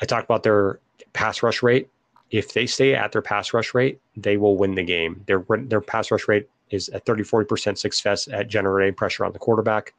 I 0.01 0.05
talked 0.05 0.25
about 0.25 0.41
their 0.41 0.79
pass 1.13 1.43
rush 1.43 1.61
rate. 1.61 1.89
If 2.31 2.53
they 2.53 2.65
stay 2.65 2.95
at 2.95 3.11
their 3.11 3.21
pass 3.21 3.53
rush 3.53 3.73
rate, 3.73 3.99
they 4.17 4.37
will 4.37 4.57
win 4.57 4.75
the 4.75 4.83
game. 4.83 5.23
Their 5.27 5.43
their 5.65 5.81
pass 5.81 6.11
rush 6.11 6.27
rate 6.27 6.49
is 6.71 6.89
at 6.89 7.05
30 7.05 7.23
40% 7.23 7.77
success 7.77 8.27
at 8.27 8.47
generating 8.47 8.95
pressure 8.95 9.23
on 9.25 9.31
the 9.31 9.39
quarterback. 9.39 9.93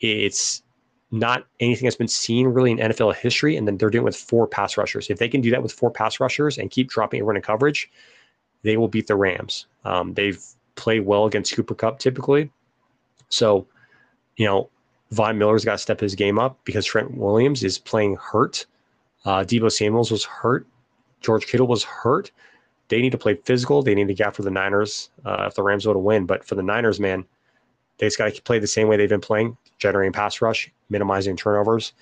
It's 0.00 0.62
not 1.10 1.46
anything 1.58 1.86
that's 1.86 1.96
been 1.96 2.08
seen 2.08 2.46
really 2.46 2.70
in 2.70 2.78
NFL 2.78 3.16
history. 3.16 3.56
And 3.56 3.66
then 3.66 3.76
they're 3.76 3.90
doing 3.90 4.02
it 4.02 4.04
with 4.04 4.16
four 4.16 4.46
pass 4.46 4.76
rushers. 4.76 5.10
If 5.10 5.18
they 5.18 5.28
can 5.28 5.40
do 5.40 5.50
that 5.50 5.62
with 5.62 5.72
four 5.72 5.90
pass 5.90 6.20
rushers 6.20 6.58
and 6.58 6.70
keep 6.70 6.88
dropping 6.88 7.18
everyone 7.18 7.36
in 7.36 7.42
coverage, 7.42 7.90
they 8.62 8.76
will 8.76 8.88
beat 8.88 9.08
the 9.08 9.16
Rams. 9.16 9.66
Um, 9.84 10.14
they've 10.14 10.42
played 10.76 11.04
well 11.04 11.26
against 11.26 11.54
Cooper 11.54 11.74
Kupp 11.74 11.98
typically. 11.98 12.50
So, 13.28 13.66
you 14.36 14.46
know, 14.46 14.68
Von 15.10 15.38
Miller's 15.38 15.64
got 15.64 15.72
to 15.72 15.78
step 15.78 15.98
his 15.98 16.14
game 16.14 16.38
up 16.38 16.58
because 16.64 16.86
Trent 16.86 17.16
Williams 17.16 17.64
is 17.64 17.78
playing 17.78 18.16
hurt. 18.16 18.66
Uh, 19.24 19.40
Deebo 19.40 19.70
Samuels 19.70 20.10
was 20.10 20.24
hurt. 20.24 20.66
George 21.20 21.46
Kittle 21.46 21.66
was 21.66 21.84
hurt. 21.84 22.30
They 22.88 23.00
need 23.00 23.12
to 23.12 23.18
play 23.18 23.34
physical. 23.34 23.82
They 23.82 23.94
need 23.94 24.08
to 24.08 24.14
get 24.14 24.26
after 24.26 24.42
the 24.42 24.50
Niners 24.50 25.10
uh, 25.24 25.44
if 25.46 25.54
the 25.54 25.62
Rams 25.62 25.86
want 25.86 25.94
to 25.94 26.00
win. 26.00 26.26
But 26.26 26.44
for 26.44 26.54
the 26.54 26.62
Niners, 26.62 26.98
man, 26.98 27.24
they 27.98 28.06
just 28.06 28.18
got 28.18 28.34
to 28.34 28.42
play 28.42 28.58
the 28.58 28.66
same 28.66 28.88
way 28.88 28.96
they've 28.96 29.08
been 29.08 29.20
playing, 29.20 29.56
generating 29.78 30.12
pass 30.12 30.40
rush, 30.40 30.70
minimizing 30.88 31.36
turnovers, 31.36 31.92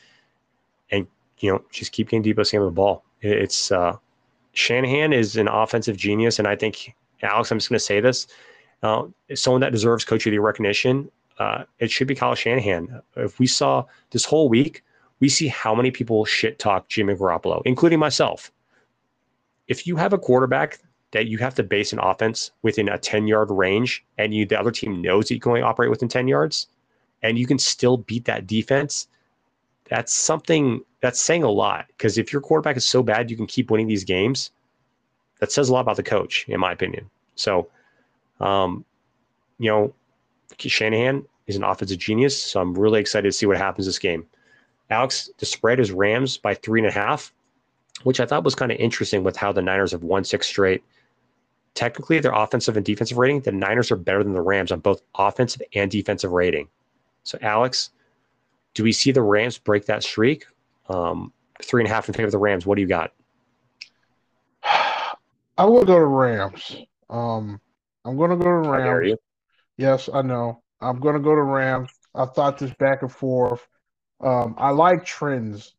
and 0.91 1.07
you 1.41 1.51
know 1.51 1.63
just 1.71 1.93
keep 1.93 2.09
getting 2.09 2.23
Deebo 2.23 2.47
Samuel 2.47 2.71
the 2.71 2.75
ball. 2.75 3.05
It's 3.21 3.71
uh, 3.71 3.97
Shanahan 4.53 5.13
is 5.13 5.37
an 5.37 5.49
offensive 5.49 5.97
genius, 5.97 6.39
and 6.39 6.49
I 6.49 6.57
think 6.57 6.95
Alex, 7.23 7.51
I'm 7.51 7.59
just 7.59 7.69
going 7.69 7.79
to 7.79 7.85
say 7.85 8.01
this: 8.01 8.29
uh, 8.83 9.05
someone 9.35 9.61
that 9.61 9.73
deserves 9.73 10.05
coach 10.05 10.27
of 10.27 10.31
the 10.31 10.39
recognition 10.39 11.11
uh, 11.39 11.65
it 11.79 11.91
should 11.91 12.09
be 12.09 12.15
Kyle 12.15 12.35
Shanahan. 12.35 13.01
If 13.17 13.39
we 13.39 13.47
saw 13.47 13.85
this 14.11 14.25
whole 14.25 14.49
week, 14.49 14.83
we 15.21 15.29
see 15.29 15.49
how 15.49 15.75
many 15.75 15.91
people 15.91 16.25
shit 16.25 16.59
talk 16.59 16.89
Jimmy 16.89 17.15
Garoppolo, 17.15 17.63
including 17.65 17.99
myself. 17.99 18.53
If 19.69 19.87
you 19.87 19.97
have 19.97 20.13
a 20.13 20.19
quarterback 20.19 20.81
that 21.13 21.27
you 21.27 21.39
have 21.39 21.55
to 21.55 21.63
base 21.63 21.93
an 21.93 21.99
offense 22.01 22.51
within 22.63 22.89
a 22.89 22.99
10 22.99 23.27
yard 23.27 23.51
range 23.51 24.05
and 24.19 24.35
you 24.35 24.45
the 24.45 24.59
other 24.59 24.71
team 24.71 25.01
knows 25.01 25.29
that 25.29 25.35
you 25.35 25.41
can 25.41 25.51
only 25.51 25.63
operate 25.63 25.91
within 25.91 26.09
10 26.09 26.29
yards 26.29 26.67
and 27.23 27.39
you 27.39 27.47
can 27.47 27.59
still 27.59 27.99
beat 27.99 28.25
that 28.27 28.47
defense, 28.47 29.09
that's 29.89 30.13
something 30.13 30.83
that's 31.01 31.21
saying 31.21 31.43
a 31.43 31.51
lot. 31.51 31.87
Because 31.89 32.19
if 32.19 32.33
your 32.33 32.43
quarterback 32.43 32.77
is 32.77 32.87
so 32.87 33.03
bad 33.03 33.31
you 33.31 33.37
can 33.37 33.47
keep 33.47 33.71
winning 33.71 33.87
these 33.89 34.05
games, 34.05 34.51
that 35.41 35.53
says 35.53 35.69
a 35.69 35.73
lot 35.73 35.81
about 35.81 35.97
the 35.97 36.03
coach, 36.03 36.45
in 36.49 36.61
my 36.61 36.73
opinion. 36.73 37.09
So, 37.37 37.69
um, 38.41 38.85
you 39.59 39.71
know, 39.71 39.95
Shanahan 40.59 41.25
is 41.47 41.57
an 41.57 41.65
offensive 41.65 41.99
genius, 41.99 42.41
so 42.41 42.61
I'm 42.61 42.75
really 42.75 43.01
excited 43.01 43.29
to 43.29 43.33
see 43.33 43.47
what 43.47 43.57
happens 43.57 43.87
this 43.87 43.99
game. 43.99 44.27
Alex, 44.91 45.31
the 45.39 45.47
spread 45.47 45.81
is 45.81 45.93
Rams 45.93 46.37
by 46.37 46.55
three 46.55 46.81
and 46.81 46.89
a 46.89 46.93
half, 46.93 47.33
which 48.03 48.21
I 48.21 48.27
thought 48.27 48.45
was 48.45 48.55
kind 48.55 48.73
of 48.73 48.79
interesting 48.79 49.25
with 49.25 49.37
how 49.37 49.53
the 49.53 49.63
Niners 49.63 49.93
have 49.93 50.03
won 50.03 50.25
six 50.25 50.47
straight. 50.47 50.83
Technically, 51.75 52.19
their 52.19 52.33
offensive 52.33 52.77
and 52.77 52.85
defensive 52.85 53.19
rating, 53.19 53.41
the 53.41 53.53
Niners 53.53 53.91
are 53.91 53.97
better 53.97 54.25
than 54.25 54.33
the 54.33 54.41
Rams 54.41 54.73
on 54.73 54.81
both 54.81 55.03
offensive 55.17 55.63
and 55.75 55.91
defensive 55.91 56.33
rating. 56.33 56.69
So, 57.25 57.39
Alex, 57.43 57.91
do 58.75 58.83
we 58.83 58.93
see 58.93 59.13
the 59.13 59.23
Rams 59.23 59.59
break 59.59 59.87
that 59.87 60.03
streak? 60.03 60.47
Um, 60.89 61.33
three 61.63 61.83
and 61.83 61.91
a 61.91 61.95
half 61.95 62.09
in 62.09 62.15
favor 62.15 62.27
of 62.27 62.33
the 62.33 62.39
Rams. 62.39 62.67
What 62.67 62.77
do 62.77 62.83
you 62.83 62.89
got? 62.89 63.13
I 64.65 65.65
will 65.65 65.85
go 65.85 65.99
to 65.99 66.07
Rams. 66.07 66.77
Um, 67.11 67.61
I'm 68.05 68.17
going 68.17 68.31
to 68.31 68.37
go 68.37 68.45
to 68.45 68.69
Rams. 68.69 69.17
Yes, 69.77 70.09
I 70.13 70.23
know. 70.23 70.63
I'm 70.81 71.01
going 71.01 71.15
to 71.15 71.21
go 71.21 71.35
to 71.35 71.43
Rams. 71.43 71.91
I 72.15 72.27
thought 72.27 72.59
this 72.59 72.73
back 72.75 73.03
and 73.03 73.13
forth. 73.13 73.67
Um, 74.21 74.55
I 74.59 74.71
like 74.71 75.05
trends. 75.05 75.75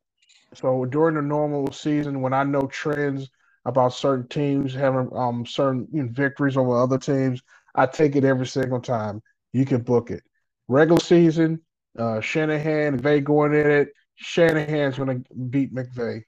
So 0.53 0.85
during 0.85 1.15
the 1.15 1.21
normal 1.21 1.71
season, 1.71 2.21
when 2.21 2.33
I 2.33 2.43
know 2.43 2.67
trends 2.67 3.29
about 3.65 3.93
certain 3.93 4.27
teams 4.27 4.73
having 4.73 5.09
um, 5.13 5.45
certain 5.45 5.87
you 5.91 6.03
know, 6.03 6.09
victories 6.11 6.57
over 6.57 6.77
other 6.77 6.97
teams, 6.97 7.41
I 7.75 7.85
take 7.85 8.15
it 8.15 8.23
every 8.23 8.47
single 8.47 8.79
time. 8.79 9.21
You 9.53 9.65
can 9.65 9.81
book 9.81 10.11
it. 10.11 10.23
Regular 10.67 10.99
season, 10.99 11.61
uh, 11.97 12.21
Shanahan, 12.21 12.99
McVay 12.99 13.23
going 13.23 13.53
in 13.53 13.69
it. 13.69 13.89
Shanahan's 14.15 14.97
going 14.97 15.23
to 15.23 15.35
beat 15.35 15.73
McVay. 15.73 16.23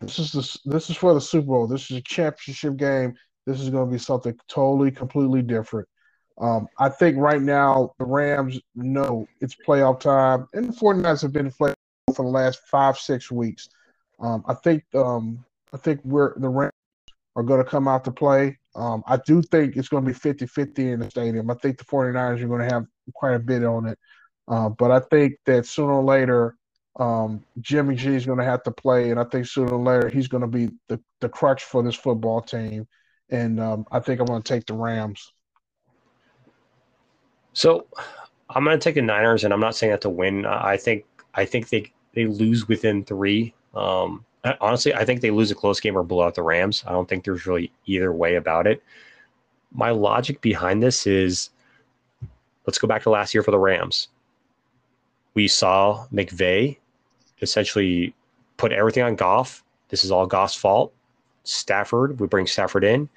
This 0.00 0.18
is 0.18 0.32
the, 0.32 0.70
this 0.70 0.90
is 0.90 0.96
for 0.96 1.14
the 1.14 1.20
Super 1.20 1.46
Bowl. 1.46 1.66
This 1.66 1.90
is 1.90 1.98
a 1.98 2.02
championship 2.02 2.76
game. 2.76 3.14
This 3.46 3.60
is 3.60 3.70
going 3.70 3.86
to 3.86 3.92
be 3.92 3.98
something 3.98 4.36
totally, 4.48 4.90
completely 4.90 5.42
different. 5.42 5.88
Um, 6.40 6.66
I 6.78 6.88
think 6.88 7.16
right 7.16 7.40
now 7.40 7.94
the 7.98 8.04
Rams 8.04 8.60
know 8.74 9.26
it's 9.40 9.54
playoff 9.54 10.00
time, 10.00 10.48
and 10.52 10.68
the 10.68 10.72
49ers 10.72 11.22
have 11.22 11.32
been 11.32 11.50
for 12.14 12.24
the 12.24 12.30
last 12.30 12.60
five, 12.70 12.98
six 12.98 13.30
weeks. 13.30 13.68
Um, 14.20 14.44
I 14.46 14.54
think 14.54 14.84
um, 14.94 15.44
I 15.72 15.76
think 15.76 16.00
we're 16.04 16.38
the 16.38 16.48
Rams 16.48 16.72
are 17.36 17.42
going 17.42 17.62
to 17.62 17.68
come 17.68 17.88
out 17.88 18.04
to 18.04 18.12
play. 18.12 18.58
Um, 18.76 19.02
I 19.06 19.16
do 19.18 19.42
think 19.42 19.76
it's 19.76 19.88
going 19.88 20.04
to 20.04 20.12
be 20.12 20.18
50-50 20.18 20.78
in 20.78 21.00
the 21.00 21.10
stadium. 21.10 21.50
I 21.50 21.54
think 21.54 21.78
the 21.78 21.84
49ers 21.84 22.42
are 22.42 22.48
going 22.48 22.68
to 22.68 22.72
have 22.72 22.86
quite 23.12 23.34
a 23.34 23.38
bit 23.40 23.64
on 23.64 23.86
it. 23.86 23.98
Uh, 24.46 24.68
but 24.68 24.90
I 24.90 25.00
think 25.00 25.34
that 25.46 25.66
sooner 25.66 25.94
or 25.94 26.04
later, 26.04 26.56
um, 26.98 27.44
Jimmy 27.60 27.96
G 27.96 28.14
is 28.14 28.26
going 28.26 28.38
to 28.38 28.44
have 28.44 28.62
to 28.64 28.70
play, 28.70 29.10
and 29.10 29.18
I 29.18 29.24
think 29.24 29.46
sooner 29.46 29.72
or 29.72 29.82
later 29.82 30.08
he's 30.08 30.28
going 30.28 30.42
to 30.42 30.46
be 30.46 30.70
the, 30.88 31.00
the 31.20 31.28
crutch 31.28 31.64
for 31.64 31.82
this 31.82 31.94
football 31.94 32.40
team. 32.40 32.86
And 33.30 33.58
um, 33.58 33.86
I 33.90 34.00
think 34.00 34.20
I'm 34.20 34.26
going 34.26 34.42
to 34.42 34.48
take 34.48 34.66
the 34.66 34.74
Rams. 34.74 35.32
So 37.52 37.86
I'm 38.50 38.64
going 38.64 38.78
to 38.78 38.82
take 38.84 38.96
the 38.96 39.02
Niners, 39.02 39.44
and 39.44 39.52
I'm 39.52 39.60
not 39.60 39.74
saying 39.74 39.92
that 39.92 40.02
to 40.02 40.10
win. 40.10 40.44
I 40.46 40.76
think 40.76 41.04
I 41.34 41.44
think 41.44 41.68
they 41.68 41.92
they 42.14 42.26
lose 42.26 42.68
within 42.68 43.04
three. 43.04 43.54
Um, 43.74 44.24
honestly, 44.60 44.94
I 44.94 45.04
think 45.04 45.20
they 45.20 45.30
lose 45.30 45.50
a 45.50 45.54
close 45.54 45.80
game 45.80 45.96
or 45.96 46.02
blow 46.02 46.22
out 46.22 46.34
the 46.34 46.42
Rams. 46.42 46.84
I 46.86 46.92
don't 46.92 47.08
think 47.08 47.24
there's 47.24 47.46
really 47.46 47.72
either 47.86 48.12
way 48.12 48.36
about 48.36 48.66
it. 48.66 48.82
My 49.72 49.90
logic 49.90 50.40
behind 50.40 50.82
this 50.82 51.06
is, 51.06 51.50
let's 52.66 52.78
go 52.78 52.86
back 52.86 53.02
to 53.02 53.10
last 53.10 53.34
year 53.34 53.42
for 53.42 53.50
the 53.50 53.58
Rams. 53.58 54.08
We 55.34 55.48
saw 55.48 56.06
McVay 56.12 56.78
essentially 57.42 58.14
put 58.56 58.72
everything 58.72 59.02
on 59.02 59.16
Goff. 59.16 59.64
This 59.88 60.04
is 60.04 60.10
all 60.10 60.26
Goff's 60.26 60.54
fault. 60.54 60.92
Stafford, 61.42 62.20
we 62.20 62.26
bring 62.26 62.46
Stafford 62.46 62.84
in. 62.84 63.08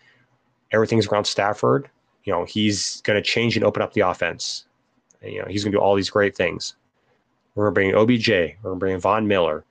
Everything's 0.71 1.07
around 1.07 1.25
Stafford 1.25 1.89
you 2.27 2.33
know, 2.33 2.43
he's 2.43 2.99
going 3.01 3.15
to 3.15 3.27
change 3.27 3.55
and 3.55 3.63
open 3.63 3.81
up 3.81 3.93
the 3.93 4.01
offense. 4.01 4.65
You 5.23 5.39
know, 5.39 5.47
he's 5.47 5.63
going 5.63 5.71
to 5.71 5.77
do 5.77 5.81
all 5.81 5.95
these 5.95 6.09
great 6.09 6.35
things. 6.35 6.75
We're 7.57 7.71
going 7.71 7.91
to 7.91 7.97
bring 7.97 8.17
OBJ. 8.17 8.29
We're 8.29 8.69
going 8.69 8.75
to 8.75 8.79
bring 8.79 8.99
Von 8.99 9.27
Miller. 9.27 9.65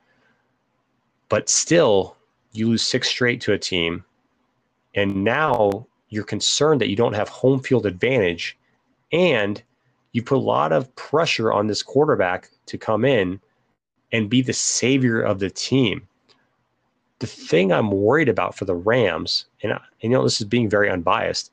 But 1.29 1.49
still, 1.49 2.17
you 2.51 2.69
lose 2.69 2.83
six 2.83 3.09
straight 3.09 3.41
to 3.43 3.53
a 3.53 3.59
team. 3.59 4.05
And 4.97 5.23
now 5.23 5.87
you're 6.09 6.25
concerned 6.25 6.81
that 6.81 6.89
you 6.89 6.97
don't 6.97 7.15
have 7.15 7.29
home 7.29 7.61
field 7.61 7.87
advantage. 7.87 8.59
And 9.13 9.63
you 10.11 10.21
put 10.21 10.39
a 10.39 10.41
lot 10.41 10.73
of 10.73 10.93
pressure 10.97 11.53
on 11.53 11.69
this 11.69 11.85
quarterback 11.85 12.51
to 12.67 12.77
come 12.77 13.05
in 13.05 13.41
and 14.11 14.29
be 14.29 14.43
the 14.43 14.53
savior 14.53 15.21
of 15.21 15.39
the 15.39 15.51
team. 15.51 16.09
The 17.21 17.29
thing 17.29 17.73
I'm 17.73 17.93
worried 17.93 18.29
about 18.29 18.57
for 18.57 18.65
the 18.65 18.75
Rams, 18.75 19.47
and, 19.63 19.71
and 19.71 19.81
you 20.01 20.09
know 20.09 20.25
this 20.25 20.41
is 20.41 20.47
being 20.47 20.69
very 20.69 20.91
unbiased, 20.91 21.53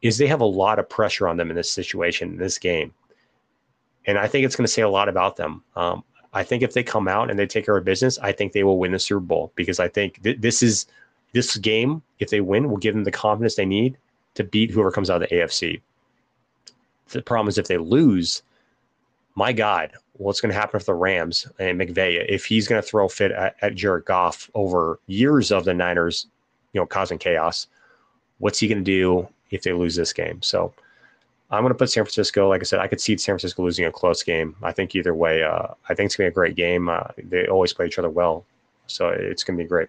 is 0.00 0.16
they 0.16 0.26
have 0.26 0.40
a 0.40 0.46
lot 0.46 0.78
of 0.78 0.88
pressure 0.88 1.28
on 1.28 1.36
them 1.36 1.50
in 1.50 1.56
this 1.56 1.70
situation, 1.70 2.30
in 2.30 2.38
this 2.38 2.56
game, 2.56 2.94
and 4.06 4.18
I 4.18 4.26
think 4.28 4.46
it's 4.46 4.56
going 4.56 4.66
to 4.66 4.72
say 4.72 4.82
a 4.82 4.88
lot 4.88 5.08
about 5.08 5.36
them. 5.36 5.62
Um, 5.74 6.04
I 6.32 6.44
think 6.44 6.62
if 6.62 6.74
they 6.74 6.82
come 6.82 7.08
out 7.08 7.30
and 7.30 7.38
they 7.38 7.46
take 7.46 7.64
care 7.64 7.76
of 7.76 7.84
business, 7.84 8.18
I 8.18 8.32
think 8.32 8.52
they 8.52 8.62
will 8.62 8.78
win 8.78 8.92
the 8.92 8.98
Super 8.98 9.20
Bowl 9.20 9.52
because 9.54 9.80
I 9.80 9.88
think 9.88 10.22
th- 10.22 10.40
this 10.40 10.62
is 10.62 10.86
this 11.32 11.56
game. 11.56 12.02
If 12.18 12.30
they 12.30 12.40
win, 12.40 12.68
will 12.68 12.76
give 12.76 12.94
them 12.94 13.04
the 13.04 13.10
confidence 13.10 13.54
they 13.54 13.66
need 13.66 13.96
to 14.34 14.44
beat 14.44 14.70
whoever 14.70 14.90
comes 14.90 15.10
out 15.10 15.22
of 15.22 15.28
the 15.28 15.34
AFC. 15.34 15.80
The 17.08 17.22
problem 17.22 17.48
is 17.48 17.58
if 17.58 17.68
they 17.68 17.78
lose, 17.78 18.42
my 19.34 19.52
God, 19.52 19.92
what's 20.14 20.40
going 20.40 20.52
to 20.52 20.58
happen 20.58 20.78
if 20.78 20.86
the 20.86 20.94
Rams 20.94 21.46
and 21.58 21.80
McVay, 21.80 22.24
if 22.28 22.44
he's 22.44 22.68
going 22.68 22.80
to 22.80 22.86
throw 22.86 23.08
fit 23.08 23.32
at, 23.32 23.56
at 23.62 23.74
Jared 23.74 24.04
Goff 24.04 24.50
over 24.54 24.98
years 25.06 25.50
of 25.50 25.64
the 25.64 25.74
Niners, 25.74 26.26
you 26.72 26.80
know, 26.80 26.86
causing 26.86 27.18
chaos, 27.18 27.66
what's 28.38 28.58
he 28.58 28.68
going 28.68 28.84
to 28.84 28.84
do 28.84 29.28
if 29.50 29.62
they 29.62 29.72
lose 29.72 29.94
this 29.94 30.12
game? 30.12 30.42
So 30.42 30.74
I'm 31.50 31.62
going 31.62 31.72
to 31.72 31.78
put 31.78 31.90
San 31.90 32.04
Francisco. 32.04 32.48
Like 32.48 32.60
I 32.60 32.64
said, 32.64 32.80
I 32.80 32.88
could 32.88 33.00
see 33.00 33.16
San 33.16 33.34
Francisco 33.34 33.62
losing 33.62 33.84
a 33.84 33.92
close 33.92 34.22
game. 34.22 34.56
I 34.62 34.72
think 34.72 34.94
either 34.96 35.14
way, 35.14 35.44
uh, 35.44 35.68
I 35.88 35.94
think 35.94 36.06
it's 36.06 36.16
going 36.16 36.26
to 36.26 36.30
be 36.30 36.32
a 36.32 36.34
great 36.34 36.56
game. 36.56 36.88
Uh, 36.88 37.04
they 37.16 37.46
always 37.46 37.72
play 37.72 37.86
each 37.86 37.98
other 37.98 38.10
well, 38.10 38.44
so 38.86 39.08
it's 39.08 39.44
going 39.44 39.56
to 39.56 39.64
be 39.64 39.68
great. 39.68 39.88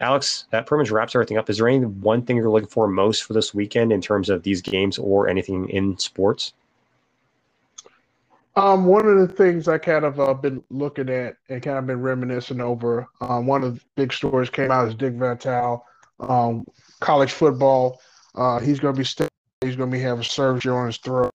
Alex, 0.00 0.46
that 0.50 0.66
pretty 0.66 0.82
much 0.82 0.90
wraps 0.90 1.14
everything 1.14 1.38
up. 1.38 1.48
Is 1.48 1.58
there 1.58 1.68
any 1.68 1.84
one 1.84 2.22
thing 2.22 2.36
you're 2.36 2.50
looking 2.50 2.68
for 2.68 2.88
most 2.88 3.22
for 3.22 3.34
this 3.34 3.54
weekend 3.54 3.92
in 3.92 4.00
terms 4.00 4.28
of 4.28 4.42
these 4.42 4.60
games 4.60 4.98
or 4.98 5.28
anything 5.28 5.68
in 5.68 5.96
sports? 5.96 6.52
Um, 8.56 8.84
one 8.84 9.06
of 9.06 9.16
the 9.16 9.32
things 9.32 9.68
I 9.68 9.78
kind 9.78 10.04
of 10.04 10.20
uh, 10.20 10.34
been 10.34 10.62
looking 10.70 11.08
at 11.08 11.36
and 11.48 11.62
kind 11.62 11.78
of 11.78 11.86
been 11.86 12.02
reminiscing 12.02 12.60
over. 12.60 13.08
Um, 13.20 13.46
one 13.46 13.62
of 13.62 13.76
the 13.76 13.80
big 13.94 14.12
stories 14.12 14.50
came 14.50 14.72
out 14.72 14.88
is 14.88 14.94
Dick 14.94 15.14
Vitale, 15.14 15.84
um, 16.20 16.66
college 17.00 17.32
football. 17.32 18.00
Uh, 18.34 18.58
he's 18.58 18.80
going 18.80 18.94
to 18.94 18.98
be 18.98 19.04
st- 19.04 19.31
he's 19.62 19.76
going 19.76 19.90
to 19.90 19.96
be 19.96 20.02
having 20.02 20.24
surgery 20.24 20.72
on 20.72 20.86
his 20.86 20.98
throat, 20.98 21.30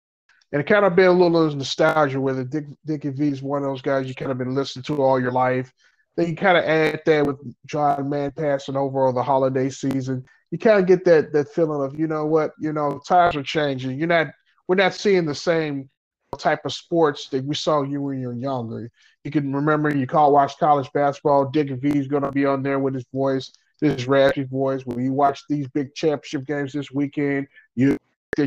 and 0.51 0.61
it 0.61 0.65
kind 0.65 0.85
of 0.85 0.95
been 0.95 1.07
a 1.07 1.11
little 1.11 1.45
of 1.45 1.55
nostalgia 1.55 2.19
with 2.19 2.39
it. 2.39 2.49
Dick 2.49 2.65
Dickie 2.85 3.09
V 3.09 3.27
is 3.27 3.41
one 3.41 3.63
of 3.63 3.69
those 3.69 3.81
guys 3.81 4.07
you 4.07 4.15
kind 4.15 4.31
of 4.31 4.37
been 4.37 4.55
listening 4.55 4.83
to 4.83 5.01
all 5.01 5.19
your 5.19 5.31
life. 5.31 5.71
Then 6.15 6.29
you 6.29 6.35
kind 6.35 6.57
of 6.57 6.63
add 6.63 7.01
that 7.05 7.27
with 7.27 7.37
John 7.65 8.09
Madden 8.09 8.31
passing 8.31 8.75
over 8.75 9.05
all 9.05 9.13
the 9.13 9.23
holiday 9.23 9.69
season. 9.69 10.25
You 10.51 10.57
kind 10.57 10.79
of 10.79 10.87
get 10.87 11.05
that 11.05 11.31
that 11.33 11.49
feeling 11.49 11.81
of 11.81 11.99
you 11.99 12.07
know 12.07 12.25
what 12.25 12.51
you 12.59 12.73
know 12.73 12.99
times 13.07 13.35
are 13.35 13.43
changing. 13.43 13.97
You're 13.97 14.07
not 14.07 14.27
we're 14.67 14.75
not 14.75 14.93
seeing 14.93 15.25
the 15.25 15.35
same 15.35 15.89
type 16.37 16.65
of 16.65 16.73
sports 16.73 17.29
that 17.29 17.45
we 17.45 17.55
saw 17.55 17.83
you 17.83 18.01
when 18.01 18.19
you 18.19 18.27
were 18.27 18.33
younger. 18.33 18.89
You 19.23 19.31
can 19.31 19.53
remember 19.53 19.95
you 19.95 20.07
call 20.07 20.33
watch 20.33 20.57
college 20.57 20.91
basketball. 20.93 21.49
Dick 21.49 21.69
V 21.69 21.89
is 21.89 22.07
going 22.07 22.23
to 22.23 22.31
be 22.31 22.45
on 22.45 22.63
there 22.63 22.79
with 22.79 22.95
his 22.95 23.05
voice, 23.13 23.51
his 23.81 24.07
raspy 24.07 24.43
voice. 24.43 24.85
When 24.85 25.03
you 25.03 25.13
watch 25.13 25.41
these 25.49 25.67
big 25.67 25.93
championship 25.95 26.45
games 26.45 26.73
this 26.73 26.91
weekend, 26.91 27.47
you 27.75 27.97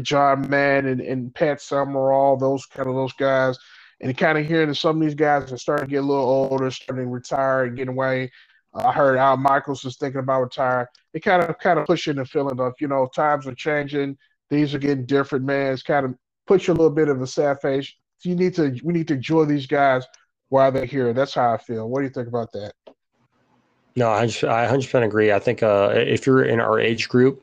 John 0.02 0.48
Madden 0.48 0.90
and, 0.90 1.00
and 1.00 1.34
Pat 1.34 1.60
Summerall, 1.60 2.36
those 2.36 2.66
kind 2.66 2.88
of 2.88 2.94
those 2.94 3.12
guys, 3.14 3.58
and 4.00 4.16
kind 4.16 4.38
of 4.38 4.46
hearing 4.46 4.68
that 4.68 4.76
some 4.76 4.96
of 4.96 5.02
these 5.02 5.14
guys 5.14 5.52
are 5.52 5.58
starting 5.58 5.86
to 5.86 5.90
get 5.90 6.02
a 6.02 6.06
little 6.06 6.24
older, 6.24 6.70
starting 6.70 7.06
to 7.06 7.10
retire 7.10 7.64
and 7.64 7.76
getting 7.76 7.94
away. 7.94 8.30
Uh, 8.72 8.86
I 8.86 8.92
heard 8.92 9.18
Al 9.18 9.36
Michaels 9.36 9.84
is 9.84 9.96
thinking 9.96 10.20
about 10.20 10.42
retiring. 10.42 10.86
It 11.12 11.20
kind 11.20 11.42
of 11.42 11.58
kind 11.58 11.78
of 11.78 11.86
pushing 11.86 12.16
the 12.16 12.24
feeling 12.24 12.60
of 12.60 12.74
you 12.80 12.88
know 12.88 13.08
times 13.14 13.46
are 13.46 13.54
changing, 13.54 14.16
things 14.48 14.74
are 14.74 14.78
getting 14.78 15.06
different, 15.06 15.44
man. 15.44 15.72
It's 15.72 15.82
kind 15.82 16.06
of 16.06 16.14
puts 16.46 16.66
you 16.66 16.72
a 16.72 16.76
little 16.76 16.90
bit 16.90 17.08
of 17.08 17.20
a 17.20 17.26
sad 17.26 17.60
face. 17.60 17.92
You 18.22 18.36
need 18.36 18.54
to 18.54 18.78
we 18.84 18.92
need 18.92 19.08
to 19.08 19.14
enjoy 19.14 19.46
these 19.46 19.66
guys 19.66 20.04
while 20.50 20.70
they're 20.70 20.84
here. 20.84 21.12
That's 21.12 21.34
how 21.34 21.54
I 21.54 21.58
feel. 21.58 21.88
What 21.88 22.00
do 22.00 22.04
you 22.04 22.12
think 22.12 22.28
about 22.28 22.52
that? 22.52 22.74
No, 23.96 24.08
I 24.10 24.26
100% 24.26 25.04
agree. 25.04 25.32
I 25.32 25.38
think 25.40 25.62
uh, 25.62 25.92
if 25.94 26.26
you're 26.26 26.44
in 26.44 26.60
our 26.60 26.78
age 26.78 27.08
group, 27.08 27.42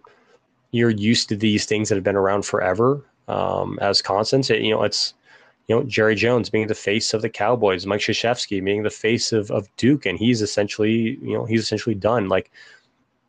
you're 0.71 0.89
used 0.89 1.29
to 1.29 1.35
these 1.35 1.65
things 1.65 1.89
that 1.89 1.95
have 1.95 2.03
been 2.03 2.15
around 2.15 2.45
forever 2.45 3.03
um, 3.27 3.77
as 3.81 4.01
constants. 4.01 4.49
It, 4.49 4.61
you 4.61 4.71
know, 4.71 4.83
it's 4.83 5.13
you 5.67 5.75
know 5.75 5.83
Jerry 5.83 6.15
Jones 6.15 6.49
being 6.49 6.67
the 6.67 6.75
face 6.75 7.13
of 7.13 7.21
the 7.21 7.29
Cowboys, 7.29 7.85
Mike 7.85 8.01
Krzyzewski 8.01 8.63
being 8.63 8.83
the 8.83 8.89
face 8.89 9.31
of 9.31 9.51
of 9.51 9.67
Duke, 9.77 10.05
and 10.05 10.17
he's 10.17 10.41
essentially 10.41 11.17
you 11.21 11.33
know 11.33 11.45
he's 11.45 11.61
essentially 11.61 11.95
done. 11.95 12.29
Like 12.29 12.51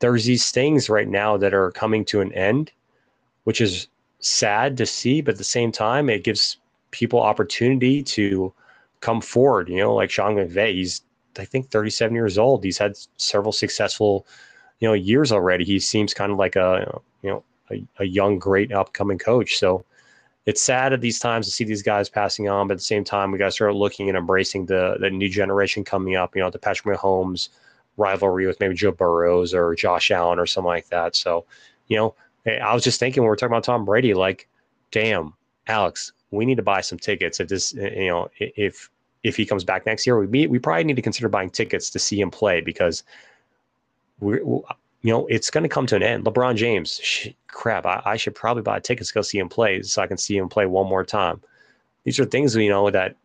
there's 0.01 0.25
these 0.25 0.51
things 0.51 0.89
right 0.89 1.09
now 1.09 1.37
that 1.37 1.55
are 1.55 1.71
coming 1.73 2.05
to 2.07 2.21
an 2.21 2.33
end, 2.33 2.71
which 3.45 3.61
is 3.61 3.89
sad 4.21 4.77
to 4.77 4.87
see, 4.87 5.21
but 5.21 5.33
at 5.33 5.39
the 5.39 5.45
same 5.45 5.73
time, 5.73 6.09
it 6.09 6.25
gives 6.25 6.59
people 6.91 7.21
opportunity 7.21 8.03
to 8.03 8.53
come 9.01 9.21
forward. 9.21 9.69
You 9.69 9.79
know, 9.79 9.95
like 9.95 10.11
Sean 10.11 10.37
McVay, 10.37 10.75
he's 10.75 11.03
I 11.39 11.45
think 11.45 11.71
37 11.71 12.15
years 12.15 12.39
old. 12.39 12.65
He's 12.65 12.79
had 12.79 12.97
several 13.17 13.53
successful, 13.53 14.27
you 14.81 14.89
know, 14.89 14.95
years 14.95 15.33
already. 15.33 15.65
He 15.65 15.79
seems 15.79 16.15
kind 16.15 16.33
of 16.33 16.39
like 16.39 16.57
a 16.57 17.01
you 17.23 17.31
know 17.31 17.45
a, 17.71 17.87
a 17.99 18.05
young, 18.05 18.39
great 18.39 18.73
upcoming 18.73 19.19
coach. 19.19 19.59
So 19.59 19.85
it's 20.47 20.63
sad 20.63 20.93
at 20.93 21.01
these 21.01 21.19
times 21.19 21.47
to 21.47 21.53
see 21.53 21.65
these 21.65 21.83
guys 21.83 22.09
passing 22.09 22.49
on, 22.49 22.69
but 22.69 22.75
at 22.75 22.79
the 22.79 22.85
same 22.85 23.05
time, 23.05 23.31
we 23.31 23.39
got 23.39 23.47
to 23.47 23.51
start 23.51 23.75
looking 23.75 24.09
and 24.09 24.17
embracing 24.17 24.67
the 24.67 24.97
the 25.01 25.11
new 25.11 25.29
generation 25.29 25.85
coming 25.85 26.17
up. 26.17 26.35
You 26.35 26.43
know, 26.43 26.51
the 26.51 26.59
Patrick 26.59 26.97
Mahomes 26.97 27.51
rivalry 27.99 28.47
with 28.47 28.59
maybe 28.61 28.75
Joe 28.75 28.93
Burrows 28.93 29.53
or 29.53 29.75
Josh 29.75 30.11
Allen 30.11 30.39
or 30.39 30.47
something 30.47 30.69
like 30.69 30.89
that. 30.89 31.17
So, 31.17 31.45
you 31.89 31.97
know, 31.97 32.15
eh, 32.47 32.59
I 32.59 32.73
was 32.73 32.85
just 32.85 33.01
thinking 33.01 33.23
when 33.23 33.29
we 33.29 33.33
are 33.33 33.37
talking 33.37 33.53
about 33.53 33.65
Tom 33.65 33.85
Brady, 33.85 34.15
like, 34.15 34.49
damn, 34.93 35.35
Alex, 35.67 36.13
we 36.31 36.47
need 36.47 36.57
to 36.57 36.63
buy 36.63 36.81
some 36.81 36.99
tickets. 36.99 37.41
If 37.41 37.49
this, 37.49 37.77
eh, 37.77 38.03
you 38.03 38.09
know, 38.09 38.31
if 38.39 38.89
if 39.25 39.37
he 39.37 39.45
comes 39.45 39.65
back 39.65 39.85
next 39.85 40.07
year, 40.07 40.19
we 40.19 40.47
we 40.47 40.59
probably 40.59 40.85
need 40.85 40.97
to 40.97 41.03
consider 41.03 41.29
buying 41.29 41.51
tickets 41.51 41.91
to 41.91 41.99
see 41.99 42.21
him 42.21 42.31
play 42.31 42.61
because 42.61 43.03
we, 44.21 44.37
you 44.37 45.13
know, 45.13 45.27
it's 45.27 45.51
going 45.51 45.63
to 45.63 45.69
come 45.69 45.87
to 45.87 45.97
an 45.97 46.03
end. 46.03 46.25
LeBron 46.25 46.57
James, 46.57 47.01
sh- 47.03 47.29
crap, 47.47 47.87
I, 47.87 48.03
I, 48.05 48.17
should 48.17 48.35
probably 48.35 48.63
buy 48.63 48.81
tickets 48.81 49.11
to 49.11 49.15
go 49.15 49.23
see 49.23 49.39
him 49.39 49.49
play 49.49 49.83
so 49.83 50.03
I 50.03 50.07
can 50.07 50.17
see 50.17 50.37
him 50.37 50.49
play 50.49 50.67
one 50.67 50.89
more 50.89 51.05
time. 51.05 51.41
These 52.05 52.19
are 52.19 52.25
things 52.25 52.55
you 52.57 52.71
know 52.71 52.91
that 52.91 53.17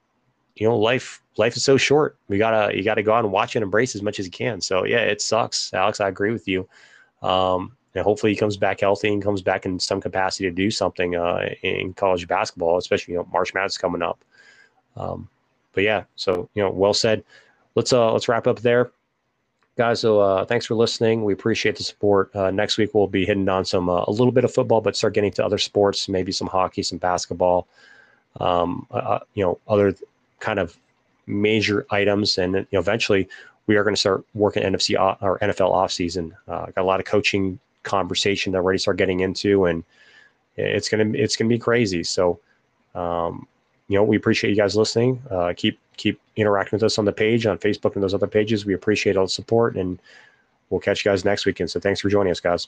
you 0.56 0.68
know 0.68 0.78
life 0.78 1.22
life 1.38 1.56
is 1.56 1.64
so 1.64 1.78
short. 1.78 2.18
We 2.28 2.38
gotta 2.38 2.76
you 2.76 2.84
gotta 2.84 3.04
go 3.04 3.14
out 3.14 3.24
and 3.24 3.32
watch 3.32 3.56
and 3.56 3.64
embrace 3.64 3.96
as 3.96 4.02
much 4.02 4.20
as 4.20 4.26
you 4.26 4.32
can. 4.32 4.62
So 4.62 4.86
yeah, 4.86 5.00
it 5.00 5.22
sucks, 5.22 5.74
Alex. 5.74 6.00
I 6.02 6.10
agree 6.10 6.32
with 6.32 6.48
you. 6.48 6.68
Um, 7.22 7.76
and 7.96 8.04
hopefully 8.04 8.34
he 8.34 8.38
comes 8.38 8.58
back 8.58 8.82
healthy 8.82 9.14
and 9.14 9.24
comes 9.24 9.42
back 9.42 9.66
in 9.66 9.80
some 9.80 10.02
capacity 10.02 10.46
to 10.46 10.52
do 10.52 10.72
something 10.72 11.16
uh, 11.16 11.50
in 11.62 11.94
college 11.94 12.28
basketball, 12.28 12.78
especially 12.78 13.14
you 13.14 13.20
know 13.20 13.28
March 13.32 13.54
Madness 13.54 13.78
coming 13.78 14.02
up. 14.02 14.24
Um, 14.96 15.30
but 15.74 15.84
yeah, 15.84 16.04
so 16.16 16.50
you 16.54 16.64
know, 16.64 16.72
well 16.72 16.94
said. 16.94 17.24
Let's 17.76 17.92
uh 17.92 18.12
let's 18.12 18.28
wrap 18.28 18.46
up 18.46 18.60
there, 18.60 18.92
guys. 19.78 20.00
So 20.00 20.20
uh, 20.20 20.46
thanks 20.46 20.66
for 20.66 20.76
listening. 20.76 21.24
We 21.24 21.34
appreciate 21.34 21.76
the 21.76 21.84
support. 21.84 22.36
Uh, 22.36 22.52
next 22.52 22.78
week 22.78 22.94
we'll 22.94 23.08
be 23.08 23.26
hitting 23.26 23.48
on 23.50 23.66
some 23.66 23.90
uh, 23.90 24.04
a 24.08 24.12
little 24.12 24.32
bit 24.32 24.44
of 24.44 24.54
football, 24.54 24.82
but 24.82 24.96
start 24.96 25.14
getting 25.14 25.32
to 25.34 25.46
other 25.46 25.58
sports, 25.58 26.08
maybe 26.08 26.32
some 26.32 26.48
hockey, 26.48 26.84
some 26.84 26.98
basketball, 26.98 27.68
um, 28.40 28.88
uh, 28.92 28.98
uh, 28.98 29.20
you 29.34 29.44
know, 29.44 29.60
other 29.68 29.96
kind 30.40 30.60
of 30.60 30.78
major 31.26 31.86
items, 31.90 32.38
and 32.38 32.54
you 32.54 32.68
know, 32.74 32.80
eventually 32.80 33.28
we 33.68 33.78
are 33.78 33.84
going 33.84 33.96
to 33.96 34.00
start 34.00 34.26
working 34.34 34.64
NFC 34.64 35.00
or 35.22 35.40
NFL 35.40 35.72
off 35.72 35.92
season. 35.92 36.36
Uh, 36.48 36.66
got 36.68 36.82
a 36.82 36.84
lot 36.84 37.00
of 37.00 37.06
coaching 37.06 37.60
conversation 37.84 38.52
that 38.52 38.62
we're 38.62 38.72
ready 38.72 38.78
to 38.78 38.82
start 38.82 38.98
getting 38.98 39.22
into, 39.22 39.66
and 39.66 39.84
it's 40.58 40.90
gonna 40.90 41.10
it's 41.14 41.36
gonna 41.36 41.50
be 41.50 41.60
crazy. 41.60 42.04
So, 42.04 42.40
um, 42.94 43.48
you 43.88 43.98
know, 43.98 44.04
we 44.04 44.16
appreciate 44.16 44.52
you 44.52 44.56
guys 44.56 44.76
listening. 44.76 45.22
Uh, 45.30 45.54
keep 45.56 45.80
keep 45.98 46.20
interacting 46.36 46.78
with 46.78 46.84
us 46.84 46.98
on 46.98 47.06
the 47.06 47.12
page 47.12 47.46
on 47.46 47.58
Facebook 47.58 47.96
and 47.96 48.04
those 48.04 48.14
other 48.14 48.28
pages. 48.28 48.66
We 48.66 48.74
appreciate 48.74 49.18
all 49.18 49.26
the 49.26 49.30
support, 49.30 49.76
and 49.76 50.00
we'll 50.70 50.80
catch 50.80 51.04
you 51.04 51.12
guys 51.12 51.26
next 51.26 51.46
weekend. 51.46 51.70
So, 51.70 51.80
thanks 51.80 52.00
for 52.00 52.10
joining 52.10 52.32
us, 52.32 52.40
guys. 52.40 52.68